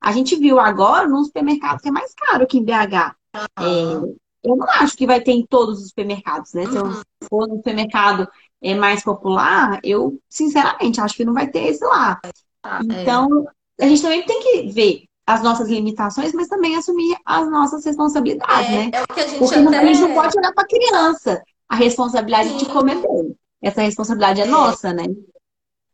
a 0.00 0.12
gente 0.12 0.36
viu 0.36 0.58
agora 0.58 1.08
num 1.08 1.24
supermercado 1.24 1.80
que 1.80 1.88
é 1.88 1.92
mais 1.92 2.12
caro 2.14 2.46
que 2.46 2.58
em 2.58 2.64
BH. 2.64 3.16
É, 3.58 4.18
eu 4.42 4.56
não 4.56 4.66
acho 4.68 4.96
que 4.96 5.06
vai 5.06 5.20
ter 5.20 5.32
em 5.32 5.46
todos 5.46 5.80
os 5.80 5.88
supermercados, 5.88 6.52
né? 6.52 6.66
Se 6.66 6.76
eu 6.76 6.84
for 7.28 7.46
no 7.46 7.56
supermercado 7.56 8.28
é, 8.62 8.74
mais 8.74 9.02
popular, 9.02 9.80
eu, 9.82 10.18
sinceramente, 10.28 11.00
acho 11.00 11.16
que 11.16 11.24
não 11.24 11.34
vai 11.34 11.48
ter 11.48 11.66
esse 11.66 11.84
lá. 11.84 12.20
Ah, 12.62 12.80
é. 12.80 13.02
Então, 13.02 13.46
a 13.80 13.86
gente 13.86 14.02
também 14.02 14.24
tem 14.24 14.40
que 14.42 14.72
ver 14.72 15.04
as 15.30 15.42
nossas 15.42 15.68
limitações, 15.68 16.32
mas 16.32 16.48
também 16.48 16.74
assumir 16.74 17.16
as 17.24 17.48
nossas 17.48 17.84
responsabilidades, 17.84 18.68
é, 18.68 18.72
né? 18.72 18.90
É 18.92 19.02
o 19.02 19.06
que 19.06 19.20
a 19.20 19.26
gente 19.26 19.38
Porque 19.38 19.54
até... 19.54 19.78
a 19.78 19.86
gente 19.86 20.00
não 20.00 20.14
pode 20.14 20.36
olhar 20.36 20.52
para 20.52 20.64
a 20.64 20.66
criança 20.66 21.42
a 21.68 21.76
responsabilidade 21.76 22.48
Sim. 22.48 22.56
de 22.56 22.66
comer 22.66 22.96
bem. 22.96 23.36
Essa 23.62 23.82
responsabilidade 23.82 24.40
é, 24.40 24.44
é 24.44 24.46
nossa, 24.46 24.92
né? 24.92 25.04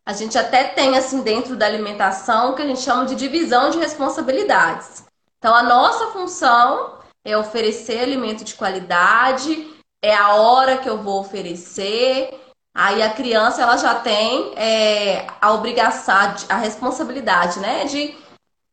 A 0.07 0.15
gente 0.15 0.39
até 0.39 0.65
tem, 0.65 0.97
assim, 0.97 1.21
dentro 1.21 1.55
da 1.55 1.67
alimentação, 1.67 2.53
o 2.53 2.55
que 2.55 2.63
a 2.63 2.67
gente 2.67 2.81
chama 2.81 3.05
de 3.05 3.15
divisão 3.15 3.69
de 3.69 3.79
responsabilidades. 3.79 5.05
Então, 5.39 5.55
a 5.55 5.63
nossa 5.63 6.07
função 6.13 6.95
é 7.23 7.37
oferecer 7.37 7.99
alimento 7.99 8.43
de 8.43 8.55
qualidade, 8.55 9.69
é 10.01 10.15
a 10.15 10.37
hora 10.37 10.79
que 10.79 10.89
eu 10.89 11.03
vou 11.03 11.21
oferecer. 11.21 12.31
Aí 12.75 13.03
a 13.03 13.11
criança 13.11 13.61
ela 13.61 13.77
já 13.77 13.97
tem 13.97 14.53
é, 14.57 15.27
a 15.41 15.53
obrigação, 15.53 16.35
a 16.49 16.57
responsabilidade, 16.57 17.59
né, 17.59 17.85
de 17.85 18.15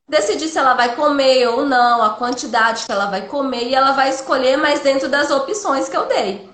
decidir 0.08 0.48
se 0.48 0.58
ela 0.58 0.74
vai 0.74 0.96
comer 0.96 1.48
ou 1.48 1.66
não, 1.66 2.04
a 2.04 2.12
quantidade 2.12 2.86
que 2.86 2.92
ela 2.92 3.08
vai 3.08 3.28
comer 3.28 3.70
e 3.70 3.76
ela 3.76 3.92
vai 3.92 4.10
escolher 4.10 4.58
mais 4.58 4.82
dentro 4.82 5.10
das 5.10 5.32
opções 5.32 5.88
que 5.90 5.98
eu 5.98 6.08
dei, 6.08 6.50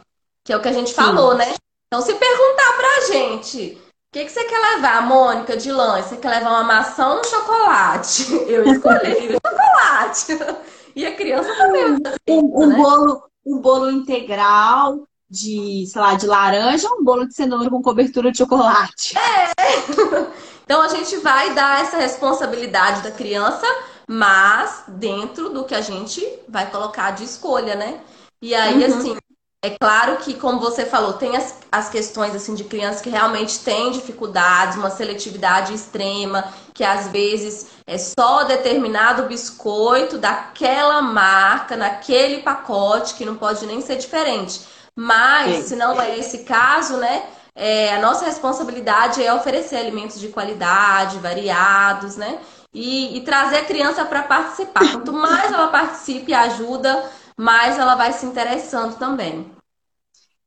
que 0.45 0.54
é 0.54 0.58
o 0.58 0.62
que 0.62 0.68
a 0.68 0.74
gente 0.74 0.89
Sim. 0.89 0.95
falou, 0.95 1.36
né? 1.36 1.56
Então, 1.88 2.06
se 2.06 2.14
perguntar 2.14 2.74
pra 2.78 3.08
gente, 3.08 3.78
o 4.10 4.14
que, 4.14 4.26
que 4.26 4.32
você 4.32 4.43
quer 4.43 4.76
levar, 4.76 5.02
Mônica, 5.02 5.58
de 5.58 5.72
lanche? 5.72 6.10
Você 6.10 6.18
quer 6.18 6.30
levar 6.30 6.52
uma 6.52 6.64
maçã 6.64 7.08
ou 7.10 7.20
um 7.20 7.24
chocolate? 7.24 8.32
Eu 8.47 8.64
escolhi 8.66 9.30
o 9.30 9.32
chocolate. 9.34 10.70
E 10.95 11.06
a 11.06 11.16
criança 11.16 11.56
também. 11.56 11.86
Um, 12.28 12.64
um 12.64 12.68
né? 12.68 12.76
bolo, 12.76 13.24
um 13.45 13.60
bolo 13.60 13.91
integral 13.91 15.08
de, 15.30 15.86
sei 15.88 16.02
lá, 16.02 16.16
de 16.16 16.26
laranja, 16.26 16.89
um 16.89 17.04
bolo 17.04 17.28
de 17.28 17.36
cenoura 17.36 17.70
com 17.70 17.82
cobertura 17.82 18.32
de 18.32 18.39
chocolate. 18.39 19.16
É. 19.18 19.54
Então 20.70 20.84
a 20.84 20.88
gente 20.88 21.18
vai 21.18 21.56
dar 21.56 21.82
essa 21.82 21.98
responsabilidade 21.98 23.02
da 23.02 23.10
criança, 23.10 23.66
mas 24.08 24.84
dentro 24.88 25.50
do 25.50 25.64
que 25.64 25.74
a 25.74 25.82
gente 25.82 26.24
vai 26.48 26.70
colocar 26.70 27.10
de 27.10 27.24
escolha, 27.24 27.74
né? 27.74 28.00
E 28.40 28.54
aí, 28.54 28.84
uhum. 28.84 29.00
assim, 29.00 29.18
é 29.66 29.72
claro 29.72 30.18
que, 30.18 30.36
como 30.36 30.60
você 30.60 30.86
falou, 30.86 31.14
tem 31.14 31.36
as, 31.36 31.56
as 31.72 31.90
questões 31.90 32.36
assim 32.36 32.54
de 32.54 32.66
crianças 32.66 33.02
que 33.02 33.10
realmente 33.10 33.58
têm 33.62 33.90
dificuldades, 33.90 34.78
uma 34.78 34.92
seletividade 34.92 35.74
extrema, 35.74 36.54
que 36.72 36.84
às 36.84 37.08
vezes 37.08 37.66
é 37.88 37.98
só 37.98 38.44
determinado 38.44 39.24
biscoito 39.24 40.20
daquela 40.20 41.02
marca, 41.02 41.76
naquele 41.76 42.44
pacote, 42.44 43.16
que 43.16 43.26
não 43.26 43.36
pode 43.36 43.66
nem 43.66 43.82
ser 43.82 43.96
diferente. 43.96 44.62
Mas, 44.96 45.56
Sim. 45.56 45.64
se 45.64 45.76
não 45.76 46.00
é 46.00 46.16
esse 46.16 46.44
caso, 46.44 46.98
né? 46.98 47.24
É, 47.62 47.93
a 47.93 47.99
nossa 47.99 48.24
responsabilidade 48.24 49.22
é 49.22 49.34
oferecer 49.34 49.76
alimentos 49.76 50.18
de 50.18 50.30
qualidade, 50.30 51.20
variados, 51.20 52.16
né? 52.16 52.39
E, 52.74 53.18
e 53.18 53.22
trazer 53.22 53.57
a 53.57 53.66
criança 53.66 54.05
para 54.05 54.24
participar. 54.24 54.89
Quanto 54.93 55.12
mais 55.12 55.51
ela 55.51 55.68
participe 55.68 56.32
e 56.32 56.34
ajuda, 56.34 57.12
mais 57.38 57.78
ela 57.78 57.95
vai 57.95 58.14
se 58.14 58.26
interessando 58.26 58.97
também. 58.97 59.51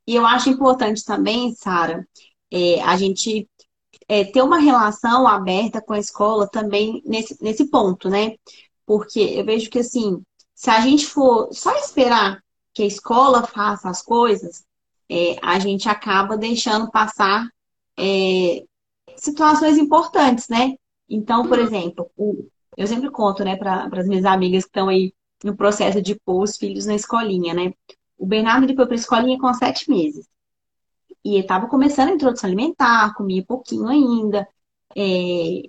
E 0.06 0.14
eu 0.14 0.24
acho 0.24 0.48
importante 0.48 1.04
também, 1.04 1.54
Sara, 1.54 2.08
é, 2.50 2.80
a 2.80 2.96
gente 2.96 3.46
é, 4.08 4.24
ter 4.24 4.40
uma 4.40 4.58
relação 4.58 5.28
aberta 5.28 5.82
com 5.82 5.92
a 5.92 5.98
escola 5.98 6.48
também 6.48 7.02
nesse, 7.04 7.36
nesse 7.42 7.66
ponto, 7.66 8.08
né? 8.08 8.36
Porque 8.86 9.20
eu 9.20 9.44
vejo 9.44 9.68
que, 9.68 9.80
assim, 9.80 10.22
se 10.54 10.70
a 10.70 10.80
gente 10.80 11.06
for 11.06 11.52
só 11.52 11.76
esperar 11.76 12.42
que 12.72 12.82
a 12.82 12.86
escola 12.86 13.42
faça 13.42 13.90
as 13.90 14.00
coisas, 14.00 14.64
é, 15.12 15.36
a 15.42 15.58
gente 15.58 15.90
acaba 15.90 16.38
deixando 16.38 16.90
passar 16.90 17.46
é, 17.98 18.64
situações 19.14 19.76
importantes, 19.76 20.48
né? 20.48 20.74
Então, 21.06 21.46
por 21.46 21.58
uhum. 21.58 21.64
exemplo, 21.64 22.10
eu 22.78 22.86
sempre 22.86 23.10
conto, 23.10 23.44
né, 23.44 23.54
para 23.56 23.90
as 23.92 24.08
minhas 24.08 24.24
amigas 24.24 24.64
que 24.64 24.70
estão 24.70 24.88
aí 24.88 25.12
no 25.44 25.54
processo 25.54 26.00
de 26.00 26.18
pôr 26.24 26.42
os 26.42 26.56
filhos 26.56 26.86
na 26.86 26.94
escolinha, 26.94 27.52
né? 27.52 27.74
O 28.16 28.24
Bernardo 28.24 28.64
ele 28.64 28.74
foi 28.74 28.86
para 28.86 28.94
a 28.94 28.98
escolinha 28.98 29.38
com 29.38 29.52
sete 29.52 29.90
meses. 29.90 30.26
E 31.22 31.38
estava 31.38 31.66
começando 31.66 32.08
a 32.08 32.14
introdução 32.14 32.48
alimentar, 32.48 33.12
comia 33.14 33.44
pouquinho 33.44 33.88
ainda. 33.88 34.48
É, 34.96 35.62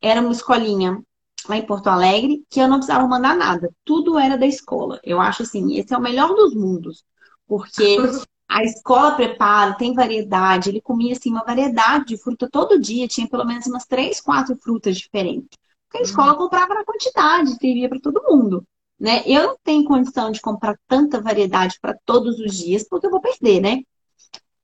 era 0.00 0.20
uma 0.20 0.30
escolinha 0.30 1.02
lá 1.48 1.56
em 1.56 1.66
Porto 1.66 1.88
Alegre 1.88 2.44
que 2.48 2.60
eu 2.60 2.68
não 2.68 2.76
precisava 2.76 3.08
mandar 3.08 3.36
nada. 3.36 3.68
Tudo 3.84 4.16
era 4.16 4.38
da 4.38 4.46
escola. 4.46 5.00
Eu 5.02 5.20
acho 5.20 5.42
assim, 5.42 5.76
esse 5.76 5.92
é 5.92 5.98
o 5.98 6.00
melhor 6.00 6.28
dos 6.34 6.54
mundos. 6.54 7.04
Porque 7.48 7.96
a 8.48 8.62
escola 8.62 9.12
prepara, 9.12 9.74
tem 9.74 9.92
variedade. 9.94 10.68
Ele 10.68 10.80
comia 10.80 11.12
assim 11.12 11.30
uma 11.30 11.44
variedade 11.44 12.06
de 12.06 12.16
fruta 12.16 12.48
todo 12.50 12.80
dia, 12.80 13.08
tinha 13.08 13.28
pelo 13.28 13.44
menos 13.44 13.66
umas 13.66 13.86
três, 13.86 14.20
quatro 14.20 14.56
frutas 14.56 14.96
diferentes. 14.96 15.58
Porque 15.84 15.98
a 15.98 16.02
escola 16.02 16.32
uhum. 16.32 16.38
comprava 16.38 16.74
na 16.74 16.84
quantidade, 16.84 17.56
servia 17.56 17.88
para 17.88 18.00
todo 18.00 18.22
mundo. 18.22 18.64
Né? 18.98 19.22
Eu 19.26 19.48
não 19.48 19.56
tenho 19.62 19.84
condição 19.84 20.30
de 20.30 20.40
comprar 20.40 20.78
tanta 20.88 21.20
variedade 21.20 21.78
para 21.80 21.96
todos 22.04 22.38
os 22.38 22.56
dias, 22.56 22.84
porque 22.88 23.06
eu 23.06 23.10
vou 23.10 23.20
perder, 23.20 23.60
né? 23.60 23.82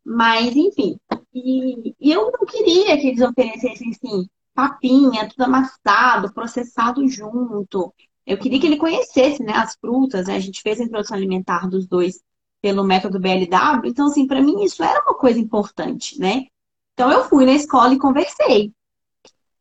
Mas, 0.04 0.56
enfim. 0.56 0.96
E, 1.34 1.94
e 2.00 2.12
eu 2.12 2.32
não 2.32 2.46
queria 2.46 2.98
que 2.98 3.08
eles 3.08 3.20
oferecessem, 3.20 3.90
assim, 3.90 4.26
papinha, 4.54 5.28
tudo 5.28 5.44
amassado, 5.44 6.32
processado 6.32 7.06
junto. 7.08 7.92
Eu 8.26 8.38
queria 8.38 8.60
que 8.60 8.66
ele 8.66 8.76
conhecesse, 8.78 9.42
né, 9.42 9.52
as 9.54 9.76
frutas. 9.76 10.26
Né? 10.26 10.36
A 10.36 10.40
gente 10.40 10.62
fez 10.62 10.80
a 10.80 10.84
introdução 10.84 11.16
alimentar 11.16 11.68
dos 11.68 11.86
dois 11.86 12.20
pelo 12.62 12.84
método 12.84 13.18
BLW. 13.18 13.86
Então, 13.86 14.06
assim, 14.06 14.26
para 14.26 14.40
mim 14.40 14.62
isso 14.62 14.82
era 14.82 15.02
uma 15.02 15.14
coisa 15.14 15.38
importante, 15.40 16.18
né? 16.18 16.46
Então, 16.94 17.10
eu 17.10 17.24
fui 17.24 17.44
na 17.44 17.52
escola 17.52 17.92
e 17.92 17.98
conversei. 17.98 18.72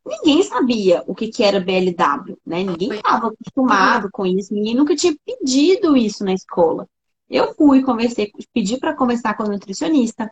Ninguém 0.05 0.43
sabia 0.43 1.03
o 1.07 1.15
que, 1.15 1.27
que 1.27 1.43
era 1.43 1.59
BLW, 1.59 2.37
né? 2.45 2.63
Ninguém 2.63 2.91
estava 2.93 3.27
acostumado 3.27 4.09
com 4.11 4.25
isso. 4.25 4.53
Ninguém 4.53 4.75
nunca 4.75 4.95
tinha 4.95 5.15
pedido 5.25 5.97
isso 5.97 6.23
na 6.23 6.33
escola. 6.33 6.87
Eu 7.29 7.53
fui, 7.55 7.81
conversei, 7.81 8.31
pedi 8.53 8.77
para 8.77 8.95
conversar 8.95 9.35
com 9.35 9.43
a 9.43 9.47
nutricionista, 9.47 10.29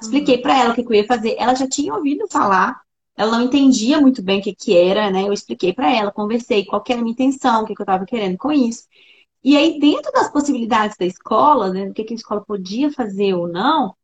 expliquei 0.00 0.38
para 0.38 0.58
ela 0.58 0.70
o 0.70 0.74
que, 0.74 0.84
que 0.84 0.88
eu 0.88 0.96
ia 0.96 1.06
fazer. 1.06 1.34
Ela 1.38 1.54
já 1.54 1.68
tinha 1.68 1.92
ouvido 1.94 2.26
falar, 2.30 2.80
ela 3.16 3.32
não 3.38 3.46
entendia 3.46 4.00
muito 4.00 4.22
bem 4.22 4.40
o 4.40 4.42
que, 4.42 4.54
que 4.54 4.76
era, 4.76 5.10
né? 5.10 5.22
Eu 5.22 5.32
expliquei 5.32 5.72
para 5.72 5.92
ela, 5.92 6.12
conversei 6.12 6.64
qual 6.64 6.82
que 6.82 6.92
era 6.92 7.00
a 7.00 7.04
minha 7.04 7.12
intenção, 7.12 7.62
o 7.62 7.66
que, 7.66 7.74
que 7.74 7.80
eu 7.80 7.84
estava 7.84 8.06
querendo 8.06 8.38
com 8.38 8.52
isso. 8.52 8.84
E 9.46 9.56
aí, 9.56 9.78
dentro 9.78 10.10
das 10.10 10.28
possibilidades 10.28 10.96
da 10.98 11.06
escola, 11.06 11.72
né, 11.72 11.86
do 11.86 11.94
que, 11.94 12.04
a 12.10 12.16
escola 12.16 12.44
podia 12.44 12.90
fazer 12.90 13.32
ou 13.32 13.46
não, 13.46 13.94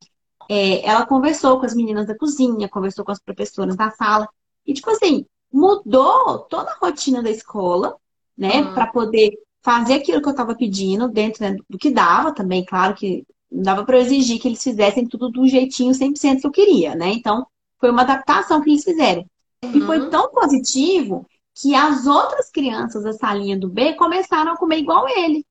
é, 0.49 0.87
ela 0.89 1.05
conversou 1.05 1.59
com 1.59 1.67
as 1.67 1.75
meninas 1.75 2.07
da 2.07 2.17
cozinha, 2.17 2.69
conversou 2.69 3.05
com 3.05 3.11
as 3.11 3.19
professoras 3.19 3.75
da 3.75 3.91
sala, 3.91 4.29
e, 4.65 4.73
tipo 4.73 4.89
assim, 4.89 5.27
mudou 5.53 6.39
toda 6.49 6.71
a 6.71 6.77
rotina 6.77 7.21
da 7.21 7.29
escola, 7.29 7.97
né, 8.39 8.61
uhum. 8.61 8.73
para 8.73 8.87
poder 8.87 9.33
fazer 9.61 9.95
aquilo 9.95 10.23
que 10.23 10.29
eu 10.29 10.31
estava 10.31 10.55
pedindo, 10.55 11.09
dentro 11.09 11.43
né, 11.43 11.57
do 11.69 11.77
que 11.77 11.91
dava 11.91 12.33
também, 12.33 12.65
claro 12.65 12.95
que 12.95 13.27
não 13.51 13.65
dava 13.65 13.85
para 13.85 13.97
eu 13.97 14.03
exigir 14.03 14.41
que 14.41 14.47
eles 14.47 14.63
fizessem 14.63 15.09
tudo 15.09 15.29
do 15.29 15.49
jeitinho 15.49 15.93
100% 15.93 16.41
que 16.41 16.47
eu 16.47 16.53
queria, 16.53 16.95
né? 16.95 17.09
Então, 17.09 17.45
foi 17.81 17.91
uma 17.91 18.03
adaptação 18.03 18.63
que 18.63 18.71
eles 18.71 18.85
fizeram. 18.85 19.27
Uhum. 19.65 19.73
E 19.75 19.81
foi 19.81 19.99
uhum. 19.99 20.09
tão 20.09 20.31
positivo 20.31 21.27
que 21.55 21.75
as 21.75 22.07
outras 22.07 22.51
crianças 22.51 23.05
da 23.05 23.13
salinha 23.13 23.59
do 23.59 23.69
B 23.69 23.95
começaram 23.95 24.53
a 24.53 24.57
comer 24.57 24.79
igual 24.79 25.09
ele. 25.09 25.45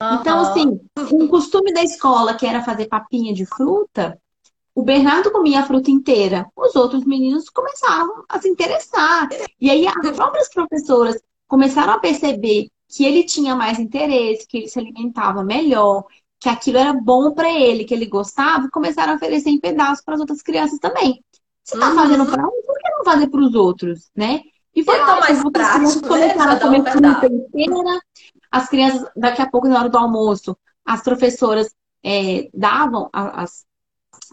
Uhum. 0.00 0.14
Então, 0.14 0.40
assim, 0.40 0.80
um 1.12 1.26
costume 1.26 1.72
da 1.72 1.82
escola 1.82 2.34
que 2.34 2.46
era 2.46 2.62
fazer 2.62 2.86
papinha 2.86 3.34
de 3.34 3.44
fruta, 3.44 4.18
o 4.74 4.82
Bernardo 4.82 5.32
comia 5.32 5.60
a 5.60 5.66
fruta 5.66 5.90
inteira. 5.90 6.46
Os 6.56 6.76
outros 6.76 7.04
meninos 7.04 7.48
começaram 7.50 8.24
a 8.28 8.40
se 8.40 8.48
interessar. 8.48 9.28
E 9.60 9.68
aí 9.68 9.88
as 9.88 10.10
próprias 10.14 10.48
professoras 10.48 11.20
começaram 11.48 11.94
a 11.94 11.98
perceber 11.98 12.68
que 12.88 13.04
ele 13.04 13.24
tinha 13.24 13.56
mais 13.56 13.78
interesse, 13.78 14.46
que 14.46 14.56
ele 14.56 14.68
se 14.68 14.78
alimentava 14.78 15.42
melhor, 15.42 16.04
que 16.38 16.48
aquilo 16.48 16.78
era 16.78 16.92
bom 16.92 17.32
para 17.32 17.50
ele, 17.52 17.84
que 17.84 17.92
ele 17.92 18.06
gostava, 18.06 18.66
e 18.66 18.70
começaram 18.70 19.14
a 19.14 19.16
oferecer 19.16 19.50
em 19.50 19.58
pedaços 19.58 20.04
para 20.04 20.14
as 20.14 20.20
outras 20.20 20.42
crianças 20.42 20.78
também. 20.78 21.22
Se 21.64 21.74
está 21.74 21.90
uhum. 21.90 21.96
fazendo 21.96 22.26
para 22.26 22.46
um, 22.46 22.62
por 22.64 22.78
que 22.78 22.90
não 22.90 23.04
fazer 23.04 23.26
para 23.28 23.40
os 23.40 23.54
outros, 23.54 24.10
né? 24.16 24.40
E 24.74 24.84
foi 24.84 24.98
tão 24.98 25.20
mais 25.20 25.42
prático, 25.50 26.14
né? 26.14 26.34
começaram 26.34 26.52
a 26.52 26.60
comer 26.60 26.90
fruta 26.90 27.26
inteira. 27.26 28.00
As 28.50 28.68
crianças, 28.68 29.08
daqui 29.16 29.42
a 29.42 29.50
pouco, 29.50 29.68
na 29.68 29.78
hora 29.78 29.88
do 29.88 29.98
almoço, 29.98 30.56
as 30.84 31.02
professoras 31.02 31.74
é, 32.02 32.48
davam, 32.54 33.10
as 33.12 33.66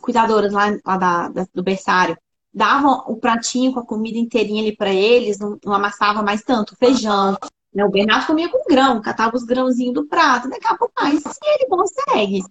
cuidadoras 0.01 0.53
lá, 0.53 0.77
lá 0.86 0.97
da, 0.97 1.29
da, 1.29 1.47
do 1.53 1.63
berçário, 1.63 2.17
davam 2.53 3.03
o 3.07 3.17
pratinho 3.17 3.73
com 3.73 3.79
a 3.81 3.86
comida 3.86 4.17
inteirinha 4.17 4.61
ali 4.61 4.75
para 4.75 4.93
eles, 4.93 5.39
não, 5.39 5.57
não, 5.63 5.73
amassava 5.73 6.23
mais 6.23 6.41
tanto 6.41 6.75
feijão, 6.77 7.38
né? 7.75 7.83
O 7.83 7.91
Bernardo 7.91 8.27
comia 8.27 8.47
com 8.49 8.63
grão, 8.69 9.01
catava 9.01 9.36
os 9.36 9.43
grãozinhos 9.43 9.93
do 9.93 10.07
prato. 10.07 10.49
Daqui 10.49 10.65
a 10.65 10.77
pouco, 10.77 10.93
mais, 10.97 11.21
se 11.21 11.39
ele 11.43 11.67
consegue, 11.67 12.41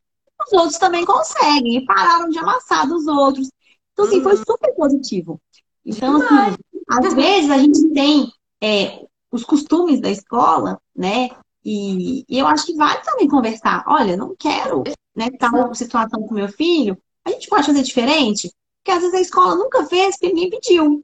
os 0.47 0.53
outros 0.53 0.79
também 0.79 1.05
conseguem. 1.07 1.79
E 1.79 1.87
pararam 1.87 2.29
de 2.29 2.39
amassar 2.39 2.87
dos 2.87 3.07
outros. 3.07 3.49
Então, 3.93 4.05
assim, 4.05 4.23
foi 4.23 4.35
uhum. 4.35 4.43
super 4.47 4.75
positivo. 4.75 5.41
Então, 5.87 6.17
assim, 6.17 6.57
às 6.89 7.15
vezes 7.15 7.51
a 7.51 7.59
gente 7.59 7.93
tem 7.93 8.33
é, 8.63 9.05
os 9.31 9.45
costumes 9.45 10.01
da 10.01 10.11
escola, 10.11 10.81
né? 10.95 11.31
E, 11.65 12.25
e, 12.29 12.39
eu 12.39 12.47
acho 12.47 12.67
que 12.67 12.75
vale 12.75 13.01
também 13.03 13.27
conversar. 13.27 13.85
Olha, 13.87 14.17
não 14.17 14.35
quero 14.39 14.85
né, 15.17 15.31
tal 15.39 15.75
situação 15.75 16.23
com 16.23 16.35
meu 16.35 16.49
filho. 16.49 16.97
A 17.25 17.31
gente 17.31 17.49
pode 17.49 17.67
fazer 17.67 17.83
diferente? 17.83 18.53
Porque 18.83 18.97
às 18.97 19.01
vezes 19.01 19.15
a 19.15 19.21
escola 19.21 19.55
nunca 19.55 19.87
fez, 19.87 20.17
porque 20.17 20.35
ninguém 20.35 20.51
pediu. 20.51 21.01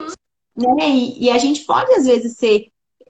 Né? 0.55 0.89
E, 0.89 1.25
e 1.25 1.29
a 1.31 1.37
gente 1.37 1.61
pode, 1.65 1.91
às 1.93 2.05
vezes, 2.05 2.37
ser 2.37 2.67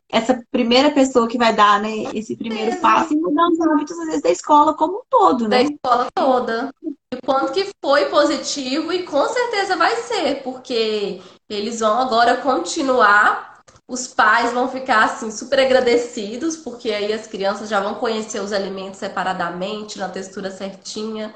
essa 0.08 0.42
primeira 0.52 0.92
pessoa 0.92 1.28
que 1.28 1.38
vai 1.38 1.56
dar, 1.56 1.82
né, 1.82 2.04
esse 2.14 2.36
primeiro 2.36 2.80
passo 2.82 3.14
e 3.14 3.18
mudar 3.18 3.48
os 3.48 3.62
hábitos, 3.62 3.98
às 3.98 4.06
vezes, 4.08 4.22
da 4.22 4.30
escola 4.30 4.74
como 4.74 4.98
um 4.98 5.02
todo, 5.10 5.48
né? 5.48 5.64
Da 5.64 5.72
escola 5.72 6.08
toda. 6.14 6.74
O 6.84 7.26
quanto 7.26 7.54
que 7.54 7.70
foi 7.84 8.06
positivo 8.06 8.92
e 8.92 9.04
com 9.04 9.28
certeza 9.28 9.76
vai 9.76 9.96
ser, 9.98 10.44
porque 10.44 11.22
eles 11.54 11.80
vão 11.80 12.00
agora 12.00 12.38
continuar, 12.38 13.62
os 13.88 14.08
pais 14.08 14.54
vão 14.54 14.70
ficar, 14.70 15.04
assim, 15.06 15.32
super 15.32 15.60
agradecidos, 15.60 16.56
porque 16.56 16.92
aí 16.92 17.12
as 17.12 17.28
crianças 17.28 17.70
já 17.70 17.80
vão 17.80 17.96
conhecer 17.96 18.40
os 18.40 18.54
alimentos 18.54 19.00
separadamente, 19.00 20.00
na 20.00 20.08
textura 20.10 20.50
certinha. 20.50 21.34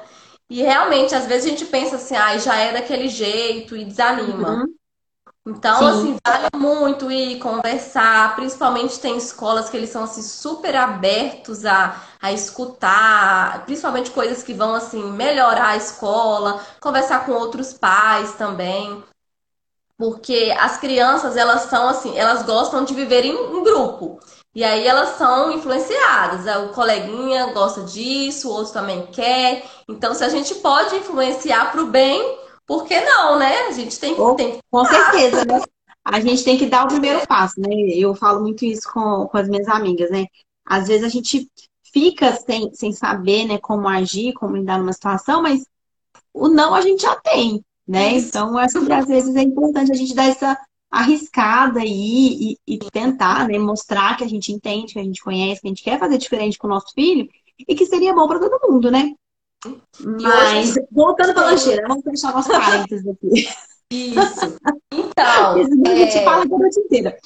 E 0.48 0.62
realmente, 0.62 1.14
às 1.14 1.26
vezes 1.26 1.46
a 1.46 1.50
gente 1.50 1.64
pensa 1.66 1.96
assim, 1.96 2.16
ah, 2.16 2.38
já 2.38 2.56
é 2.56 2.72
daquele 2.72 3.08
jeito 3.08 3.76
e 3.76 3.84
desanima. 3.84 4.50
Uhum. 4.50 4.74
Então, 5.46 5.78
Sim. 5.78 5.86
assim, 5.86 6.16
vale 6.26 6.48
muito 6.56 7.10
ir 7.10 7.38
conversar. 7.38 8.34
Principalmente 8.34 8.98
tem 8.98 9.16
escolas 9.16 9.68
que 9.68 9.76
eles 9.76 9.90
são 9.90 10.02
assim 10.02 10.22
super 10.22 10.74
abertos 10.74 11.64
a, 11.64 12.02
a 12.20 12.32
escutar, 12.32 13.64
principalmente 13.64 14.10
coisas 14.10 14.42
que 14.42 14.52
vão 14.52 14.74
assim 14.74 15.02
melhorar 15.12 15.68
a 15.68 15.76
escola, 15.76 16.64
conversar 16.80 17.24
com 17.24 17.32
outros 17.32 17.72
pais 17.72 18.32
também. 18.32 19.04
Porque 19.98 20.54
as 20.58 20.78
crianças, 20.78 21.36
elas 21.36 21.62
são 21.62 21.88
assim, 21.88 22.16
elas 22.18 22.42
gostam 22.42 22.84
de 22.84 22.94
viver 22.94 23.24
em, 23.24 23.32
em 23.32 23.62
grupo. 23.62 24.20
E 24.54 24.62
aí 24.64 24.86
elas 24.86 25.16
são 25.16 25.50
influenciadas. 25.52 26.46
O 26.64 26.72
coleguinha 26.72 27.52
gosta 27.52 27.82
disso, 27.82 28.48
o 28.48 28.52
outro 28.52 28.72
também 28.72 29.06
quer. 29.06 29.64
Então, 29.88 30.14
se 30.14 30.24
a 30.24 30.28
gente 30.28 30.54
pode 30.56 30.96
influenciar 30.96 31.72
para 31.72 31.82
o 31.82 31.86
bem, 31.86 32.38
por 32.66 32.84
que 32.84 32.98
não, 33.00 33.38
né? 33.38 33.66
A 33.68 33.72
gente 33.72 33.98
tem, 33.98 34.18
oh, 34.18 34.34
tem 34.34 34.52
que. 34.52 34.58
Com 34.70 34.84
certeza, 34.84 35.44
né? 35.44 35.62
A 36.04 36.20
gente 36.20 36.44
tem 36.44 36.56
que 36.56 36.66
dar 36.66 36.84
o 36.84 36.88
primeiro 36.88 37.26
passo, 37.26 37.60
né? 37.60 37.74
Eu 37.94 38.14
falo 38.14 38.40
muito 38.40 38.64
isso 38.64 38.90
com, 38.92 39.26
com 39.26 39.36
as 39.36 39.48
minhas 39.48 39.68
amigas, 39.68 40.10
né? 40.10 40.26
Às 40.64 40.88
vezes 40.88 41.04
a 41.04 41.08
gente 41.08 41.48
fica 41.92 42.32
sem, 42.32 42.72
sem 42.74 42.92
saber, 42.92 43.46
né, 43.46 43.58
como 43.58 43.88
agir, 43.88 44.34
como 44.34 44.56
lidar 44.56 44.78
numa 44.78 44.92
situação, 44.92 45.40
mas 45.40 45.64
o 46.34 46.48
não 46.48 46.74
a 46.74 46.82
gente 46.82 47.02
já 47.02 47.16
tem, 47.16 47.64
né? 47.86 48.16
Isso. 48.16 48.28
Então, 48.28 48.56
acho 48.58 48.84
que 48.84 48.92
às 48.92 49.06
vezes 49.06 49.34
é 49.36 49.42
importante 49.42 49.92
a 49.92 49.94
gente 49.94 50.14
dar 50.14 50.24
essa 50.24 50.58
arriscada 50.90 51.80
aí 51.80 52.56
e, 52.66 52.74
e, 52.74 52.78
tentar, 52.90 53.48
né, 53.48 53.58
mostrar 53.58 54.16
que 54.16 54.24
a 54.24 54.28
gente 54.28 54.52
entende, 54.52 54.94
que 54.94 54.98
a 54.98 55.04
gente 55.04 55.22
conhece, 55.22 55.60
que 55.60 55.66
a 55.66 55.70
gente 55.70 55.82
quer 55.82 55.98
fazer 55.98 56.16
diferente 56.18 56.58
com 56.58 56.66
o 56.66 56.70
nosso 56.70 56.92
filho 56.94 57.28
e 57.58 57.74
que 57.74 57.86
seria 57.86 58.14
bom 58.14 58.26
para 58.26 58.38
todo 58.38 58.70
mundo, 58.70 58.90
né? 58.90 59.12
Mas, 60.00 60.70
hoje... 60.70 60.86
voltando 60.90 61.34
para 61.34 61.42
a 61.42 61.50
lancheira, 61.50 61.86
vamos 61.88 62.04
fechar 62.04 62.32
nosso 62.32 62.48
parênteses 62.48 63.06
aqui. 63.06 63.48
Isso. 63.90 64.56
Então. 64.92 65.58
Isso, 65.58 65.70
é... 65.86 65.90
A 65.90 65.96
gente 65.96 66.24
fala 66.24 66.42
a 66.42 66.46
noite 66.46 66.80
inteira. 66.80 67.16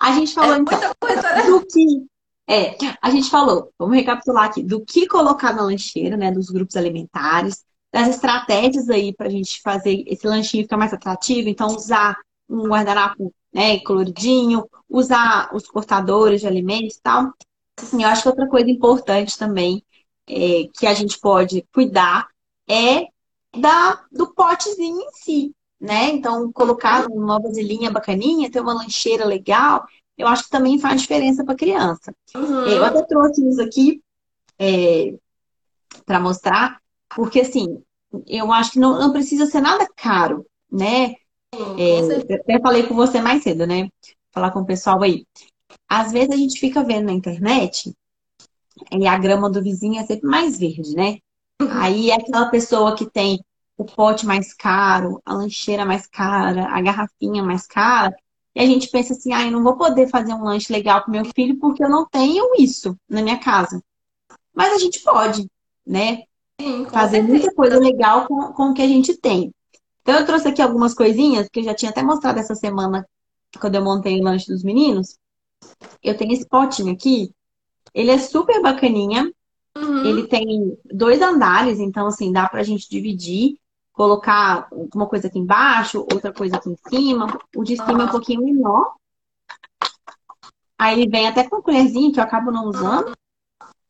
A 0.00 0.12
gente 0.12 0.34
falou, 0.34 0.54
é 0.54 0.58
então, 0.58 0.92
coisa, 1.00 1.22
né? 1.22 1.42
do 1.42 1.66
que. 1.66 2.06
É, 2.48 2.76
a 3.00 3.10
gente 3.10 3.30
falou, 3.30 3.72
vamos 3.78 3.96
recapitular 3.96 4.44
aqui, 4.44 4.62
do 4.62 4.84
que 4.84 5.06
colocar 5.06 5.52
na 5.52 5.62
lancheira, 5.62 6.16
né? 6.16 6.30
Dos 6.30 6.50
grupos 6.50 6.76
alimentares, 6.76 7.64
das 7.92 8.08
estratégias 8.08 8.88
aí 8.88 9.12
para 9.12 9.26
a 9.26 9.30
gente 9.30 9.60
fazer 9.62 10.04
esse 10.06 10.26
lanchinho 10.26 10.64
ficar 10.64 10.76
mais 10.76 10.92
atrativo. 10.92 11.48
Então, 11.48 11.68
usar 11.68 12.16
um 12.48 12.68
guardanapo 12.68 13.32
né, 13.52 13.80
coloridinho, 13.80 14.68
usar 14.88 15.50
os 15.54 15.66
cortadores 15.66 16.40
de 16.40 16.46
alimentos 16.46 16.96
e 16.96 17.02
tal. 17.02 17.32
Assim, 17.76 18.02
eu 18.02 18.08
acho 18.08 18.22
que 18.22 18.28
outra 18.28 18.48
coisa 18.48 18.70
importante 18.70 19.38
também 19.38 19.82
é, 20.28 20.68
que 20.72 20.86
a 20.86 20.94
gente 20.94 21.18
pode 21.18 21.66
cuidar 21.72 22.28
é 22.68 23.06
da, 23.56 24.04
do 24.12 24.32
potezinho 24.32 25.00
em 25.00 25.12
si, 25.12 25.54
né? 25.80 26.10
Então, 26.10 26.52
colocar 26.52 27.06
uma 27.06 27.40
vasilhinha 27.40 27.90
bacaninha, 27.90 28.50
ter 28.50 28.60
uma 28.60 28.74
lancheira 28.74 29.24
legal, 29.24 29.84
eu 30.16 30.28
acho 30.28 30.44
que 30.44 30.50
também 30.50 30.78
faz 30.78 31.00
diferença 31.00 31.44
para 31.44 31.56
criança. 31.56 32.14
Uhum. 32.34 32.66
Eu 32.66 32.84
até 32.84 33.02
trouxe 33.02 33.48
isso 33.48 33.60
aqui 33.60 34.00
é, 34.58 35.14
para 36.04 36.20
mostrar, 36.20 36.80
porque 37.14 37.40
assim, 37.40 37.82
eu 38.26 38.52
acho 38.52 38.72
que 38.72 38.78
não, 38.78 38.98
não 38.98 39.12
precisa 39.12 39.46
ser 39.46 39.60
nada 39.60 39.86
caro, 39.96 40.46
né? 40.70 41.14
É, 41.52 42.34
até 42.34 42.60
falei 42.60 42.84
com 42.84 42.94
você 42.94 43.20
mais 43.20 43.42
cedo, 43.42 43.66
né? 43.66 43.88
Falar 44.32 44.50
com 44.52 44.60
o 44.60 44.66
pessoal 44.66 45.02
aí. 45.02 45.26
Às 45.88 46.12
vezes 46.12 46.30
a 46.30 46.36
gente 46.36 46.60
fica 46.60 46.84
vendo 46.84 47.06
na 47.06 47.12
internet 47.12 47.92
e 48.92 49.06
a 49.06 49.18
grama 49.18 49.50
do 49.50 49.62
vizinho 49.62 50.00
é 50.00 50.06
sempre 50.06 50.28
mais 50.28 50.58
verde, 50.58 50.94
né? 50.94 51.18
Aí 51.72 52.10
é 52.10 52.14
aquela 52.14 52.48
pessoa 52.48 52.96
que 52.96 53.08
tem 53.08 53.40
o 53.76 53.84
pote 53.84 54.26
mais 54.26 54.54
caro, 54.54 55.20
a 55.24 55.34
lancheira 55.34 55.84
mais 55.84 56.06
cara, 56.06 56.68
a 56.70 56.80
garrafinha 56.80 57.42
mais 57.42 57.66
cara, 57.66 58.14
e 58.54 58.60
a 58.60 58.66
gente 58.66 58.88
pensa 58.88 59.12
assim, 59.12 59.32
ah, 59.32 59.44
eu 59.44 59.50
não 59.50 59.62
vou 59.62 59.76
poder 59.76 60.08
fazer 60.08 60.34
um 60.34 60.42
lanche 60.42 60.72
legal 60.72 61.04
com 61.04 61.10
meu 61.10 61.24
filho 61.34 61.58
porque 61.58 61.84
eu 61.84 61.88
não 61.88 62.06
tenho 62.06 62.52
isso 62.58 62.96
na 63.08 63.22
minha 63.22 63.38
casa. 63.38 63.82
Mas 64.54 64.72
a 64.72 64.78
gente 64.78 65.00
pode, 65.00 65.48
né? 65.86 66.24
Sim, 66.60 66.84
fazer 66.86 67.16
certeza. 67.16 67.28
muita 67.28 67.54
coisa 67.54 67.78
legal 67.78 68.26
com, 68.26 68.52
com 68.52 68.70
o 68.70 68.74
que 68.74 68.82
a 68.82 68.88
gente 68.88 69.16
tem. 69.16 69.52
Então 70.02 70.14
eu 70.18 70.26
trouxe 70.26 70.48
aqui 70.48 70.60
algumas 70.60 70.94
coisinhas 70.94 71.48
que 71.48 71.60
eu 71.60 71.64
já 71.64 71.74
tinha 71.74 71.90
até 71.90 72.02
mostrado 72.02 72.38
essa 72.38 72.54
semana 72.54 73.06
quando 73.58 73.76
eu 73.76 73.84
montei 73.84 74.20
o 74.20 74.24
lanche 74.24 74.46
dos 74.46 74.62
meninos. 74.62 75.16
Eu 76.02 76.16
tenho 76.16 76.32
esse 76.32 76.46
potinho 76.46 76.92
aqui. 76.92 77.32
Ele 77.94 78.10
é 78.10 78.18
super 78.18 78.60
bacaninha. 78.60 79.32
Uhum. 79.76 80.04
Ele 80.04 80.26
tem 80.26 80.76
dois 80.84 81.22
andares, 81.22 81.78
então 81.78 82.06
assim, 82.06 82.32
dá 82.32 82.48
pra 82.48 82.62
gente 82.62 82.90
dividir, 82.90 83.56
colocar 83.92 84.68
uma 84.94 85.06
coisa 85.06 85.28
aqui 85.28 85.38
embaixo, 85.38 86.00
outra 86.00 86.32
coisa 86.32 86.56
aqui 86.56 86.70
em 86.70 86.76
cima. 86.88 87.38
O 87.56 87.64
de 87.64 87.76
cima 87.76 88.02
é 88.02 88.06
um 88.06 88.10
pouquinho 88.10 88.42
menor. 88.42 88.94
Aí 90.78 91.00
ele 91.00 91.10
vem 91.10 91.28
até 91.28 91.48
com 91.48 91.56
a 91.56 91.62
colherzinha, 91.62 92.12
que 92.12 92.18
eu 92.18 92.24
acabo 92.24 92.50
não 92.50 92.66
usando. 92.66 93.12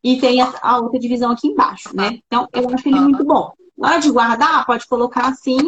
E 0.02 0.18
tem 0.18 0.40
a, 0.40 0.78
outra 0.78 0.98
divisão 0.98 1.30
aqui 1.30 1.48
embaixo, 1.48 1.94
né? 1.94 2.18
Então, 2.26 2.48
eu 2.52 2.68
acho 2.72 2.88
ele 2.88 3.00
muito 3.00 3.24
bom. 3.24 3.52
Na 3.76 3.90
hora 3.90 4.00
de 4.00 4.10
guardar, 4.10 4.64
pode 4.66 4.86
colocar 4.86 5.28
assim 5.28 5.58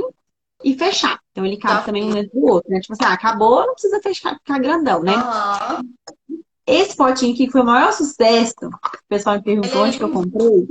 e 0.64 0.74
fechar. 0.74 1.18
Então, 1.30 1.44
ele 1.44 1.56
cabe 1.56 1.80
tá. 1.80 1.84
também 1.84 2.04
um 2.04 2.10
dentro 2.10 2.40
do 2.40 2.46
outro, 2.46 2.70
né? 2.70 2.80
Tipo 2.80 2.94
assim, 2.94 3.04
ah, 3.04 3.12
acabou, 3.12 3.66
não 3.66 3.74
precisa 3.74 4.00
fechar, 4.00 4.34
ficar 4.36 4.58
grandão, 4.58 5.02
né? 5.02 5.14
Uhum. 5.16 6.38
Esse 6.66 6.96
potinho 6.96 7.34
aqui, 7.34 7.46
que 7.46 7.52
foi 7.52 7.60
o 7.60 7.66
maior 7.66 7.92
sucesso, 7.92 8.54
o 8.62 9.08
pessoal 9.08 9.36
me 9.36 9.42
perguntou 9.42 9.82
onde 9.82 9.98
que 9.98 10.04
eu 10.04 10.12
comprei, 10.12 10.68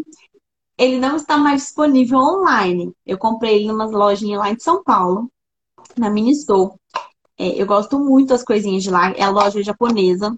ele 0.78 0.98
não 0.98 1.16
está 1.16 1.38
mais 1.38 1.62
disponível 1.62 2.18
online. 2.18 2.92
Eu 3.06 3.18
comprei 3.18 3.58
ele 3.58 3.68
numa 3.68 3.86
lojinha 3.86 4.40
lá 4.40 4.50
em 4.50 4.58
São 4.58 4.84
Paulo, 4.84 5.30
na 5.96 6.10
Ministore. 6.10 6.74
É, 7.38 7.62
eu 7.62 7.68
gosto 7.68 8.00
muito 8.00 8.30
das 8.30 8.44
coisinhas 8.44 8.82
de 8.82 8.90
lá. 8.90 9.12
É 9.12 9.24
a 9.24 9.30
loja 9.30 9.62
japonesa. 9.62 10.36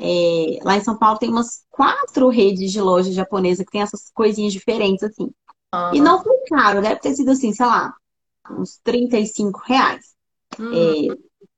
É, 0.00 0.58
lá 0.62 0.76
em 0.76 0.82
São 0.82 0.96
Paulo 0.96 1.18
tem 1.18 1.28
umas 1.28 1.62
quatro 1.70 2.28
redes 2.28 2.70
de 2.70 2.80
lojas 2.80 3.14
japonesas 3.14 3.64
que 3.64 3.72
tem 3.72 3.82
essas 3.82 4.10
coisinhas 4.14 4.52
diferentes, 4.52 5.02
assim. 5.02 5.30
Uhum. 5.74 5.94
E 5.94 6.00
não 6.00 6.22
foi 6.22 6.36
caro, 6.48 6.80
deve 6.80 7.00
ter 7.00 7.14
sido 7.14 7.30
assim, 7.30 7.52
sei 7.52 7.66
lá, 7.66 7.94
uns 8.50 8.78
35 8.82 9.60
reais. 9.66 10.14
Uhum. 10.58 11.12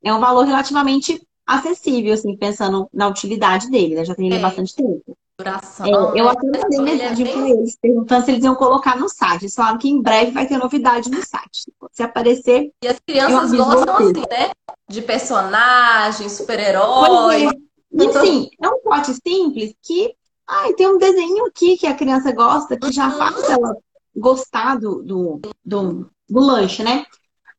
É, 0.05 0.09
é 0.09 0.15
um 0.15 0.21
valor 0.21 0.45
relativamente 0.45 1.21
acessível, 1.47 2.15
assim, 2.15 2.37
pensando 2.37 2.89
na 2.93 3.09
utilidade 3.09 3.71
dele, 3.71 3.95
né? 3.95 4.05
Já 4.05 4.15
tem 4.15 4.27
ele 4.27 4.37
é. 4.37 4.41
bastante 4.41 4.75
tempo. 4.75 5.17
Duração, 5.39 5.87
é, 5.87 6.21
eu 6.21 6.29
até 6.29 6.47
mandei 6.47 6.79
é 6.79 6.83
mensagem 6.83 7.29
é 7.29 7.35
bem... 7.35 7.51
eles, 7.51 7.77
perguntando 7.81 8.25
se 8.25 8.31
eles 8.31 8.45
iam 8.45 8.55
colocar 8.55 8.97
no 8.97 9.09
site. 9.09 9.45
Eles 9.45 9.55
falaram 9.55 9.79
que 9.79 9.89
em 9.89 10.03
breve 10.03 10.33
vai 10.33 10.47
ter 10.47 10.59
novidade 10.59 11.11
no 11.11 11.17
site. 11.25 11.73
Se 11.93 12.03
aparecer. 12.03 12.71
E 12.85 12.89
as 12.89 13.01
crianças 13.01 13.53
gostam, 13.53 13.97
assim, 13.97 14.13
né? 14.13 14.51
De 14.87 15.01
personagens, 15.01 16.33
super-heróis. 16.33 17.51
E 17.93 18.07
assim, 18.07 18.49
é 18.63 18.69
um 18.69 18.81
pote 18.81 19.13
simples 19.15 19.75
que 19.83 20.15
ai, 20.47 20.73
tem 20.75 20.89
um 20.89 20.99
desenho 20.99 21.47
aqui 21.47 21.77
que 21.77 21.87
a 21.87 21.95
criança 21.95 22.33
gosta, 22.33 22.79
que 22.79 22.93
já 22.93 23.11
faz 23.11 23.49
ela 23.49 23.77
gostar 24.15 24.77
do, 24.77 25.03
do, 25.03 25.41
do, 25.65 26.11
do 26.29 26.41
lanche, 26.41 26.83
né? 26.83 27.05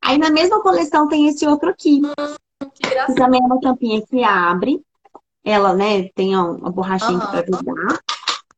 Aí 0.02 0.18
na 0.18 0.30
mesma 0.30 0.62
coleção 0.62 1.08
tem 1.08 1.28
esse 1.28 1.46
outro 1.46 1.70
aqui. 1.70 2.02
Que, 2.60 2.90
que 2.90 3.16
também 3.16 3.42
é 3.42 3.46
uma 3.46 3.60
tampinha 3.60 4.02
que 4.06 4.24
abre. 4.24 4.84
Ela, 5.44 5.74
né, 5.74 6.10
tem 6.10 6.36
uma 6.36 6.70
borrachinha 6.70 7.14
uhum. 7.14 7.32
para 7.32 7.42
virar. 7.42 8.00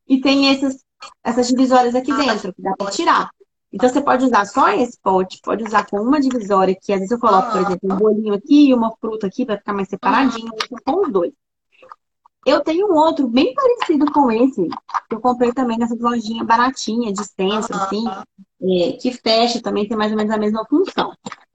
E 0.07 0.19
tem 0.19 0.51
esses, 0.51 0.84
essas 1.24 1.47
divisórias 1.47 1.95
aqui 1.95 2.13
dentro, 2.13 2.53
que 2.53 2.61
dá 2.61 2.74
para 2.78 2.91
tirar. 2.91 3.30
Então 3.71 3.89
você 3.89 4.01
pode 4.01 4.26
usar 4.26 4.45
só 4.45 4.69
esse 4.69 4.99
pote, 5.01 5.39
pode 5.41 5.63
usar 5.63 5.86
com 5.88 5.97
uma 5.97 6.19
divisória, 6.19 6.78
que 6.80 6.93
às 6.93 6.99
vezes 6.99 7.11
eu 7.11 7.19
coloco, 7.19 7.51
por 7.51 7.61
exemplo, 7.61 7.91
um 7.91 7.95
bolinho 7.95 8.34
aqui 8.34 8.69
e 8.69 8.74
uma 8.74 8.91
fruta 8.97 9.26
aqui 9.26 9.45
para 9.45 9.57
ficar 9.57 9.74
mais 9.74 9.88
separadinho, 9.88 10.51
uhum. 10.51 10.78
com 10.86 11.05
os 11.05 11.11
dois. 11.11 11.34
Eu 12.46 12.62
tenho 12.62 12.91
um 12.91 12.98
outro 12.98 13.28
bem 13.28 13.54
parecido 13.54 14.12
com 14.12 14.30
esse, 14.30 14.68
que 15.10 15.16
eu 15.16 15.22
comprei 15.22 15.54
também 15.54 15.78
nessa 15.78 15.96
lojinha 15.96 16.44
baratinha 16.44 17.14
de 17.14 17.24
centro, 17.24 17.76
assim, 17.76 18.06
é, 18.62 18.91
que 18.94 19.12
fecha 19.14 19.62
também, 19.62 19.88
tem 19.88 19.98
mais 19.98 20.12
ou 20.12 20.18
menos 20.18 20.34
a 20.34 20.38
mesma 20.38 20.66
função. 20.66 21.14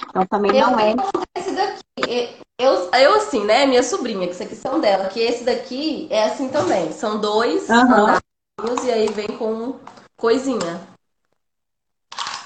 Então 0.08 0.26
também 0.26 0.56
eu 0.56 0.70
não 0.70 0.78
é. 0.78 0.94
Esse 1.36 1.52
daqui, 1.52 2.30
eu, 2.58 2.90
eu 2.92 3.14
assim, 3.16 3.44
né? 3.44 3.66
Minha 3.66 3.82
sobrinha, 3.82 4.26
que 4.26 4.32
isso 4.32 4.42
aqui 4.42 4.56
são 4.56 4.80
dela, 4.80 5.08
que 5.08 5.20
esse 5.20 5.44
daqui 5.44 6.06
é 6.10 6.24
assim 6.24 6.48
também. 6.48 6.90
São 6.92 7.20
dois 7.20 7.68
uhum. 7.68 8.84
e 8.84 8.90
aí 8.90 9.08
vem 9.08 9.28
com 9.36 9.78
coisinha. 10.16 10.80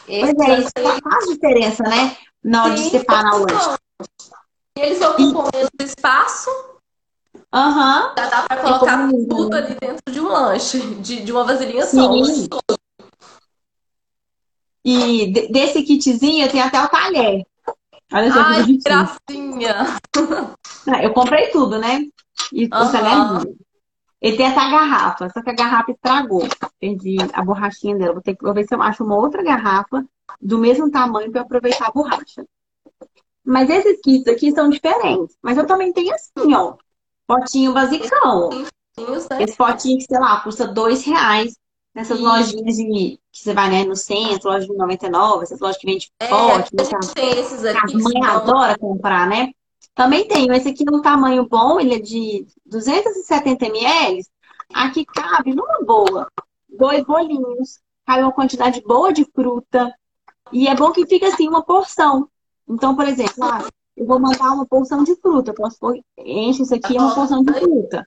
Esse 0.08 0.34
pois 0.34 0.48
é, 0.48 0.58
isso 0.60 1.00
faz 1.02 1.28
diferença, 1.28 1.82
né? 1.84 2.16
Na 2.42 2.64
hora 2.64 2.76
Sim, 2.76 2.82
de 2.82 2.90
separar 2.90 3.36
o 3.36 3.46
lanche. 3.46 3.78
Eles 4.76 5.00
ocupam 5.00 5.44
o 5.44 5.50
mesmo 5.56 5.70
espaço. 5.80 6.50
Uhum. 7.54 8.14
Já 8.16 8.28
dá 8.30 8.42
pra 8.42 8.56
colocar 8.56 9.08
tudo 9.10 9.54
ali 9.54 9.76
dentro 9.78 10.10
de 10.10 10.20
um 10.20 10.28
lanche, 10.28 10.80
de, 10.96 11.22
de 11.22 11.32
uma 11.32 11.44
vasilhinha 11.44 11.84
só. 11.84 12.12
Sim. 12.12 12.48
E 14.84 15.32
desse 15.52 15.82
kitzinho 15.82 16.50
tem 16.50 16.60
até 16.60 16.82
o 16.82 16.88
talher. 16.88 17.44
Olha 18.12 18.32
só 18.32 18.40
Ai, 18.40 18.64
que 18.64 18.78
gracinha! 18.78 19.74
Ah, 20.86 21.02
eu 21.02 21.12
comprei 21.12 21.48
tudo, 21.50 21.78
né? 21.78 22.06
E 22.52 22.64
o 22.64 22.64
uhum. 22.64 22.68
talherzinho. 22.68 23.56
Ele 24.20 24.36
tem 24.36 24.46
essa 24.46 24.70
garrafa, 24.70 25.28
só 25.30 25.42
que 25.42 25.50
a 25.50 25.54
garrafa 25.54 25.90
estragou. 25.90 26.46
Perdi 26.80 27.16
a 27.32 27.44
borrachinha 27.44 27.96
dela. 27.96 28.14
Vou 28.14 28.22
ter 28.22 28.36
que 28.36 28.52
ver 28.52 28.64
se 28.64 28.74
eu 28.74 28.80
acho 28.80 29.04
uma 29.04 29.16
outra 29.16 29.42
garrafa 29.42 30.04
do 30.40 30.58
mesmo 30.58 30.90
tamanho 30.90 31.30
para 31.30 31.42
aproveitar 31.42 31.88
a 31.88 31.92
borracha. 31.92 32.46
Mas 33.44 33.68
esses 33.68 34.00
kits 34.00 34.28
aqui 34.28 34.52
são 34.52 34.70
diferentes. 34.70 35.36
Mas 35.42 35.58
eu 35.58 35.66
também 35.66 35.92
tenho 35.92 36.14
assim, 36.14 36.54
ó. 36.54 36.76
Potinho 37.40 37.72
basicão. 37.72 38.50
Esse 39.40 39.56
potinho 39.56 39.98
que, 39.98 40.04
sei 40.04 40.18
lá, 40.18 40.40
custa 40.40 40.66
dois 40.66 41.04
reais 41.04 41.54
nessas 41.94 42.18
Sim. 42.18 42.24
lojinhas 42.24 42.76
de, 42.76 43.20
que 43.30 43.38
você 43.38 43.54
vai 43.54 43.70
né, 43.70 43.84
no 43.84 43.96
centro, 43.96 44.50
loja 44.50 44.66
de 44.66 44.74
99, 44.74 45.42
essas 45.42 45.60
lojas 45.60 45.78
que 45.78 45.86
vende 45.86 46.10
é, 46.20 46.28
pote. 46.28 46.74
Né, 46.74 46.84
tem 47.14 47.38
esses 47.38 47.64
aqui. 47.64 47.96
A 47.96 47.98
mãe 47.98 48.24
adora 48.24 48.78
comprar, 48.78 49.26
né? 49.26 49.50
Também 49.94 50.26
tenho. 50.26 50.52
Esse 50.52 50.70
aqui 50.70 50.84
é 50.86 50.94
um 50.94 51.02
tamanho 51.02 51.46
bom, 51.48 51.80
ele 51.80 51.94
é 51.94 51.98
de 51.98 52.46
270 52.66 53.66
ml. 53.66 54.22
Aqui 54.72 55.04
cabe 55.04 55.54
numa 55.54 55.84
boa. 55.84 56.28
Dois 56.68 57.04
bolinhos. 57.04 57.80
Cabe 58.06 58.22
uma 58.22 58.32
quantidade 58.32 58.82
boa 58.82 59.12
de 59.12 59.24
fruta. 59.34 59.94
E 60.50 60.66
é 60.66 60.74
bom 60.74 60.92
que 60.92 61.06
fica 61.06 61.28
assim 61.28 61.48
uma 61.48 61.62
porção. 61.62 62.28
Então, 62.68 62.96
por 62.96 63.06
exemplo, 63.06 63.44
ah, 63.44 63.66
eu 63.96 64.06
vou 64.06 64.18
mandar 64.18 64.52
uma 64.52 64.66
porção 64.66 65.04
de 65.04 65.14
fruta. 65.16 65.52
Posso 65.54 65.78
pôr, 65.78 65.98
enche 66.18 66.62
isso 66.62 66.74
aqui, 66.74 66.96
é 66.96 67.00
uma 67.00 67.14
porção 67.14 67.42
de 67.42 67.52
fruta. 67.52 68.06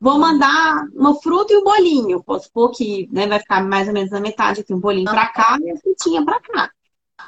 Vou 0.00 0.18
mandar 0.18 0.86
uma 0.94 1.14
fruta 1.20 1.52
e 1.52 1.56
um 1.56 1.64
bolinho. 1.64 2.22
Posso 2.22 2.50
pôr 2.52 2.70
que 2.70 3.08
né, 3.12 3.26
vai 3.26 3.38
ficar 3.38 3.64
mais 3.64 3.88
ou 3.88 3.94
menos 3.94 4.10
na 4.10 4.20
metade 4.20 4.60
aqui, 4.60 4.74
um 4.74 4.80
bolinho 4.80 5.10
para 5.10 5.26
cá 5.28 5.58
e 5.62 5.70
a 5.70 5.76
frutinha 5.76 6.24
para 6.24 6.40
cá. 6.40 6.70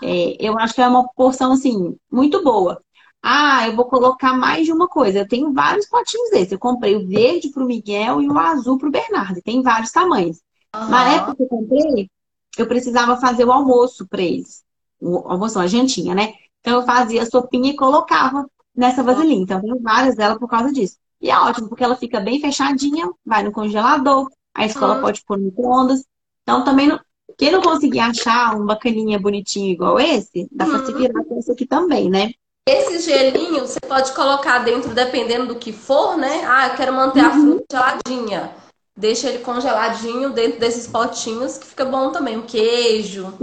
É, 0.02 0.36
eu 0.38 0.58
acho 0.58 0.74
que 0.74 0.82
é 0.82 0.88
uma 0.88 1.08
porção, 1.08 1.52
assim, 1.52 1.96
muito 2.10 2.42
boa. 2.42 2.82
Ah, 3.22 3.66
eu 3.66 3.74
vou 3.74 3.86
colocar 3.86 4.34
mais 4.34 4.66
de 4.66 4.72
uma 4.72 4.88
coisa. 4.88 5.20
Eu 5.20 5.28
tenho 5.28 5.52
vários 5.52 5.86
potinhos 5.86 6.30
desses. 6.30 6.52
Eu 6.52 6.58
comprei 6.58 6.96
o 6.96 7.06
verde 7.06 7.50
para 7.50 7.64
o 7.64 7.66
Miguel 7.66 8.20
e 8.22 8.28
o 8.28 8.38
azul 8.38 8.78
para 8.78 8.88
o 8.88 8.92
Bernardo. 8.92 9.42
Tem 9.42 9.62
vários 9.62 9.90
tamanhos. 9.90 10.40
Uhum. 10.74 10.88
Na 10.88 11.12
época 11.12 11.36
que 11.36 11.42
eu 11.42 11.48
comprei, 11.48 12.10
eu 12.56 12.66
precisava 12.66 13.16
fazer 13.16 13.44
o 13.44 13.52
almoço 13.52 14.06
para 14.06 14.22
eles. 14.22 14.64
O 15.00 15.18
almoço, 15.28 15.58
a 15.58 15.66
jantinha, 15.66 16.14
né? 16.14 16.34
Então 16.66 16.80
eu 16.80 16.82
fazia 16.84 17.22
a 17.22 17.26
sopinha 17.26 17.70
e 17.70 17.76
colocava 17.76 18.44
nessa 18.74 19.00
vasilhinha. 19.00 19.42
Então 19.42 19.60
tenho 19.60 19.80
várias 19.80 20.16
dela 20.16 20.36
por 20.36 20.48
causa 20.48 20.72
disso. 20.72 20.96
E 21.20 21.30
é 21.30 21.38
ótimo, 21.38 21.68
porque 21.68 21.84
ela 21.84 21.94
fica 21.94 22.18
bem 22.18 22.40
fechadinha, 22.40 23.08
vai 23.24 23.44
no 23.44 23.52
congelador, 23.52 24.28
a 24.52 24.66
escola 24.66 24.96
uhum. 24.96 25.00
pode 25.00 25.24
pôr 25.24 25.38
no 25.38 25.44
micro-ondas. 25.44 26.04
Então 26.42 26.64
também, 26.64 26.88
não... 26.88 26.98
quem 27.38 27.52
não 27.52 27.62
conseguir 27.62 28.00
achar 28.00 28.56
um 28.56 28.66
bacaninha 28.66 29.16
bonitinho 29.16 29.70
igual 29.70 30.00
esse, 30.00 30.48
dá 30.50 30.66
pra 30.66 30.84
se 30.84 30.90
uhum. 30.90 30.98
virar 30.98 31.24
com 31.24 31.38
esse 31.38 31.52
aqui 31.52 31.64
também, 31.64 32.10
né? 32.10 32.32
Esse 32.68 32.98
gelinho 32.98 33.60
você 33.60 33.78
pode 33.78 34.12
colocar 34.12 34.58
dentro, 34.58 34.92
dependendo 34.92 35.46
do 35.46 35.60
que 35.60 35.72
for, 35.72 36.16
né? 36.16 36.44
Ah, 36.48 36.66
eu 36.66 36.74
quero 36.74 36.92
manter 36.92 37.22
uhum. 37.22 37.28
a 37.28 37.32
fruta 37.32 37.64
geladinha. 37.70 38.56
Deixa 38.96 39.28
ele 39.28 39.38
congeladinho 39.38 40.30
dentro 40.30 40.58
desses 40.58 40.88
potinhos, 40.88 41.58
que 41.58 41.66
fica 41.66 41.84
bom 41.84 42.10
também. 42.10 42.36
O 42.36 42.42
queijo. 42.42 43.38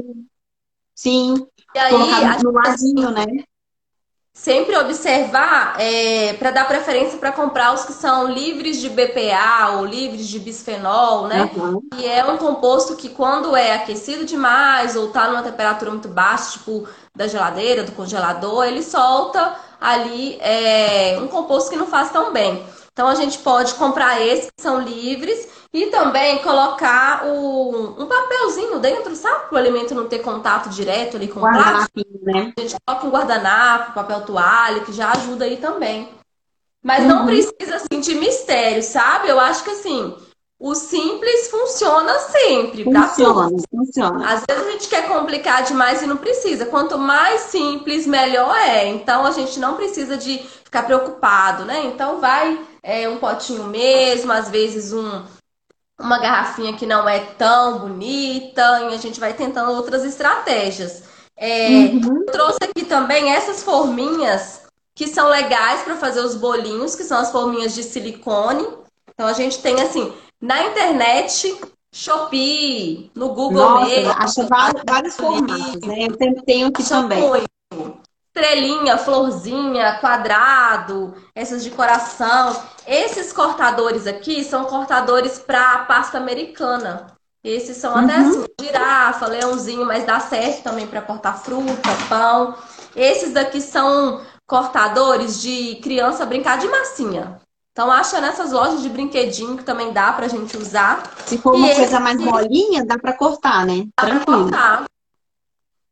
Sim. 0.93 1.47
E 1.75 1.79
aí, 1.79 2.43
no 2.43 2.51
ladinho, 2.51 3.09
né? 3.11 3.25
sempre 4.33 4.75
observar 4.75 5.79
é, 5.79 6.33
para 6.33 6.49
dar 6.49 6.67
preferência 6.67 7.19
para 7.19 7.31
comprar 7.31 7.71
os 7.73 7.85
que 7.85 7.93
são 7.93 8.27
livres 8.27 8.81
de 8.81 8.89
BPA 8.89 9.75
ou 9.77 9.85
livres 9.85 10.27
de 10.27 10.39
bisfenol, 10.39 11.27
né? 11.27 11.51
Uhum. 11.55 11.79
E 11.95 12.07
é 12.07 12.25
um 12.25 12.37
composto 12.37 12.95
que 12.95 13.09
quando 13.09 13.55
é 13.55 13.75
aquecido 13.75 14.25
demais 14.25 14.95
ou 14.95 15.07
está 15.07 15.27
numa 15.27 15.43
temperatura 15.43 15.91
muito 15.91 16.07
baixa, 16.07 16.53
tipo 16.53 16.87
da 17.15 17.27
geladeira, 17.27 17.83
do 17.83 17.91
congelador, 17.91 18.65
ele 18.65 18.81
solta 18.81 19.55
ali 19.79 20.37
é, 20.41 21.19
um 21.21 21.27
composto 21.27 21.69
que 21.69 21.77
não 21.77 21.85
faz 21.85 22.11
tão 22.11 22.33
bem. 22.33 22.65
Então 22.91 23.07
a 23.07 23.15
gente 23.15 23.37
pode 23.37 23.75
comprar 23.75 24.19
esses 24.19 24.49
que 24.49 24.61
são 24.61 24.81
livres 24.81 25.47
e 25.73 25.87
também 25.87 26.37
colocar 26.43 27.25
o, 27.25 27.95
um 27.99 28.05
papelzinho 28.05 28.77
dentro, 28.77 29.15
sabe? 29.15 29.47
Para 29.47 29.55
o 29.55 29.57
alimento 29.57 29.95
não 29.95 30.07
ter 30.07 30.19
contato 30.19 30.69
direto 30.69 31.17
ali 31.17 31.27
com 31.27 31.39
o 31.39 31.41
plástico. 31.41 32.05
Né? 32.21 32.53
A 32.55 32.61
gente 32.61 32.75
coloca 32.85 33.07
um 33.07 33.09
guardanapo, 33.09 33.93
papel 33.93 34.21
toalha, 34.21 34.81
que 34.81 34.93
já 34.93 35.11
ajuda 35.11 35.45
aí 35.45 35.57
também. 35.57 36.09
Mas 36.83 37.01
uhum. 37.01 37.09
não 37.09 37.25
precisa 37.25 37.77
assim 37.77 37.99
de 37.99 38.13
mistério, 38.13 38.83
sabe? 38.83 39.29
Eu 39.29 39.39
acho 39.39 39.63
que 39.63 39.71
assim, 39.71 40.15
o 40.59 40.75
simples 40.75 41.49
funciona 41.49 42.19
sempre. 42.19 42.83
Funciona, 42.83 43.49
funciona. 43.71 44.31
Às 44.31 44.43
vezes 44.47 44.67
a 44.67 44.71
gente 44.71 44.87
quer 44.87 45.07
complicar 45.07 45.63
demais 45.63 46.03
e 46.03 46.05
não 46.05 46.17
precisa. 46.17 46.67
Quanto 46.67 46.99
mais 46.99 47.41
simples, 47.41 48.05
melhor 48.05 48.55
é. 48.55 48.87
Então 48.89 49.25
a 49.25 49.31
gente 49.31 49.59
não 49.59 49.75
precisa 49.75 50.17
de 50.17 50.37
ficar 50.37 50.83
preocupado, 50.83 51.65
né? 51.65 51.83
Então 51.85 52.19
vai 52.19 52.59
é, 52.83 53.09
um 53.09 53.17
potinho 53.17 53.63
mesmo, 53.63 54.31
às 54.31 54.49
vezes 54.49 54.93
um, 54.93 55.23
uma 55.99 56.19
garrafinha 56.19 56.73
que 56.73 56.85
não 56.85 57.07
é 57.07 57.19
tão 57.19 57.79
bonita, 57.79 58.61
e 58.89 58.93
a 58.93 58.97
gente 58.97 59.19
vai 59.19 59.33
tentando 59.33 59.71
outras 59.71 60.03
estratégias. 60.03 61.03
É, 61.35 61.67
uhum. 61.67 62.25
Trouxe 62.31 62.59
aqui 62.63 62.85
também 62.85 63.31
essas 63.31 63.63
forminhas 63.63 64.61
que 64.95 65.07
são 65.07 65.27
legais 65.29 65.81
para 65.81 65.95
fazer 65.95 66.21
os 66.21 66.35
bolinhos, 66.35 66.95
que 66.95 67.03
são 67.03 67.17
as 67.17 67.31
forminhas 67.31 67.73
de 67.73 67.83
silicone. 67.83 68.67
Então 69.13 69.27
a 69.27 69.33
gente 69.33 69.59
tem 69.59 69.81
assim, 69.81 70.13
na 70.41 70.63
internet, 70.67 71.59
Shopee, 71.93 73.11
no 73.15 73.29
Google 73.29 73.51
Nossa, 73.53 73.85
mesmo. 73.85 74.11
Acha 74.11 74.47
vários, 74.47 74.83
vários 74.87 75.15
formatos, 75.15 75.81
né? 75.87 76.07
Eu 76.07 76.43
tenho 76.43 76.67
aqui 76.67 76.87
também. 76.87 77.21
Estrelinha, 78.35 78.97
florzinha, 78.97 79.99
quadrado, 80.01 81.13
essas 81.35 81.63
de 81.63 81.69
coração. 81.69 82.55
Esses 82.87 83.31
cortadores 83.31 84.07
aqui 84.07 84.43
são 84.43 84.65
cortadores 84.65 85.37
para 85.37 85.85
pasta 85.85 86.17
americana. 86.17 87.07
Esses 87.43 87.77
são 87.77 87.95
até 87.95 88.17
uhum. 88.17 88.29
assim, 88.29 88.45
girafa, 88.59 89.27
leãozinho, 89.27 89.85
mas 89.85 90.05
dá 90.05 90.19
certo 90.19 90.63
também 90.63 90.87
para 90.87 91.01
cortar 91.01 91.33
fruta, 91.33 91.89
pão. 92.09 92.55
Esses 92.95 93.33
daqui 93.33 93.61
são 93.61 94.21
cortadores 94.47 95.39
de 95.39 95.75
criança 95.75 96.25
brincar 96.25 96.57
de 96.57 96.67
massinha. 96.67 97.39
Então 97.71 97.91
acha 97.91 98.19
nessas 98.19 98.51
lojas 98.51 98.81
de 98.81 98.89
brinquedinho 98.89 99.57
que 99.57 99.63
também 99.63 99.91
dá 99.91 100.11
pra 100.13 100.27
gente 100.27 100.57
usar. 100.57 101.11
Se 101.25 101.37
for 101.37 101.55
uma 101.55 101.67
e 101.67 101.75
coisa 101.75 101.95
esse... 101.95 101.99
mais 101.99 102.17
molinha, 102.17 102.85
dá 102.85 102.97
pra 102.97 103.13
cortar, 103.13 103.65
né? 103.65 103.87
Dá 103.97 104.05
Tranquilo. 104.07 104.49
Pra 104.49 104.57
cortar. 104.59 104.85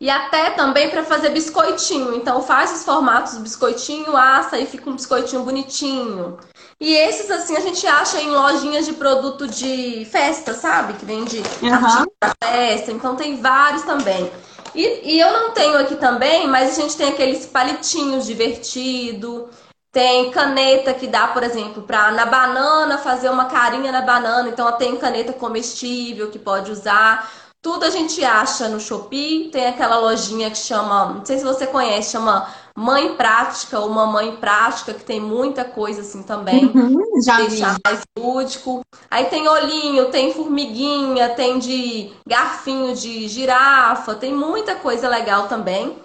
E 0.02 0.10
até 0.10 0.50
também 0.50 0.90
para 0.90 1.04
fazer 1.04 1.30
biscoitinho. 1.30 2.16
Então 2.16 2.42
faz 2.42 2.74
os 2.74 2.84
formatos 2.84 3.36
do 3.36 3.42
biscoitinho, 3.42 4.18
assa 4.18 4.58
e 4.58 4.66
fica 4.66 4.90
um 4.90 4.96
biscoitinho 4.96 5.44
bonitinho. 5.44 6.40
E 6.80 6.96
esses, 6.96 7.30
assim, 7.30 7.56
a 7.56 7.60
gente 7.60 7.86
acha 7.86 8.20
em 8.20 8.32
lojinhas 8.32 8.88
de 8.88 8.94
produto 8.94 9.48
de 9.48 10.04
festa, 10.12 10.56
sabe? 10.56 10.94
Que 10.94 11.06
vende 11.06 11.38
uhum. 11.62 12.06
para 12.20 12.34
festa. 12.44 12.92
Então 12.92 13.16
tem 13.16 13.40
vários 13.40 13.84
também. 13.84 14.32
E, 14.74 15.14
e 15.14 15.20
eu 15.20 15.32
não 15.32 15.52
tenho 15.52 15.78
aqui 15.78 15.96
também, 15.96 16.48
mas 16.48 16.72
a 16.72 16.82
gente 16.82 16.98
tem 16.98 17.10
aqueles 17.10 17.46
palitinhos 17.46 18.26
divertido. 18.26 19.52
Tem 19.92 20.32
caneta 20.32 20.96
que 20.96 21.06
dá, 21.06 21.28
por 21.28 21.44
exemplo, 21.44 21.84
para 21.84 22.12
na 22.12 22.26
banana 22.26 22.98
fazer 22.98 23.30
uma 23.30 23.46
carinha 23.46 23.92
na 23.92 24.02
banana. 24.02 24.50
Então 24.50 24.72
tem 24.78 24.98
caneta 24.98 25.32
comestível 25.32 26.32
que 26.32 26.40
pode 26.40 26.72
usar. 26.72 27.30
Tudo 27.62 27.86
a 27.86 27.90
gente 27.92 28.24
acha 28.26 28.68
no 28.68 28.80
Shopee. 28.80 29.50
Tem 29.52 29.68
aquela 29.68 30.00
lojinha 30.00 30.50
que 30.50 30.58
chama, 30.58 31.14
não 31.14 31.26
sei 31.26 31.38
se 31.38 31.44
você 31.44 31.68
conhece, 31.68 32.12
chama 32.12 32.50
Mãe 32.76 33.16
Prática 33.16 33.80
ou 33.80 33.90
Mamãe 33.90 34.36
Prática, 34.38 34.94
que 34.94 35.04
tem 35.04 35.20
muita 35.20 35.64
coisa 35.64 36.02
assim 36.02 36.24
também. 36.24 36.66
Uhum, 36.66 37.22
já 37.22 37.38
deixar 37.38 37.76
vi. 37.76 37.82
mais 37.86 38.02
lúdico. 38.18 38.82
Aí 39.10 39.26
tem 39.26 39.48
olhinho, 39.48 40.10
tem 40.10 40.34
formiguinha, 40.34 41.30
tem 41.30 41.60
de 41.60 42.12
garfinho 42.28 42.96
de 42.96 43.28
girafa, 43.28 44.16
tem 44.16 44.34
muita 44.34 44.76
coisa 44.76 45.08
legal 45.08 45.48
também. 45.48 45.98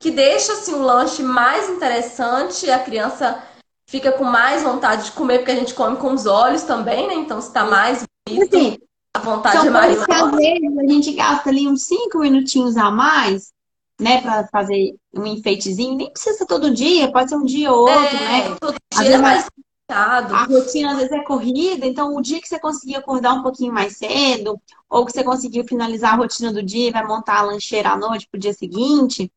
Que 0.00 0.10
deixa 0.10 0.54
assim 0.54 0.74
o 0.74 0.82
lanche 0.82 1.22
mais 1.22 1.68
interessante, 1.68 2.68
a 2.70 2.78
criança 2.78 3.40
fica 3.88 4.10
com 4.10 4.24
mais 4.24 4.62
vontade 4.62 5.04
de 5.04 5.12
comer, 5.12 5.38
porque 5.38 5.52
a 5.52 5.56
gente 5.56 5.74
come 5.74 5.96
com 5.98 6.14
os 6.14 6.24
olhos 6.26 6.62
também, 6.62 7.06
né? 7.06 7.14
Então 7.14 7.38
está 7.38 7.64
mais 7.64 8.02
bonito. 8.26 8.56
Assim, 8.56 8.78
a 9.14 9.18
vontade 9.18 9.56
São 9.56 9.70
maior. 9.70 10.04
Que, 10.04 10.12
às 10.12 10.30
vezes 10.30 10.78
a 10.78 10.92
gente 10.92 11.12
gasta 11.12 11.50
ali 11.50 11.66
uns 11.66 11.82
cinco 11.82 12.18
minutinhos 12.18 12.76
a 12.76 12.90
mais, 12.90 13.52
né, 14.00 14.20
para 14.20 14.46
fazer 14.48 14.94
um 15.14 15.26
enfeitezinho. 15.26 15.96
Nem 15.96 16.10
precisa 16.10 16.46
todo 16.46 16.74
dia, 16.74 17.10
pode 17.10 17.30
ser 17.30 17.36
um 17.36 17.44
dia 17.44 17.72
ou 17.72 17.88
outro, 17.88 18.16
é, 18.16 18.48
né? 18.48 18.56
Todo 18.60 18.76
às 18.94 19.04
dia 19.04 19.14
é 19.14 19.18
mais 19.18 19.46
a 19.92 20.44
rotina 20.44 20.92
às 20.92 20.98
vezes 20.98 21.10
é 21.10 21.22
corrida, 21.24 21.84
então 21.84 22.14
o 22.14 22.22
dia 22.22 22.40
que 22.40 22.46
você 22.46 22.60
conseguir 22.60 22.94
acordar 22.94 23.34
um 23.34 23.42
pouquinho 23.42 23.72
mais 23.72 23.96
cedo, 23.96 24.60
ou 24.88 25.04
que 25.04 25.10
você 25.10 25.24
conseguiu 25.24 25.64
finalizar 25.64 26.14
a 26.14 26.16
rotina 26.16 26.52
do 26.52 26.62
dia 26.62 26.88
e 26.88 26.92
vai 26.92 27.04
montar 27.04 27.38
a 27.38 27.42
lancheira 27.42 27.90
à 27.90 27.96
noite 27.96 28.28
pro 28.30 28.38
dia 28.38 28.52
seguinte, 28.52 29.32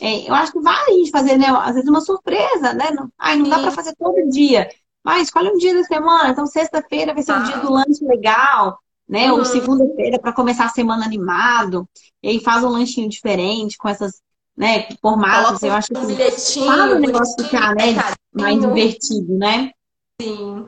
é, 0.00 0.28
eu 0.28 0.34
acho 0.34 0.52
que 0.52 0.60
vale 0.60 0.92
a 0.92 0.94
gente 0.94 1.10
fazer, 1.10 1.36
né? 1.36 1.48
Às 1.48 1.74
vezes 1.74 1.90
uma 1.90 2.00
surpresa, 2.00 2.72
né? 2.72 2.90
Não, 2.90 3.10
ai, 3.18 3.36
não 3.36 3.44
Sim. 3.44 3.50
dá 3.50 3.58
para 3.58 3.70
fazer 3.70 3.94
todo 3.96 4.30
dia. 4.30 4.68
Mas 5.04 5.24
escolhe 5.24 5.50
um 5.50 5.58
dia 5.58 5.74
da 5.74 5.84
semana, 5.84 6.30
então 6.30 6.46
sexta-feira 6.46 7.12
vai 7.12 7.22
ser 7.22 7.32
ah. 7.32 7.40
o 7.40 7.42
dia 7.44 7.58
do 7.58 7.70
lanche 7.70 8.02
legal 8.04 8.78
né? 9.08 9.32
Uhum. 9.32 9.38
Ou 9.38 9.44
segunda-feira 9.44 10.18
para 10.18 10.32
começar 10.32 10.66
a 10.66 10.70
semana 10.70 11.04
animado. 11.04 11.88
E 12.22 12.28
aí 12.28 12.40
faz 12.40 12.62
um 12.62 12.68
lanchinho 12.68 13.08
diferente 13.08 13.78
com 13.78 13.88
essas, 13.88 14.20
né, 14.56 14.88
formatos. 15.00 15.62
Eu 15.62 15.72
acho 15.72 15.88
que 15.88 15.94
faz 15.94 16.92
o 16.92 16.98
negócio 16.98 17.44
ficar, 17.44 17.74
né, 17.74 17.94
mais 18.32 18.60
divertido, 18.60 19.38
né? 19.38 19.70
Sim. 20.20 20.66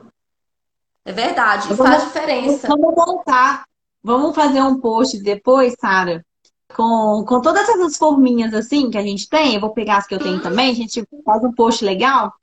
É 1.03 1.11
verdade, 1.11 1.67
vamos, 1.73 1.85
faz 1.85 2.03
diferença. 2.05 2.67
Vamos 2.67 2.95
voltar. 2.95 3.65
Vamos 4.03 4.35
fazer 4.35 4.61
um 4.61 4.79
post 4.79 5.21
depois, 5.21 5.75
Sara, 5.79 6.25
com, 6.75 7.23
com 7.27 7.41
todas 7.41 7.69
essas 7.69 7.97
forminhas 7.97 8.53
assim 8.53 8.89
que 8.89 8.97
a 8.97 9.03
gente 9.03 9.29
tem. 9.29 9.55
Eu 9.55 9.61
vou 9.61 9.73
pegar 9.73 9.97
as 9.97 10.07
que 10.07 10.15
eu 10.15 10.19
tenho 10.19 10.35
uhum. 10.35 10.41
também. 10.41 10.71
A 10.71 10.75
gente 10.75 11.03
faz 11.23 11.43
um 11.43 11.51
post 11.51 11.83
legal. 11.85 12.33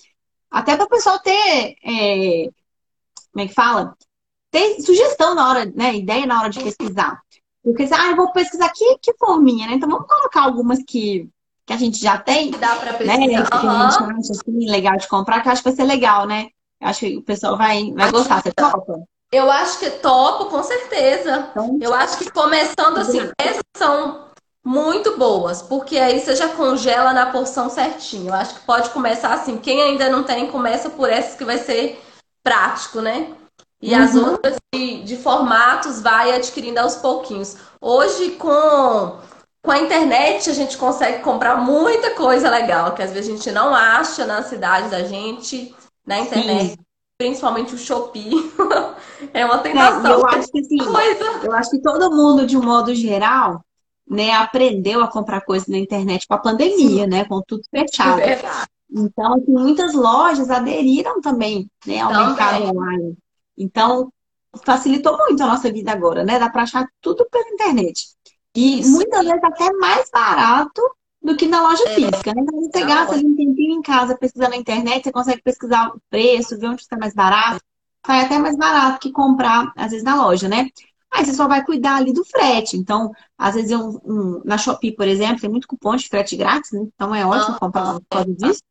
Até 0.51 0.77
para 0.77 0.87
o 0.87 0.89
pessoal 0.89 1.19
ter. 1.19 1.77
É, 1.85 2.49
como 3.33 3.45
é 3.45 3.49
que 3.49 3.55
fala? 3.55 3.97
Ter 4.51 4.81
sugestão 4.81 5.35
na 5.35 5.49
hora, 5.49 5.73
né? 5.75 5.95
Ideia 5.95 6.27
na 6.27 6.41
hora 6.41 6.51
de 6.51 6.63
pesquisar. 6.63 7.21
Porque, 7.63 7.89
ah, 7.93 8.11
eu 8.11 8.17
vou 8.17 8.33
pesquisar 8.33 8.71
que, 8.71 8.99
que 8.99 9.15
forminha, 9.19 9.67
né? 9.67 9.75
Então 9.75 9.89
vamos 9.89 10.07
colocar 10.07 10.43
algumas 10.43 10.79
que, 10.83 11.29
que 11.67 11.73
a 11.73 11.77
gente 11.77 11.99
já 11.99 12.17
tem. 12.17 12.51
Dá 12.53 12.77
pra 12.77 12.93
né, 12.93 12.99
pesquisar. 12.99 13.19
Né? 13.19 13.27
Que 13.27 13.67
uhum. 13.67 13.71
a 13.71 13.91
gente 13.91 14.21
acha 14.21 14.33
assim, 14.33 14.71
legal 14.71 14.97
de 14.97 15.09
comprar, 15.09 15.43
que 15.43 15.49
eu 15.49 15.53
acho 15.53 15.63
que 15.63 15.69
vai 15.69 15.77
ser 15.77 15.85
legal, 15.85 16.27
né? 16.27 16.49
Eu 16.81 16.89
acho 16.89 17.01
que 17.01 17.17
o 17.17 17.23
pessoal 17.23 17.57
vai, 17.57 17.93
vai 17.93 18.11
gostar. 18.11 18.43
Você 18.43 18.53
topa? 18.53 19.03
Eu 19.31 19.51
acho 19.51 19.79
que 19.79 19.91
topo, 19.91 20.47
com 20.47 20.63
certeza. 20.63 21.49
Então, 21.51 21.79
eu 21.81 21.93
acho 21.93 22.19
que 22.19 22.31
começando 22.31 22.97
assim, 22.99 23.31
essas 23.39 23.63
são 23.77 24.29
muito 24.65 25.19
boas, 25.19 25.61
porque 25.61 25.99
aí 25.99 26.21
você 26.21 26.35
já 26.35 26.49
congela 26.49 27.13
na 27.13 27.27
porção 27.27 27.69
certinho. 27.69 28.29
Eu 28.29 28.35
acho 28.35 28.55
que 28.55 28.67
pode 28.67 28.89
começar 28.91 29.35
assim. 29.35 29.59
Quem 29.59 29.83
ainda 29.83 30.09
não 30.09 30.23
tem, 30.23 30.51
começa 30.51 30.89
por 30.89 31.11
essas 31.11 31.35
que 31.35 31.45
vai 31.45 31.59
ser 31.59 32.03
prático, 32.43 33.03
né? 33.03 33.35
E 33.81 33.95
uhum. 33.95 34.03
as 34.03 34.15
outras 34.15 34.57
de, 34.75 35.03
de, 35.03 35.17
formatos 35.17 36.01
vai 36.01 36.35
adquirindo 36.35 36.81
aos 36.81 36.97
pouquinhos. 36.97 37.57
Hoje, 37.81 38.33
com, 38.33 39.17
com 39.63 39.71
a 39.71 39.79
internet, 39.79 40.51
a 40.51 40.53
gente 40.53 40.77
consegue 40.77 41.23
comprar 41.23 41.57
muita 41.57 42.15
coisa 42.15 42.51
legal, 42.51 42.95
que 42.95 43.03
às 43.03 43.13
vezes 43.13 43.31
a 43.31 43.37
gente 43.37 43.51
não 43.53 43.75
acha 43.75 44.27
na 44.27 44.43
cidade 44.43 44.89
da 44.89 45.05
gente, 45.05 45.75
na 46.05 46.19
internet. 46.19 46.71
Sim. 46.71 46.77
Principalmente 47.17 47.75
o 47.75 47.79
Shopee. 47.79 48.53
é 49.35 49.45
uma 49.45 49.59
tentação. 49.59 50.11
É, 50.11 50.15
eu 50.15 50.27
acho 50.27 50.49
que 50.49 50.65
sim. 50.65 50.79
Eu 51.43 51.53
acho 51.53 51.71
que 51.71 51.81
todo 51.81 52.15
mundo, 52.15 52.47
de 52.47 52.57
um 52.57 52.63
modo 52.63 52.95
geral, 52.95 53.65
né, 54.09 54.33
aprendeu 54.33 55.03
a 55.03 55.09
comprar 55.09 55.41
coisas 55.41 55.69
na 55.69 55.79
internet 55.79 56.27
com 56.27 56.35
a 56.35 56.39
pandemia, 56.39 57.05
sim. 57.05 57.11
né? 57.11 57.25
Com 57.25 57.43
tudo 57.47 57.63
fechado. 57.71 58.21
É 58.21 58.41
então, 58.91 59.35
assim, 59.35 59.53
muitas 59.53 59.95
lojas 59.95 60.51
aderiram 60.51 61.21
também 61.21 61.71
né, 61.87 62.01
ao 62.01 62.11
também. 62.11 62.27
mercado 62.29 62.65
online. 62.65 63.19
Então, 63.59 64.13
facilitou 64.65 65.17
muito 65.17 65.43
a 65.43 65.47
nossa 65.47 65.71
vida 65.73 65.93
agora, 65.93 66.25
né? 66.25 66.39
Dá 66.39 66.49
para 66.49 66.63
achar 66.63 66.87
tudo 67.01 67.27
pela 67.31 67.49
internet. 67.51 68.07
E 68.55 68.81
Isso. 68.81 68.93
muitas 68.93 69.25
vezes 69.25 69.45
até 69.45 69.73
mais 69.75 70.11
barato 70.11 70.83
do 71.23 71.37
que 71.37 71.47
na 71.47 71.63
loja 71.63 71.85
é. 71.89 71.95
física, 71.95 72.33
né? 72.35 72.43
Então, 72.43 72.61
você 72.61 72.85
gasta 72.85 73.17
um 73.17 73.37
tempinho 73.37 73.79
em 73.79 73.83
casa 73.83 74.17
pesquisando 74.17 74.51
na 74.51 74.57
internet, 74.57 75.05
você 75.05 75.13
consegue 75.13 75.43
pesquisar 75.43 75.89
o 75.89 76.01
preço, 76.09 76.59
ver 76.59 76.69
onde 76.69 76.83
está 76.83 76.97
mais 76.97 77.15
barato. 77.15 77.61
Sai 78.07 78.25
até 78.25 78.39
mais 78.39 78.57
barato 78.57 79.01
que 79.01 79.13
comprar, 79.13 79.73
às 79.77 79.91
vezes, 79.91 80.05
na 80.05 80.17
loja, 80.17 80.49
né? 80.49 80.69
Aí 81.11 81.25
você 81.25 81.35
só 81.35 81.49
vai 81.49 81.65
cuidar 81.65 81.97
ali 81.97 82.13
do 82.13 82.25
frete. 82.25 82.77
Então, 82.77 83.13
às 83.37 83.55
vezes, 83.55 83.73
um, 83.73 83.99
um, 84.05 84.43
na 84.45 84.59
Shopee, 84.59 84.95
por 84.95 85.09
exemplo, 85.09 85.41
tem 85.41 85.51
muito 85.51 85.67
cupom 85.67 85.97
de 85.97 86.09
frete 86.09 86.37
grátis, 86.37 86.73
né? 86.73 86.81
então 86.95 87.15
é 87.15 87.25
ótimo 87.25 87.57
ah, 87.57 87.59
comprar 87.59 87.95
por 87.95 88.07
causa 88.11 88.35
disso. 88.35 88.63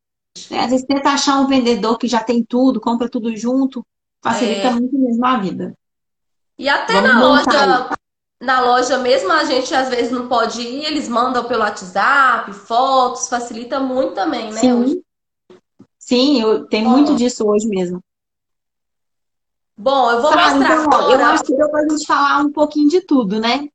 É, 0.52 0.60
às 0.60 0.70
vezes 0.70 0.86
tenta 0.86 1.10
achar 1.10 1.40
um 1.40 1.48
vendedor 1.48 1.98
que 1.98 2.08
já 2.08 2.24
tem 2.24 2.44
tudo, 2.44 2.80
compra 2.80 3.10
tudo 3.10 3.36
junto, 3.36 3.86
facilita 4.34 4.68
é. 4.68 4.72
muito 4.72 4.98
mesmo 4.98 5.26
a 5.26 5.38
vida. 5.38 5.74
E 6.58 6.68
até 6.68 6.94
Vamos 6.94 7.10
na 7.10 7.20
loja, 7.22 7.90
na 8.42 8.62
loja 8.62 8.98
mesmo 8.98 9.32
a 9.32 9.44
gente 9.44 9.74
às 9.74 9.90
vezes 9.90 10.12
não 10.12 10.28
pode 10.28 10.62
ir, 10.62 10.86
eles 10.86 11.08
mandam 11.08 11.44
pelo 11.44 11.62
WhatsApp, 11.62 12.52
fotos, 12.54 13.30
facilita 13.30 13.80
muito 13.80 14.14
também, 14.14 14.52
né? 14.52 14.60
Sim, 14.60 14.74
hoje. 14.74 15.02
Sim 16.00 16.42
eu, 16.42 16.66
tem 16.66 16.84
Bom. 16.84 16.92
muito 16.92 17.16
disso 17.16 17.48
hoje 17.48 17.68
mesmo. 17.68 18.02
Bom, 19.78 20.10
eu 20.10 20.22
vou 20.22 20.32
Sabe, 20.32 20.56
mostrar 20.56 20.82
então, 20.82 21.00
agora. 21.00 21.22
Eu 21.22 21.26
acho 21.28 21.44
que 21.44 21.56
deu 21.56 21.70
pra 21.70 21.88
gente 21.88 22.08
falar 22.08 22.40
um 22.40 22.52
pouquinho 22.52 22.90
de 22.90 23.02
tudo, 23.02 23.40
né? 23.40 23.68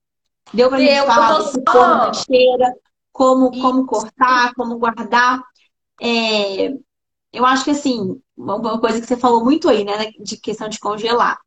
Deu 0.52 0.68
pra 0.68 0.78
deu, 0.78 0.88
gente 0.88 1.06
falar 1.06 1.42
só... 1.42 1.60
como 1.64 2.14
cheira, 2.14 2.74
como, 3.12 3.50
como 3.52 3.86
cortar, 3.86 4.52
como 4.54 4.78
guardar. 4.78 5.40
É, 6.00 6.72
eu 7.32 7.46
acho 7.46 7.62
que 7.64 7.70
assim, 7.70 8.20
uma 8.42 8.80
coisa 8.80 9.00
que 9.00 9.06
você 9.06 9.16
falou 9.16 9.44
muito 9.44 9.68
aí, 9.68 9.84
né, 9.84 10.10
de 10.20 10.36
questão 10.36 10.68
de 10.68 10.78
congelar. 10.78 11.38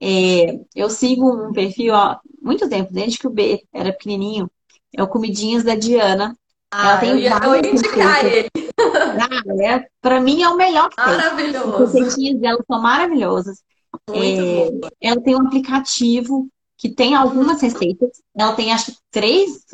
É, 0.00 0.58
eu 0.74 0.88
sigo 0.90 1.48
um 1.48 1.52
perfil 1.52 1.94
há 1.94 2.20
muito 2.40 2.68
tempo, 2.68 2.92
desde 2.92 3.18
que 3.18 3.26
o 3.26 3.30
B 3.30 3.62
era 3.72 3.92
pequenininho. 3.92 4.50
É 4.94 5.02
o 5.02 5.08
Comidinhas 5.08 5.64
da 5.64 5.74
Diana. 5.74 6.36
Ah, 6.70 6.90
ela 6.90 6.98
tem 6.98 7.10
eu 7.10 7.18
ia, 7.18 7.38
eu 7.42 7.54
ia 7.54 7.70
indicar 7.70 8.24
ele. 8.24 8.48
Ah, 8.78 9.64
é, 9.64 9.86
pra 10.00 10.20
mim 10.20 10.42
é 10.42 10.48
o 10.48 10.56
melhor 10.56 10.88
que 10.90 10.96
tem. 10.96 11.04
Maravilhoso. 11.04 11.82
As 11.82 11.92
receitinhas 11.92 12.40
dela 12.40 12.64
são 12.66 12.80
maravilhosas. 12.80 13.62
É, 14.10 14.70
ela 15.00 15.20
tem 15.20 15.34
um 15.34 15.46
aplicativo 15.46 16.48
que 16.76 16.88
tem 16.88 17.14
algumas 17.14 17.60
receitas. 17.60 18.22
Ela 18.36 18.52
tem 18.52 18.72
acho 18.72 18.92
que 18.92 18.98
três, 19.10 19.64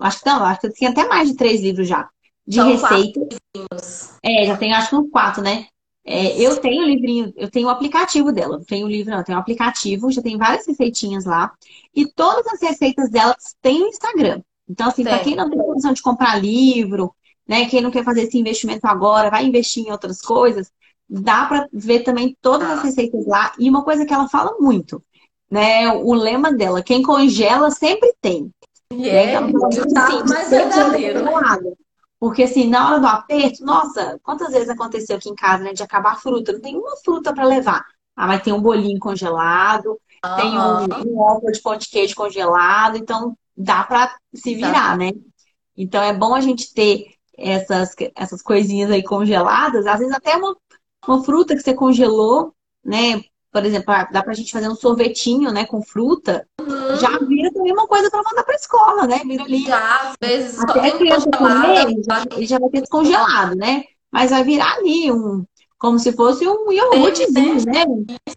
acho 0.00 0.20
que 0.20 0.26
não, 0.26 0.44
acho 0.44 0.60
que 0.60 0.70
tem 0.70 0.88
até 0.88 1.06
mais 1.06 1.28
de 1.28 1.36
três 1.36 1.60
livros 1.60 1.86
já 1.86 2.08
de 2.46 2.56
são 2.56 2.66
receitas. 2.66 4.18
É, 4.22 4.46
já 4.46 4.56
tem 4.56 4.72
acho 4.72 4.90
que 4.90 4.96
uns 4.96 5.10
quatro, 5.10 5.42
né? 5.42 5.66
É, 6.10 6.40
eu 6.40 6.58
tenho 6.58 6.82
o 6.82 6.86
livrinho, 6.86 7.34
eu 7.36 7.50
tenho 7.50 7.68
o 7.68 7.70
aplicativo 7.70 8.32
dela. 8.32 8.56
Não 8.56 8.64
tenho 8.64 8.86
o 8.86 8.88
livro, 8.88 9.10
não, 9.10 9.18
eu 9.18 9.24
tenho 9.24 9.36
o 9.36 9.40
aplicativo, 9.40 10.10
já 10.10 10.22
tem 10.22 10.38
várias 10.38 10.66
receitinhas 10.66 11.26
lá. 11.26 11.52
E 11.94 12.06
todas 12.06 12.46
as 12.46 12.62
receitas 12.62 13.10
dela 13.10 13.36
têm 13.60 13.88
Instagram. 13.88 14.40
Então, 14.66 14.88
assim, 14.88 15.04
para 15.04 15.18
quem 15.18 15.36
não 15.36 15.50
tem 15.50 15.58
condição 15.58 15.92
de 15.92 16.00
comprar 16.00 16.42
livro, 16.42 17.14
né? 17.46 17.66
Quem 17.66 17.82
não 17.82 17.90
quer 17.90 18.04
fazer 18.04 18.22
esse 18.22 18.38
investimento 18.38 18.86
agora, 18.86 19.28
vai 19.28 19.44
investir 19.44 19.86
em 19.86 19.90
outras 19.90 20.22
coisas, 20.22 20.70
dá 21.08 21.44
para 21.44 21.68
ver 21.70 22.00
também 22.00 22.34
todas 22.40 22.70
as 22.70 22.82
receitas 22.82 23.26
lá. 23.26 23.52
E 23.58 23.68
uma 23.68 23.84
coisa 23.84 24.06
que 24.06 24.14
ela 24.14 24.30
fala 24.30 24.56
muito, 24.58 25.02
né? 25.50 25.92
O 25.92 26.14
lema 26.14 26.50
dela, 26.52 26.82
quem 26.82 27.02
congela 27.02 27.70
sempre 27.70 28.14
tem. 28.20 28.50
Yeah, 28.90 29.42
né? 29.42 29.50
então, 29.50 29.68
assim, 29.68 30.22
mais 30.26 30.48
verdadeiro. 30.48 31.20
Porque 32.20 32.42
assim, 32.42 32.68
na 32.68 32.88
hora 32.88 33.00
do 33.00 33.06
aperto, 33.06 33.64
nossa, 33.64 34.18
quantas 34.22 34.52
vezes 34.52 34.68
aconteceu 34.68 35.16
aqui 35.16 35.28
em 35.28 35.34
casa, 35.34 35.62
né, 35.62 35.72
de 35.72 35.82
acabar 35.82 36.12
a 36.12 36.16
fruta? 36.16 36.52
Não 36.52 36.60
tem 36.60 36.76
uma 36.76 36.96
fruta 36.96 37.32
para 37.32 37.44
levar. 37.44 37.84
Ah, 38.16 38.26
mas 38.26 38.42
tem 38.42 38.52
um 38.52 38.60
bolinho 38.60 38.98
congelado, 38.98 39.96
tem 40.36 40.58
um, 40.58 41.38
um 41.38 41.52
de 41.52 41.62
pão 41.62 41.76
de 41.76 41.88
queijo 41.88 42.16
congelado, 42.16 42.96
então 42.96 43.36
dá 43.56 43.84
para 43.84 44.16
se 44.34 44.54
virar, 44.56 44.90
tá. 44.90 44.96
né? 44.96 45.12
Então 45.76 46.02
é 46.02 46.12
bom 46.12 46.34
a 46.34 46.40
gente 46.40 46.74
ter 46.74 47.14
essas, 47.36 47.94
essas 48.16 48.42
coisinhas 48.42 48.90
aí 48.90 49.04
congeladas, 49.04 49.86
às 49.86 50.00
vezes 50.00 50.12
até 50.12 50.36
uma, 50.36 50.56
uma 51.06 51.22
fruta 51.22 51.54
que 51.54 51.62
você 51.62 51.72
congelou, 51.72 52.52
né? 52.84 53.22
Por 53.50 53.64
exemplo, 53.64 53.94
ah, 53.94 54.08
dá 54.12 54.22
pra 54.22 54.34
gente 54.34 54.52
fazer 54.52 54.68
um 54.68 54.74
sorvetinho, 54.74 55.50
né, 55.50 55.64
com 55.64 55.82
fruta. 55.82 56.46
Uhum. 56.60 56.96
Já 56.96 57.18
vira 57.18 57.50
também 57.52 57.72
uma 57.72 57.86
coisa 57.86 58.10
para 58.10 58.22
mandar 58.22 58.42
pra 58.44 58.54
escola, 58.54 59.06
né? 59.06 59.20
Vira 59.24 59.44
ali. 59.44 59.64
Já, 59.64 60.00
às 60.02 60.16
vezes. 60.20 60.60
Até 60.60 60.88
a 60.88 60.98
criança 60.98 61.30
comer, 61.30 61.96
já, 62.04 62.24
ele 62.32 62.46
já 62.46 62.58
vai 62.58 62.68
ter 62.68 62.80
descongelado, 62.80 63.56
né? 63.56 63.84
Mas 64.10 64.30
vai 64.30 64.44
virar 64.44 64.74
ali 64.74 65.10
um. 65.10 65.44
Como 65.78 65.98
se 65.98 66.12
fosse 66.12 66.46
um 66.46 66.72
iogurtezinho, 66.72 67.64
né? 67.64 67.84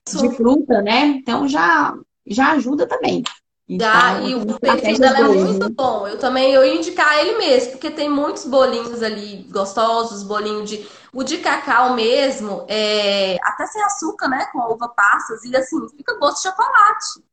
Isso. 0.08 0.20
De 0.20 0.36
fruta, 0.36 0.82
né? 0.82 1.20
Então 1.20 1.48
já, 1.48 1.94
já 2.26 2.52
ajuda 2.52 2.88
também. 2.88 3.24
Então, 3.68 4.28
e 4.28 4.36
o 4.36 4.60
perfil 4.60 5.00
dela 5.00 5.20
é 5.20 5.24
muito 5.24 5.70
né? 5.70 5.74
bom. 5.74 6.06
Eu 6.06 6.20
também 6.20 6.52
eu 6.52 6.64
ia 6.64 6.76
indicar 6.76 7.18
ele 7.20 7.38
mesmo, 7.38 7.72
porque 7.72 7.90
tem 7.90 8.10
muitos 8.10 8.46
bolinhos 8.46 9.02
ali 9.02 9.48
gostosos, 9.50 10.24
bolinho 10.24 10.66
de. 10.66 10.86
O 11.14 11.24
de 11.24 11.40
cacau 11.40 11.94
mesmo, 11.94 12.66
é, 12.70 13.38
até 13.44 13.68
sem 13.68 13.84
açúcar, 13.84 14.30
né? 14.30 14.46
Com 14.46 14.60
uva 14.60 14.88
passas, 14.90 15.44
e 15.44 15.56
assim, 15.56 15.78
fica 15.90 16.18
gosto 16.18 16.38
de 16.38 16.50
chocolate. 16.50 17.24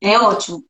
É 0.00 0.18
ótimo. 0.18 0.64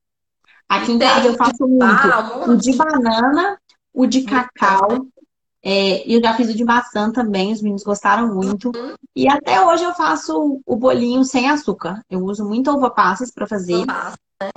Aqui 0.69 0.93
em 0.93 0.99
casa 0.99 1.29
eu 1.29 1.35
faço 1.35 1.67
muito. 1.67 1.85
Ah, 1.85 2.45
o 2.47 2.57
de 2.57 2.75
banana, 2.75 3.59
o 3.93 4.07
de 4.07 4.23
cacau. 4.23 5.07
É, 5.63 6.07
eu 6.07 6.21
já 6.21 6.35
fiz 6.35 6.49
o 6.51 6.55
de 6.55 6.65
maçã 6.65 7.11
também, 7.11 7.53
os 7.53 7.61
meninos 7.61 7.83
gostaram 7.83 8.35
muito. 8.35 8.71
Uhum. 8.77 8.95
E 9.15 9.29
até 9.29 9.65
hoje 9.65 9.85
eu 9.85 9.95
faço 9.95 10.61
o 10.65 10.77
bolinho 10.77 11.25
sem 11.25 11.49
açúcar. 11.49 12.03
Eu 12.09 12.25
uso 12.25 12.45
muito 12.45 12.71
uva 12.71 12.91
passas 12.91 13.31
para 13.31 13.47
fazer. 13.47 13.85
Né? 13.87 14.13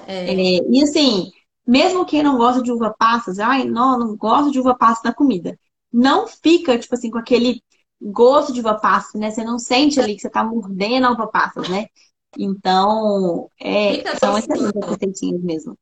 É. 0.06 0.34
É, 0.34 0.62
e 0.70 0.84
assim, 0.84 1.32
mesmo 1.66 2.06
quem 2.06 2.22
não 2.22 2.38
gosta 2.38 2.62
de 2.62 2.72
uva 2.72 2.94
passas, 2.98 3.40
ai, 3.40 3.64
não, 3.66 3.98
não 3.98 4.16
gosto 4.16 4.52
de 4.52 4.60
uva 4.60 4.76
passa 4.76 5.02
na 5.06 5.14
comida. 5.14 5.58
Não 5.92 6.28
fica, 6.28 6.78
tipo 6.78 6.94
assim, 6.94 7.10
com 7.10 7.18
aquele 7.18 7.62
gosto 8.02 8.52
de 8.52 8.60
uva 8.60 8.76
passa, 8.76 9.18
né? 9.18 9.30
Você 9.30 9.44
não 9.44 9.60
sente 9.60 10.00
ali 10.00 10.16
que 10.16 10.22
você 10.22 10.30
tá 10.30 10.44
mordendo 10.44 11.08
a 11.08 11.12
uva 11.12 11.28
passas, 11.28 11.70
né? 11.70 11.88
Então, 12.38 13.50
é, 13.60 14.18
são 14.18 14.38
excelentes 14.38 14.90
receitinhas 14.90 15.42
mesmo. 15.42 15.78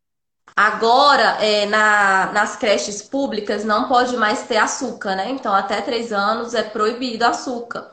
Agora, 0.55 1.37
é, 1.43 1.65
na, 1.67 2.31
nas 2.33 2.55
creches 2.55 3.01
públicas, 3.01 3.63
não 3.63 3.87
pode 3.87 4.17
mais 4.17 4.43
ter 4.43 4.57
açúcar, 4.57 5.15
né? 5.15 5.29
Então, 5.29 5.53
até 5.53 5.81
três 5.81 6.11
anos 6.11 6.53
é 6.53 6.63
proibido 6.63 7.23
açúcar. 7.23 7.89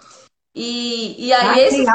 E, 0.54 1.26
e 1.26 1.32
aí, 1.32 1.60
esses 1.60 1.86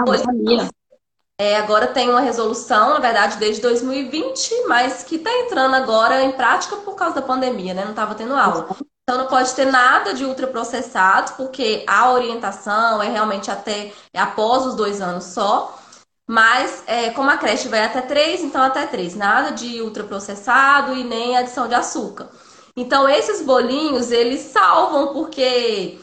é, 1.37 1.57
agora 1.57 1.87
tem 1.87 2.07
uma 2.07 2.21
resolução, 2.21 2.91
na 2.91 2.99
verdade, 2.99 3.37
desde 3.37 3.63
2020, 3.63 4.67
mas 4.67 5.03
que 5.03 5.15
está 5.15 5.31
entrando 5.39 5.73
agora 5.73 6.23
em 6.23 6.31
prática 6.33 6.77
por 6.77 6.93
causa 6.95 7.15
da 7.15 7.21
pandemia, 7.23 7.73
né? 7.73 7.83
Não 7.83 7.91
estava 7.91 8.13
tendo 8.13 8.35
aula. 8.35 8.67
Então 9.11 9.23
não 9.23 9.27
pode 9.27 9.53
ter 9.53 9.65
nada 9.65 10.13
de 10.13 10.23
ultraprocessados, 10.23 11.33
porque 11.33 11.83
a 11.85 12.13
orientação 12.13 13.03
é 13.03 13.09
realmente 13.09 13.51
até 13.51 13.91
é 14.13 14.21
após 14.21 14.65
os 14.65 14.73
dois 14.73 15.01
anos 15.01 15.25
só. 15.25 15.77
Mas 16.25 16.81
é, 16.87 17.09
como 17.09 17.29
a 17.29 17.35
creche 17.35 17.67
vai 17.67 17.83
até 17.83 17.99
três, 17.99 18.41
então 18.41 18.63
até 18.63 18.87
três. 18.87 19.13
Nada 19.13 19.51
de 19.51 19.81
ultraprocessado 19.81 20.95
e 20.95 21.03
nem 21.03 21.35
adição 21.35 21.67
de 21.67 21.75
açúcar. 21.75 22.29
Então 22.73 23.09
esses 23.09 23.41
bolinhos, 23.41 24.11
eles 24.11 24.39
salvam 24.43 25.11
porque 25.11 25.99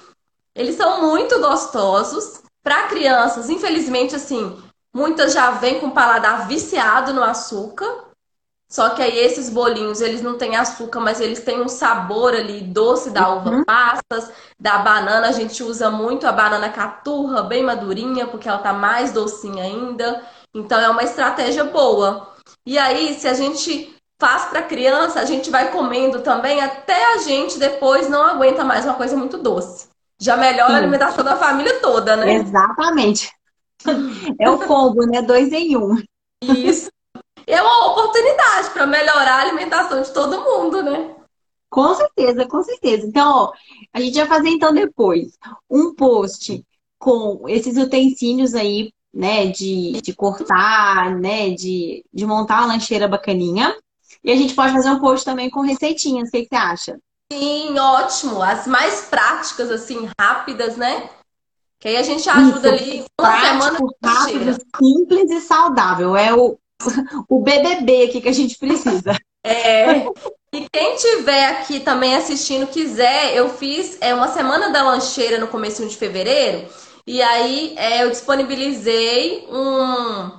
eles 0.55 0.77
são 0.77 1.01
muito 1.01 1.41
gostosos. 1.41 2.43
Para 2.63 2.89
crianças, 2.89 3.49
infelizmente, 3.49 4.15
assim, 4.15 4.55
Muitas 4.95 5.33
já 5.35 5.51
vêm 5.53 5.81
com 5.81 5.91
paladar 5.91 6.49
viciado 6.49 7.13
no 7.13 7.23
açúcar. 7.23 8.08
Só 8.71 8.91
que 8.91 9.01
aí 9.01 9.19
esses 9.19 9.49
bolinhos, 9.49 10.03
eles 10.03 10.21
não 10.21 10.37
têm 10.37 10.55
açúcar, 10.55 11.01
mas 11.01 11.21
eles 11.21 11.41
têm 11.41 11.63
um 11.63 11.69
sabor 11.69 12.35
ali 12.35 12.61
doce 12.61 13.11
da 13.11 13.33
uva 13.33 13.51
uhum. 13.51 13.65
passas, 13.65 14.31
da 14.61 14.79
banana. 14.79 15.29
A 15.29 15.33
gente 15.33 15.63
usa 15.63 15.91
muito 15.91 16.27
a 16.27 16.33
banana 16.33 16.69
caturra, 16.69 17.43
bem 17.43 17.63
madurinha, 17.63 18.27
porque 18.27 18.47
ela 18.47 18.59
tá 18.59 18.75
mais 18.75 19.11
docinha 19.11 19.65
ainda. 19.65 20.23
Então 20.55 20.79
é 20.79 20.91
uma 20.91 21.03
estratégia 21.03 21.65
boa. 21.65 22.35
E 22.67 22.77
aí, 22.77 23.15
se 23.15 23.27
a 23.27 23.33
gente 23.33 23.97
faz 24.21 24.47
para 24.47 24.61
criança, 24.61 25.21
a 25.21 25.25
gente 25.25 25.49
vai 25.49 25.71
comendo 25.71 26.21
também 26.21 26.61
até 26.61 27.15
a 27.15 27.19
gente 27.19 27.59
depois 27.59 28.09
não 28.11 28.23
aguenta 28.23 28.65
mais 28.65 28.85
uma 28.85 28.95
coisa 28.95 29.17
muito 29.17 29.39
doce. 29.39 29.89
Já 30.21 30.37
melhora 30.37 30.71
Sim. 30.71 30.75
a 30.75 30.79
alimentação 30.79 31.25
da 31.25 31.37
família 31.37 31.81
toda, 31.81 32.17
né? 32.17 32.35
Exatamente. 32.35 33.31
É 34.39 34.51
o 34.51 34.59
combo, 34.59 35.07
né? 35.07 35.23
Dois 35.23 35.53
em 35.53 35.77
um. 35.77 36.03
Isso. 36.43 36.91
É 37.49 37.63
uma 37.63 37.93
oportunidade 37.93 38.71
para 38.71 38.87
melhorar 38.87 39.37
a 39.37 39.41
alimentação 39.41 40.03
de 40.03 40.13
todo 40.13 40.43
mundo, 40.43 40.83
né? 40.83 41.15
Com 41.71 41.95
certeza, 41.95 42.47
com 42.47 42.63
certeza. 42.63 43.07
Então, 43.07 43.31
ó, 43.31 43.53
a 43.93 44.01
gente 44.01 44.19
vai 44.19 44.27
fazer 44.27 44.51
então 44.51 44.73
depois 44.73 45.33
um 45.69 45.95
post 45.95 46.65
com 46.99 47.49
esses 47.49 47.77
utensílios 47.77 48.55
aí, 48.55 48.93
né, 49.13 49.47
de, 49.47 50.01
de 50.03 50.15
cortar, 50.15 51.15
né, 51.17 51.51
de, 51.51 52.05
de 52.13 52.27
montar 52.27 52.59
uma 52.59 52.75
lancheira 52.75 53.09
bacaninha. 53.09 53.75
E 54.23 54.31
a 54.31 54.37
gente 54.37 54.55
pode 54.55 54.73
fazer 54.73 54.91
um 54.91 55.01
post 55.01 55.25
também 55.25 55.49
com 55.49 55.61
receitinhas, 55.61 56.29
o 56.29 56.33
que, 56.33 56.43
que 56.43 56.49
você 56.49 56.57
acha? 56.57 56.99
Sim, 57.33 57.79
ótimo. 57.79 58.43
As 58.43 58.67
mais 58.67 59.03
práticas, 59.03 59.71
assim, 59.71 60.09
rápidas, 60.21 60.77
né? 60.77 61.09
Que 61.79 61.89
aí 61.89 61.97
a 61.97 62.03
gente 62.03 62.29
ajuda 62.29 62.75
Isso. 62.75 62.85
ali 62.85 63.05
uma 63.21 63.29
Prático, 63.29 63.47
semana 63.47 63.79
rápido, 64.05 64.67
simples 64.77 65.31
e 65.31 65.41
saudável. 65.41 66.17
É 66.17 66.35
o, 66.35 66.59
o 67.29 67.41
BBB 67.41 68.05
aqui 68.05 68.21
que 68.21 68.29
a 68.29 68.33
gente 68.33 68.59
precisa. 68.59 69.17
É. 69.45 70.07
E 70.53 70.67
quem 70.73 70.97
tiver 70.97 71.47
aqui 71.47 71.81
também 71.81 72.17
assistindo 72.17 72.67
quiser, 72.67 73.35
eu 73.35 73.51
fiz 73.51 73.99
é 74.01 74.15
uma 74.15 74.29
semana 74.29 74.71
da 74.71 74.83
lancheira 74.83 75.39
no 75.39 75.49
começo 75.49 75.87
de 75.87 75.97
fevereiro. 75.97 76.69
E 77.07 77.23
aí 77.23 77.75
é, 77.77 78.05
eu 78.05 78.11
disponibilizei 78.11 79.47
um. 79.51 80.39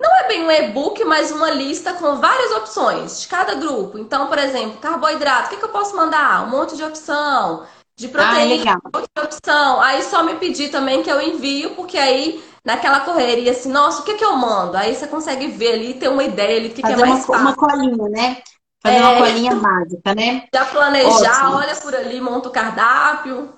Não 0.00 0.16
é 0.18 0.24
tem 0.24 0.44
um 0.44 0.50
e-book 0.50 1.02
mais 1.04 1.30
uma 1.30 1.50
lista 1.50 1.94
com 1.94 2.16
várias 2.16 2.50
opções 2.52 3.22
de 3.22 3.28
cada 3.28 3.54
grupo. 3.54 3.98
Então, 3.98 4.26
por 4.26 4.38
exemplo, 4.38 4.78
carboidrato, 4.78 5.46
o 5.46 5.50
que, 5.50 5.56
que 5.56 5.64
eu 5.64 5.70
posso 5.70 5.96
mandar? 5.96 6.46
Um 6.46 6.50
monte 6.50 6.76
de 6.76 6.84
opção. 6.84 7.64
De 7.96 8.08
proteína, 8.08 8.80
ah, 8.92 9.00
de 9.00 9.22
opção. 9.22 9.80
Aí 9.80 10.02
só 10.02 10.24
me 10.24 10.34
pedir 10.34 10.70
também 10.70 11.02
que 11.02 11.10
eu 11.10 11.20
envio, 11.20 11.76
porque 11.76 11.96
aí 11.96 12.42
naquela 12.64 13.00
correria 13.00 13.52
assim, 13.52 13.70
nossa, 13.70 14.02
o 14.02 14.04
que, 14.04 14.14
que 14.14 14.24
eu 14.24 14.34
mando? 14.36 14.76
Aí 14.76 14.94
você 14.94 15.06
consegue 15.06 15.48
ver 15.48 15.74
ali, 15.74 15.94
ter 15.94 16.08
uma 16.08 16.24
ideia 16.24 16.58
ali, 16.58 16.68
o 16.68 16.72
que, 16.72 16.82
que 16.82 16.92
é 16.92 16.96
mais 16.96 17.10
uma, 17.10 17.20
fácil. 17.20 17.40
uma 17.40 17.54
colinha, 17.54 18.08
né? 18.08 18.42
Fazer 18.82 18.96
é, 18.96 19.00
uma 19.00 19.16
colinha 19.18 19.54
básica, 19.54 20.14
né? 20.14 20.46
Já 20.52 20.64
planejar, 20.64 21.46
Ótimo. 21.46 21.56
olha 21.56 21.76
por 21.76 21.94
ali, 21.94 22.20
monta 22.20 22.48
o 22.48 22.52
cardápio. 22.52 23.54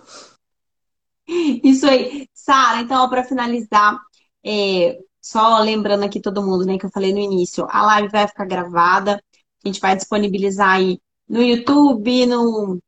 Isso 1.26 1.87
aí. 1.87 2.28
Sara, 2.34 2.80
então, 2.80 3.09
para 3.09 3.24
finalizar, 3.24 3.99
é, 4.45 4.99
só 5.20 5.59
lembrando 5.59 6.05
aqui 6.05 6.20
todo 6.20 6.43
mundo, 6.43 6.64
né, 6.64 6.78
que 6.78 6.87
eu 6.87 6.91
falei 6.91 7.12
no 7.12 7.18
início, 7.18 7.66
a 7.68 7.82
live 7.87 8.09
vai 8.09 8.28
ficar 8.28 8.45
gravada, 8.45 9.20
a 9.64 9.68
gente 9.68 9.80
vai 9.80 9.97
disponibilizar 9.97 10.70
aí 10.70 11.01
no 11.28 11.43
YouTube, 11.43 12.26
no 12.26 12.78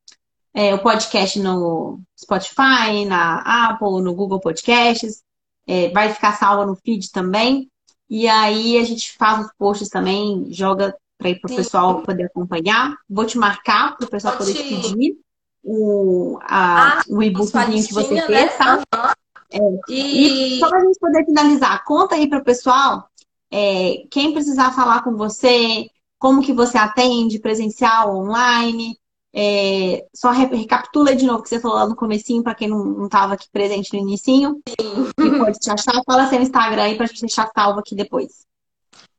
é, 0.59 0.75
o 0.75 0.81
podcast 0.81 1.39
no 1.39 2.01
Spotify, 2.21 3.05
na 3.07 3.69
Apple, 3.69 4.03
no 4.03 4.13
Google 4.13 4.41
Podcasts, 4.41 5.23
é, 5.65 5.89
vai 5.91 6.13
ficar 6.13 6.37
salva 6.37 6.67
no 6.67 6.75
feed 6.75 7.13
também. 7.13 7.71
E 8.11 8.27
aí 8.27 8.77
a 8.77 8.83
gente 8.83 9.17
faz 9.17 9.47
os 9.47 9.53
posts 9.57 9.89
também, 9.89 10.49
joga 10.51 10.97
para 11.17 11.31
o 11.31 11.55
pessoal 11.55 12.03
poder 12.03 12.25
acompanhar. 12.25 12.93
Vou 13.09 13.25
te 13.25 13.39
marcar 13.39 13.97
para 13.97 14.05
o 14.05 14.11
pessoal 14.11 14.37
poder 14.37 14.53
te 14.53 14.65
pedir 14.65 15.17
o, 15.63 16.41
a, 16.43 16.99
ah, 16.99 17.03
o 17.09 17.23
e-bookzinho 17.23 17.87
que 17.87 17.95
você 17.95 18.21
fez, 18.23 18.29
né? 18.29 18.49
tá? 18.49 19.15
É. 19.53 19.59
E... 19.89 20.57
e 20.57 20.59
só 20.59 20.69
para 20.69 20.79
a 20.79 20.85
gente 20.85 20.99
poder 20.99 21.25
finalizar, 21.25 21.85
conta 21.85 22.17
aí 22.17 22.29
para 22.29 22.41
o 22.41 22.45
pessoal 22.45 23.09
é, 23.49 24.03
quem 24.11 24.33
precisar 24.33 24.73
falar 24.73 25.05
com 25.05 25.15
você, 25.15 25.89
como 26.19 26.43
que 26.43 26.53
você 26.53 26.77
atende, 26.77 27.39
presencial, 27.39 28.17
online. 28.17 28.99
É, 29.41 30.05
só 30.13 30.33
recapitula 30.33 31.15
de 31.15 31.25
novo 31.25 31.39
o 31.39 31.43
que 31.45 31.49
você 31.49 31.61
falou 31.61 31.77
lá 31.77 31.87
no 31.87 31.95
comecinho, 31.95 32.43
para 32.43 32.57
quem 32.57 32.67
não 32.67 33.05
estava 33.05 33.35
aqui 33.35 33.47
presente 33.53 33.93
no 33.93 34.01
inicinho. 34.01 34.61
Sim. 34.69 35.11
Que 35.17 35.39
pode 35.39 35.61
te 35.61 35.71
achar. 35.71 36.03
Fala 36.05 36.29
seu 36.29 36.43
Instagram 36.43 36.83
aí 36.83 36.97
para 36.97 37.05
a 37.05 37.07
gente 37.07 37.21
deixar 37.21 37.49
salvo 37.55 37.79
aqui 37.79 37.95
depois. 37.95 38.49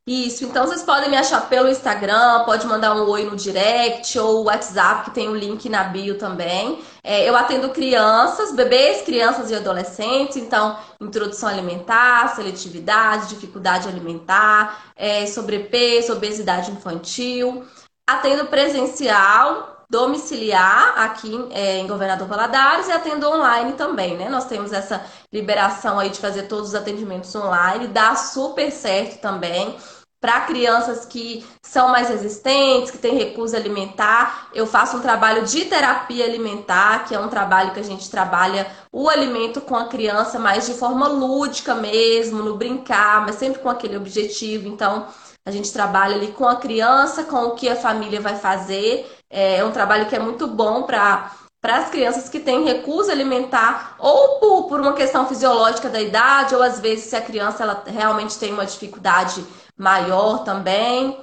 Isso, 0.06 0.44
então 0.44 0.66
vocês 0.66 0.82
podem 0.82 1.10
me 1.10 1.16
achar 1.16 1.48
pelo 1.48 1.70
Instagram, 1.70 2.44
pode 2.44 2.66
mandar 2.66 2.96
um 2.96 3.08
oi 3.08 3.26
no 3.26 3.36
direct 3.36 4.18
ou 4.18 4.46
WhatsApp, 4.46 5.06
que 5.06 5.12
tem 5.12 5.30
o 5.30 5.32
um 5.32 5.36
link 5.36 5.70
na 5.70 5.84
bio 5.84 6.18
também. 6.18 6.80
É, 7.02 7.30
eu 7.30 7.36
atendo 7.38 7.70
crianças, 7.70 8.52
bebês, 8.52 9.04
crianças 9.04 9.52
e 9.52 9.56
adolescentes, 9.56 10.36
então 10.36 10.78
introdução 11.00 11.48
alimentar, 11.48 12.36
seletividade, 12.36 13.30
dificuldade 13.30 13.88
alimentar, 13.88 14.92
é, 14.98 15.26
sobrepeso, 15.28 16.12
obesidade 16.12 16.72
infantil. 16.72 17.64
Atendo 18.06 18.48
presencial, 18.48 19.79
domiciliar 19.90 20.94
aqui 21.00 21.48
é, 21.52 21.80
em 21.80 21.88
Governador 21.88 22.28
Valadares 22.28 22.88
e 22.88 22.92
atendo 22.92 23.28
online 23.28 23.74
também, 23.74 24.16
né? 24.16 24.30
Nós 24.30 24.46
temos 24.46 24.72
essa 24.72 25.04
liberação 25.34 25.98
aí 25.98 26.10
de 26.10 26.20
fazer 26.20 26.44
todos 26.44 26.70
os 26.70 26.76
atendimentos 26.76 27.34
online, 27.36 27.88
dá 27.88 28.16
super 28.16 28.72
certo 28.72 29.20
também 29.20 29.76
para 30.22 30.42
crianças 30.42 31.06
que 31.06 31.46
são 31.64 31.90
mais 31.90 32.10
resistentes, 32.10 32.92
que 32.92 32.98
têm 32.98 33.16
recusa 33.16 33.56
alimentar. 33.56 34.50
Eu 34.54 34.68
faço 34.68 34.98
um 34.98 35.02
trabalho 35.02 35.46
de 35.46 35.66
terapia 35.66 36.26
alimentar, 36.26 37.06
que 37.06 37.16
é 37.16 37.20
um 37.20 37.30
trabalho 37.30 37.72
que 37.72 37.80
a 37.80 37.84
gente 37.84 38.10
trabalha 38.10 38.68
o 38.92 39.08
alimento 39.10 39.62
com 39.62 39.78
a 39.78 39.88
criança, 39.88 40.38
mas 40.38 40.66
de 40.66 40.74
forma 40.74 41.08
lúdica 41.08 41.74
mesmo, 41.74 42.44
no 42.44 42.58
brincar, 42.58 43.22
mas 43.22 43.36
sempre 43.36 43.62
com 43.62 43.70
aquele 43.70 43.96
objetivo. 43.96 44.68
Então, 44.68 45.08
a 45.50 45.52
gente 45.52 45.74
trabalha 45.74 46.16
ali 46.16 46.32
com 46.32 46.48
a 46.48 46.56
criança, 46.56 47.24
com 47.24 47.46
o 47.46 47.56
que 47.56 47.68
a 47.68 47.76
família 47.76 48.22
vai 48.22 48.36
fazer. 48.36 49.10
É 49.30 49.64
um 49.66 49.72
trabalho 49.72 50.08
que 50.08 50.16
é 50.16 50.20
muito 50.20 50.48
bom 50.48 50.84
para 50.84 51.32
para 51.62 51.76
as 51.76 51.90
crianças 51.90 52.30
que 52.30 52.40
têm 52.40 52.64
recusa 52.64 53.12
alimentar, 53.12 53.96
ou 54.00 54.40
por, 54.40 54.70
por 54.70 54.80
uma 54.80 54.94
questão 54.94 55.28
fisiológica 55.28 55.90
da 55.90 56.02
idade, 56.02 56.56
ou 56.56 56.64
às 56.64 56.80
vezes 56.80 57.10
se 57.10 57.18
a 57.18 57.22
criança 57.22 57.64
ela 57.64 57.84
realmente 57.86 58.40
tem 58.40 58.54
uma 58.54 58.66
dificuldade 58.66 59.46
maior 59.78 60.46
também. 60.46 61.20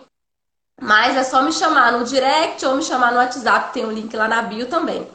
Mas 0.79 1.16
é 1.16 1.24
só 1.24 1.41
me 1.41 1.55
chamar 1.55 1.93
no 1.93 2.05
direct 2.05 2.66
ou 2.66 2.77
me 2.77 2.83
chamar 2.83 3.12
no 3.12 3.18
WhatsApp, 3.18 3.72
tem 3.72 3.87
o 3.87 3.89
um 3.89 3.93
link 3.93 4.14
lá 4.14 4.29
na 4.29 4.43
bio 4.43 4.66
também. 4.66 5.11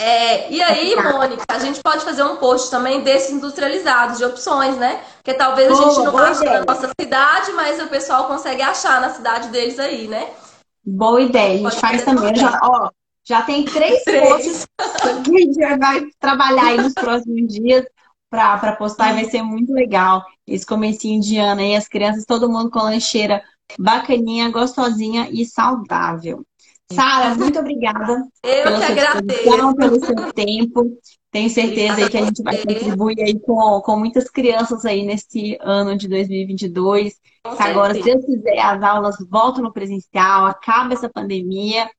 É, 0.00 0.50
e 0.50 0.60
aí, 0.60 0.96
Mônica, 0.96 1.44
a 1.48 1.58
gente 1.58 1.80
pode 1.80 2.04
fazer 2.04 2.24
um 2.24 2.36
post 2.36 2.70
também 2.70 3.02
desses 3.02 3.30
industrializados, 3.30 4.18
de 4.18 4.24
opções, 4.24 4.76
né? 4.76 5.00
Porque 5.16 5.34
talvez 5.34 5.70
a 5.70 5.74
gente 5.74 6.02
não 6.04 6.18
ache 6.18 6.44
na 6.44 6.64
nossa 6.64 6.90
cidade, 7.00 7.52
mas 7.52 7.80
o 7.80 7.88
pessoal 7.88 8.26
consegue 8.26 8.60
achar 8.60 9.00
na 9.00 9.10
cidade 9.10 9.48
deles 9.48 9.78
aí, 9.78 10.08
né? 10.08 10.30
Boa 10.84 11.22
ideia, 11.22 11.46
a 11.46 11.52
gente 11.52 11.62
pode 11.62 11.80
faz 11.80 12.04
também. 12.04 12.34
Já, 12.34 12.58
ó, 12.62 12.90
já 13.24 13.42
tem 13.42 13.64
três, 13.64 14.02
três. 14.02 14.28
posts 14.28 14.66
que 15.24 15.36
a 15.36 15.40
gente 15.40 15.78
vai 15.78 16.04
trabalhar 16.18 16.66
aí 16.66 16.76
nos 16.76 16.92
próximos 16.92 17.46
dias 17.46 17.86
para 18.28 18.76
postar 18.76 19.12
e 19.12 19.22
vai 19.22 19.30
ser 19.30 19.42
muito 19.42 19.72
legal. 19.72 20.24
Esse 20.46 20.66
comecinho 20.66 21.20
de 21.20 21.38
ano 21.38 21.60
aí, 21.60 21.76
as 21.76 21.88
crianças, 21.88 22.24
todo 22.26 22.50
mundo 22.50 22.68
com 22.68 22.80
lancheira 22.80 23.42
bacaninha, 23.78 24.50
gostosinha 24.50 25.28
e 25.30 25.46
saudável. 25.46 26.44
Sara, 26.92 27.34
muito 27.34 27.58
obrigada. 27.58 28.22
Eu 28.42 28.64
pela 28.64 28.78
que 28.78 28.84
agradeço. 28.84 29.76
Pelo 29.76 30.04
seu 30.04 30.32
tempo. 30.32 30.98
Tenho 31.30 31.50
certeza 31.50 31.96
aí 31.96 32.08
que 32.08 32.16
a 32.16 32.24
gente 32.24 32.42
vai 32.42 32.56
contribuir 32.58 33.20
aí 33.20 33.40
com, 33.40 33.80
com 33.80 33.96
muitas 33.96 34.30
crianças 34.30 34.84
aí 34.84 35.04
nesse 35.04 35.58
ano 35.60 35.96
de 35.96 36.06
2022. 36.08 37.14
agora, 37.44 37.94
se 37.94 38.02
Deus 38.02 38.24
quiser, 38.24 38.58
as 38.60 38.82
aulas 38.82 39.16
voltam 39.28 39.64
no 39.64 39.72
presencial, 39.72 40.46
acaba 40.46 40.94
essa 40.94 41.08
pandemia 41.08 41.90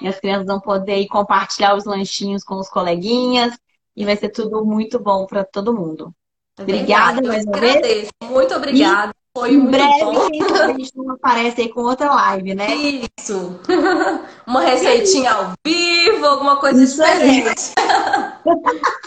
e 0.00 0.08
as 0.08 0.18
crianças 0.20 0.46
vão 0.46 0.60
poder 0.60 0.98
ir 0.98 1.08
compartilhar 1.08 1.74
os 1.74 1.84
lanchinhos 1.84 2.44
com 2.44 2.56
os 2.56 2.68
coleguinhas 2.68 3.56
e 3.96 4.04
vai 4.04 4.16
ser 4.16 4.30
tudo 4.30 4.64
muito 4.64 4.98
bom 4.98 5.26
para 5.26 5.44
todo 5.44 5.74
mundo. 5.74 6.14
Obrigada 6.58 7.22
mais 7.22 7.44
uma 7.46 7.58
vez. 7.58 8.08
Muito 8.22 8.54
obrigada. 8.54 9.14
Foi 9.36 9.54
em 9.54 9.64
breve, 9.64 10.30
quem 10.30 10.48
sabe 10.48 10.72
a 10.72 10.78
gente 10.78 10.92
não 10.94 11.10
aparece 11.14 11.62
aí 11.62 11.68
com 11.70 11.80
outra 11.80 12.12
live, 12.14 12.54
né? 12.54 12.66
Isso. 12.74 13.58
Uma 14.46 14.60
receitinha 14.60 15.32
ao 15.32 15.52
vivo, 15.66 16.26
alguma 16.26 16.58
coisa 16.58 16.82
Isso 16.82 17.02
diferente. 17.02 17.72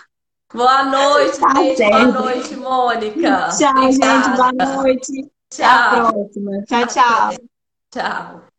Boa 0.53 0.84
noite, 0.86 1.39
tá 1.39 1.53
gente. 1.55 1.84
Boa 1.84 2.05
noite, 2.05 2.55
Mônica. 2.55 3.49
Tchau, 3.49 3.84
Obrigada. 3.84 4.23
gente. 4.23 4.38
Boa 4.38 4.51
noite. 4.53 5.32
Tchau. 5.51 5.65
Até 5.65 5.99
a 5.99 6.13
próxima. 6.13 6.63
Tchau, 6.65 6.88
tchau. 6.88 7.34
Tchau. 7.91 8.55